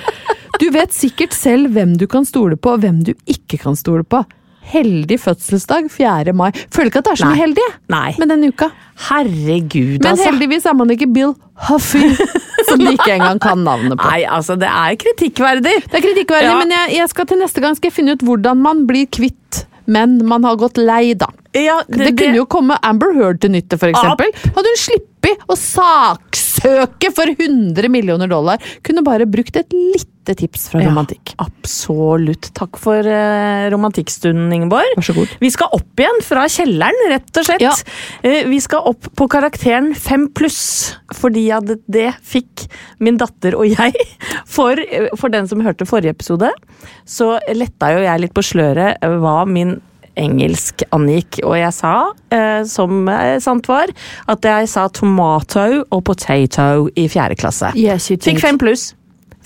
Du 0.57 0.71
vet 0.73 0.95
sikkert 0.95 1.37
selv 1.37 1.75
hvem 1.77 1.93
du 2.01 2.07
kan 2.09 2.25
stole 2.25 2.57
på, 2.57 2.73
og 2.73 2.81
hvem 2.81 3.03
du 3.05 3.13
ikke 3.29 3.59
kan 3.61 3.77
stole 3.77 4.01
på. 4.09 4.23
Heldig 4.67 5.17
fødselsdag 5.23 5.87
4. 5.93 6.33
mai. 6.35 6.49
Føler 6.73 6.91
ikke 6.91 6.99
at 7.03 7.07
det 7.07 7.13
er 7.15 7.21
så 7.21 7.29
mye 7.31 7.39
heldig 7.39 7.67
Nei. 7.93 8.09
med 8.19 8.31
denne 8.33 8.49
uka. 8.51 8.67
Herregud, 9.07 10.01
Men 10.01 10.11
altså. 10.11 10.25
heldigvis 10.31 10.65
er 10.67 10.75
man 10.75 10.91
ikke 10.91 11.07
Bill 11.13 11.33
Huffy, 11.69 12.01
som 12.67 12.81
de 12.81 12.91
ikke 12.97 13.13
engang 13.15 13.39
kan 13.41 13.63
navnet 13.63 13.95
på. 13.99 14.09
Nei, 14.11 14.23
altså, 14.27 14.57
det 14.59 14.67
er 14.67 14.97
kritikkverdig. 15.03 15.75
Det 15.87 16.01
er 16.01 16.05
kritikkverdig, 16.05 16.51
Ja. 16.51 16.57
men 16.59 16.73
jeg, 16.75 16.97
jeg 16.97 17.09
skal 17.13 17.29
til 17.29 17.39
neste 17.41 17.63
gang 17.63 17.77
skal 17.77 17.91
jeg 17.91 17.97
finne 17.99 18.17
ut 18.17 18.25
hvordan 18.27 18.59
man 18.65 18.85
blir 18.89 19.07
kvitt 19.07 19.63
menn 19.87 20.17
man 20.27 20.43
har 20.43 20.57
gått 20.59 20.77
lei, 20.81 21.13
da. 21.15 21.29
Ja, 21.55 21.79
Det, 21.87 22.11
kunne 22.19 22.41
jo 22.41 22.45
komme 22.49 22.75
Amber 22.85 23.13
Heard 23.15 23.39
til 23.41 23.53
nytte, 23.55 23.79
eksempel. 23.79 24.33
Hadde 24.51 24.73
hun 24.73 24.81
sluppet 24.83 25.45
å 25.47 25.55
saksøke 26.57 27.11
for 27.15 27.29
100 27.31 27.89
millioner 27.91 28.29
dollar, 28.29 28.61
kunne 28.85 29.03
bare 29.05 29.27
brukt 29.29 29.55
et 29.55 29.73
lite 29.73 30.35
tips 30.37 30.67
fra 30.71 30.81
romantikk. 30.83 31.33
Ja, 31.37 31.47
absolutt. 31.47 32.49
Takk 32.57 32.77
for 32.81 32.99
uh, 32.99 33.67
romantikkstunden, 33.71 34.51
Ingeborg. 34.53 34.97
Vær 34.97 35.07
så 35.07 35.15
god. 35.15 35.31
Vi 35.39 35.51
skal 35.53 35.71
opp 35.77 36.01
igjen 36.01 36.21
fra 36.25 36.47
kjelleren, 36.51 37.07
rett 37.13 37.39
og 37.39 37.47
slett. 37.47 37.63
Ja. 37.63 37.73
Uh, 38.25 38.43
vi 38.51 38.59
skal 38.63 38.89
opp 38.91 39.07
på 39.15 39.29
karakteren 39.31 39.93
5 39.95 40.29
pluss, 40.37 40.61
fordi 41.15 41.47
at 41.55 41.71
det 41.87 42.09
fikk 42.27 42.67
min 43.03 43.19
datter 43.19 43.55
og 43.57 43.69
jeg. 43.71 43.95
For, 44.57 44.79
eh, 44.79 45.09
for 45.19 45.29
den 45.29 45.47
som 45.49 45.59
hørte 45.61 45.85
forrige 45.85 46.13
episode, 46.15 46.49
så 47.07 47.35
letta 47.53 47.91
jo 47.93 47.99
jeg 48.01 48.21
litt 48.23 48.33
på 48.35 48.43
sløret 48.45 49.03
hva 49.21 49.41
min 49.49 49.75
engelsk 50.17 50.83
angikk, 50.95 51.39
og 51.45 51.55
jeg 51.59 51.73
sa, 51.77 51.93
eh, 52.33 52.63
som 52.65 53.07
sant 53.39 53.67
var, 53.69 53.87
at 54.27 54.41
jeg 54.41 54.67
sa 54.67 54.87
tomato 54.89 55.83
og 55.91 56.03
potato 56.03 56.87
i 56.95 57.07
fjerde 57.07 57.37
klasse. 57.39 57.73
Yes, 57.77 58.09
Fikk 58.09 58.39
fem 58.41 58.57
pluss. 58.57 58.93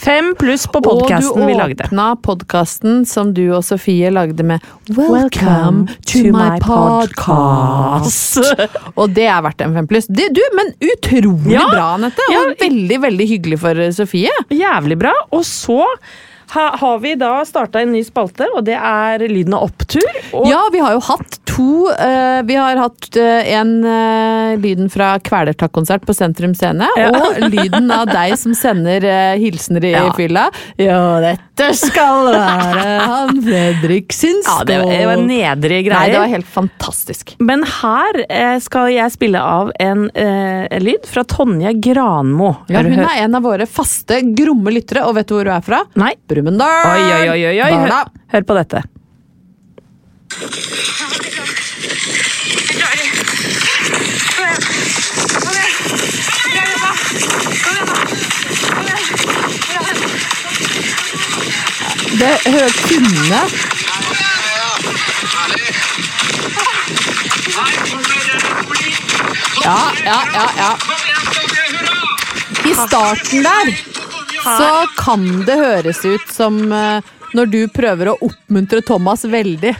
Fem 0.01 0.31
pluss 0.33 0.63
på 0.65 0.79
podkasten 0.81 1.43
vi 1.45 1.53
lagde. 1.53 1.83
Og 1.85 1.91
du 1.91 1.93
åpna 1.93 2.05
podkasten 2.25 3.03
som 3.05 3.35
du 3.37 3.43
og 3.53 3.61
Sofie 3.67 4.09
lagde 4.09 4.41
med 4.49 4.63
Welcome 4.97 5.83
to 6.09 6.23
my 6.33 6.55
podcast. 6.57 8.39
Og 8.97 9.13
det 9.13 9.27
er 9.29 9.43
verdt 9.45 9.61
en 9.61 9.75
fem 9.77 9.87
pluss. 9.91 10.07
Det, 10.09 10.31
du, 10.33 10.41
men 10.57 10.73
utrolig 10.81 11.53
Ja. 11.53 11.67
bra, 11.69 11.85
Anette. 11.99 12.25
Og 12.29 12.33
Ja. 12.33 12.41
veldig, 12.65 12.99
veldig 13.05 13.27
hyggelig 13.29 13.59
for 13.61 13.77
eh, 13.77 13.91
Sofie. 13.91 14.33
Jævlig 14.49 14.97
bra. 14.97 15.13
Og 15.31 15.43
så 15.45 15.85
ha, 16.53 16.65
har 16.81 16.99
vi 17.03 17.15
da 17.19 17.33
starta 17.47 17.81
en 17.81 17.93
ny 17.95 18.03
spalte, 18.07 18.47
og 18.55 18.65
det 18.67 18.77
er 18.77 19.23
Lyden 19.31 19.55
av 19.57 19.69
opptur. 19.69 20.07
Ja, 20.47 20.65
vi 20.73 20.79
har 20.83 20.97
jo 20.97 21.03
hatt 21.11 21.39
to 21.51 21.71
Uh, 21.81 22.41
Vi 22.47 22.55
har 22.55 22.77
hatt 22.79 23.17
uh, 23.17 23.53
en 23.53 23.71
uh, 23.83 24.57
lyden 24.61 24.89
fra 24.89 25.13
Kvelertak-konsert 25.19 26.05
på 26.07 26.13
Sentrum 26.15 26.53
Scene, 26.55 26.87
Ja. 26.97 27.09
og 27.11 27.39
lyden 27.51 27.91
av 27.93 28.07
deg 28.09 28.35
som 28.39 28.53
sender 28.57 29.03
hilsener 29.39 29.85
i 29.85 29.91
Ja. 29.91 30.03
fylla. 30.15 30.45
Ja, 30.79 31.19
dette 31.23 31.71
skal 31.77 32.29
være 32.31 32.95
han 33.11 33.41
Fredrik 33.43 34.13
sin 34.15 34.39
ja, 34.45 34.63
det 34.65 34.77
var, 34.81 34.91
det 34.93 35.05
var 35.09 35.21
nedrige 35.25 35.91
Nei, 35.91 36.05
det 36.13 36.19
var 36.21 36.31
helt 36.31 36.47
fantastisk. 36.49 37.35
Men 37.39 37.63
her 37.67 38.21
skal 38.63 38.91
jeg 38.93 39.13
spille 39.13 39.41
av 39.41 39.71
en 39.81 40.07
lyd 40.81 41.05
fra 41.09 41.23
Tonje 41.27 41.73
Granmo. 41.83 42.53
Ja, 42.71 42.81
hun 42.85 43.03
er 43.03 43.25
en 43.25 43.37
av 43.37 43.45
våre 43.45 43.67
faste, 43.69 44.21
gromme 44.37 44.73
lyttere, 44.73 45.05
og 45.07 45.17
vet 45.19 45.29
du 45.29 45.35
hvor 45.35 45.49
hun 45.49 45.57
er 45.57 45.65
fra? 45.65 45.83
Nei. 45.99 46.13
Brumunddal! 46.41 46.87
Oi, 46.91 47.11
oi, 47.13 47.29
oi, 47.29 47.45
oi, 47.45 47.61
oi. 47.61 47.71
Hør, 47.85 48.07
hør 48.33 48.41
på 48.49 48.53
dette. 48.57 48.81
Det 62.21 62.35
høres 62.45 62.75
kunne 62.89 63.41
Ja, 69.61 69.79
ja, 70.05 70.19
ja, 70.33 70.45
ja. 70.57 70.71
I 72.65 72.73
starten 72.73 73.43
der 73.43 74.00
så 74.43 74.69
kan 74.97 75.25
det 75.47 75.57
høres 75.59 76.01
ut 76.05 76.31
som 76.33 76.57
eh, 76.73 77.01
når 77.37 77.51
du 77.51 77.59
prøver 77.71 78.11
å 78.11 78.17
oppmuntre 78.27 78.81
Thomas 78.83 79.23
veldig. 79.29 79.71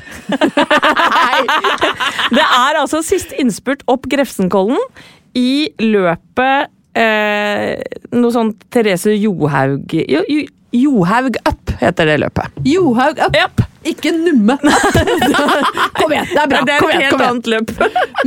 Det 2.32 2.46
er 2.46 2.80
altså 2.80 3.02
siste 3.06 3.36
innspurt 3.42 3.84
opp 3.92 4.08
Grefsenkollen 4.12 4.80
i 5.38 5.72
løpet 5.84 6.72
eh, 7.00 7.76
Noe 8.16 8.34
sånn 8.36 8.54
Therese 8.72 9.14
Johaug 9.16 9.94
jo, 9.96 10.24
jo, 10.28 10.42
Johaug 10.76 11.36
Up 11.48 11.72
heter 11.82 12.08
det 12.08 12.18
løpet. 12.22 12.60
Johaug 12.68 13.18
up, 13.20 13.34
Yep. 13.36 13.62
ikke 13.92 14.12
numme. 14.16 14.56
kom 15.98 16.14
igjen, 16.14 16.28
det 16.30 16.38
er 16.44 16.52
bra. 16.52 16.62
Det 16.68 16.76
er 16.78 16.86
et 16.86 17.02
helt 17.10 17.24
annet 17.26 17.50
løp. 17.52 17.72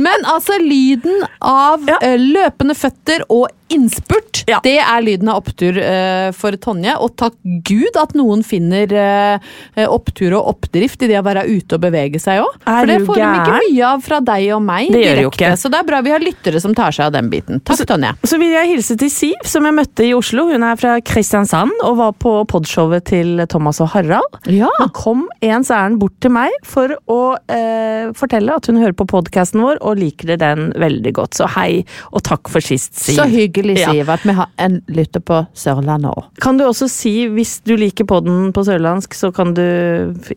Men 0.03 0.25
altså, 0.29 0.57
lyden 0.61 1.23
av 1.39 1.87
Ja. 1.89 1.97
eh, 2.05 2.19
løpende 2.21 2.75
føtter 2.77 3.23
og 3.33 3.47
innspurt, 3.73 4.43
Ja. 4.47 4.59
det 4.63 4.77
er 4.77 5.01
lyden 5.01 5.29
av 5.31 5.39
opptur 5.41 5.77
uh, 5.81 6.29
for 6.37 6.53
Tonje. 6.61 6.93
Og 7.01 7.15
takk 7.17 7.33
Gud 7.65 7.97
at 7.97 8.13
noen 8.17 8.43
finner 8.45 8.91
eh, 8.93 9.85
opptur 9.89 10.35
og 10.37 10.51
oppdrift 10.51 11.01
i 11.05 11.09
det 11.09 11.17
å 11.19 11.23
være 11.25 11.45
ute 11.47 11.77
og 11.77 11.81
bevege 11.81 12.19
seg 12.21 12.43
òg. 12.43 12.57
For 12.65 12.89
det 12.89 12.99
får 13.07 13.17
de 13.19 13.29
ikke 13.39 13.55
mye 13.63 13.87
av 13.89 14.03
fra 14.05 14.19
deg 14.27 14.45
og 14.55 14.61
meg 14.65 14.91
Det 14.93 15.01
direkte. 15.01 15.31
ikke. 15.31 15.51
Så 15.57 15.71
det 15.73 15.79
er 15.79 15.87
bra 15.87 16.01
vi 16.05 16.13
har 16.13 16.23
lyttere 16.23 16.61
som 16.61 16.75
tar 16.77 16.93
seg 16.95 17.07
av 17.07 17.15
den 17.17 17.29
biten. 17.31 17.61
Takk, 17.65 17.81
Tonje. 17.89 18.13
Så 18.27 18.37
vil 18.41 18.53
jeg 18.53 18.71
hilse 18.75 18.97
til 19.01 19.11
Siv, 19.13 19.45
som 19.49 19.65
jeg 19.65 19.77
møtte 19.77 20.05
i 20.05 20.13
Oslo. 20.17 20.47
Hun 20.51 20.65
er 20.67 20.77
fra 20.79 20.95
Kristiansand 21.05 21.73
og 21.85 21.97
var 22.01 22.13
på 22.21 22.35
podshowet 22.51 23.07
til 23.09 23.41
Thomas 23.51 23.81
og 23.83 23.89
Harald. 23.95 24.39
Ja. 24.51 24.69
Da 24.79 24.89
kom 24.93 25.25
ens 25.45 25.71
ærend 25.73 25.99
bort 26.01 26.15
til 26.23 26.33
meg 26.35 26.53
for 26.65 26.93
å 27.09 27.19
uh, 27.39 28.13
fortelle 28.17 28.55
at 28.59 28.69
hun 28.69 28.79
hører 28.81 28.95
på 28.97 29.07
podkasten 29.09 29.63
vår 29.65 29.81
og 29.81 29.97
liker 30.01 30.35
den 30.41 30.69
veldig 30.81 31.15
godt. 31.17 31.39
Så 31.39 31.49
hei, 31.57 31.83
og 32.13 32.23
takk 32.27 32.51
for 32.51 32.63
sist, 32.63 32.93
Siv. 32.99 33.17
Så 33.19 33.25
hyggelig, 33.55 33.77
Ja. 33.81 34.13
At 34.13 34.25
vi 34.25 34.35
har 34.37 34.51
en 34.57 34.81
lytter 34.87 35.23
på 35.23 35.45
Sørlandet 35.55 36.11
òg. 36.11 36.27
Kan 36.41 36.57
du 36.59 36.65
også 36.65 36.89
si, 36.91 37.27
hvis 37.31 37.59
du 37.65 37.75
liker 37.79 38.05
podden 38.05 38.51
på 38.53 38.63
sørlandsk, 38.67 39.15
så 39.15 39.31
kan 39.35 39.53
du 39.55 39.63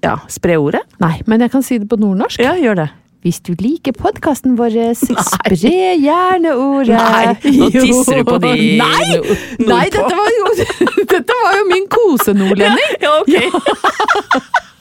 ja, 0.03 0.17
spre 0.29 0.57
ordet? 0.57 0.83
Nei, 1.03 1.19
men 1.27 1.41
jeg 1.41 1.51
kan 1.51 1.63
si 1.63 1.79
det 1.79 1.89
på 1.91 1.99
nordnorsk. 2.01 2.41
Ja, 2.43 2.55
gjør 2.59 2.85
det. 2.85 2.89
Hvis 3.27 3.41
du 3.43 3.51
liker 3.59 3.93
podkasten 3.99 4.55
vår, 4.59 4.77
spre 4.95 5.57
gjerne 5.59 6.53
ordet. 6.55 6.95
Nei, 6.95 7.57
nå 7.59 7.71
tisser 7.75 8.23
du 8.23 8.29
på 8.29 8.39
de 8.45 8.53
Nei, 8.79 9.19
nei 9.67 9.85
dette, 9.91 10.15
var 10.15 10.31
jo, 10.37 10.53
dette 11.17 11.39
var 11.43 11.59
jo 11.59 11.67
min 11.73 11.89
kosenordlending. 11.91 12.95
Ja, 13.03 13.19
ok. 13.19 13.35
Ja, 13.35 13.43
jeg 13.43 13.51
tror 13.59 14.78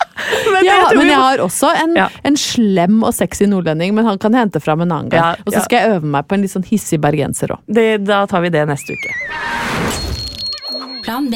men 0.95 1.07
jeg 1.07 1.17
har 1.19 1.37
også 1.43 1.71
en, 1.83 1.95
Ja. 1.95 2.07
en 2.23 2.35
slem 2.37 3.03
og 3.03 3.13
sexy 3.13 3.43
nordlending, 3.49 3.93
men 3.95 4.05
han 4.05 4.17
kan 4.17 4.33
hente 4.33 4.59
fram 4.63 4.81
en 4.81 4.91
annen 4.91 5.09
gang. 5.09 5.35
Ja, 5.37 5.43
og 5.45 5.51
så 5.51 5.59
ja. 5.59 5.65
skal 5.65 5.77
jeg 5.81 5.97
øve 5.97 6.05
meg 6.15 6.27
på 6.27 6.35
en 6.37 6.41
litt 6.41 6.51
sånn 6.53 6.65
hissig 6.67 6.99
bergenser 7.01 7.47
òg. 7.57 7.59
Da 8.05 8.25
tar 8.25 8.41
vi 8.41 8.49
det 8.49 8.67
neste 8.67 8.93
uke. 8.93 9.11
Plan 11.03 11.29
B. 11.31 11.35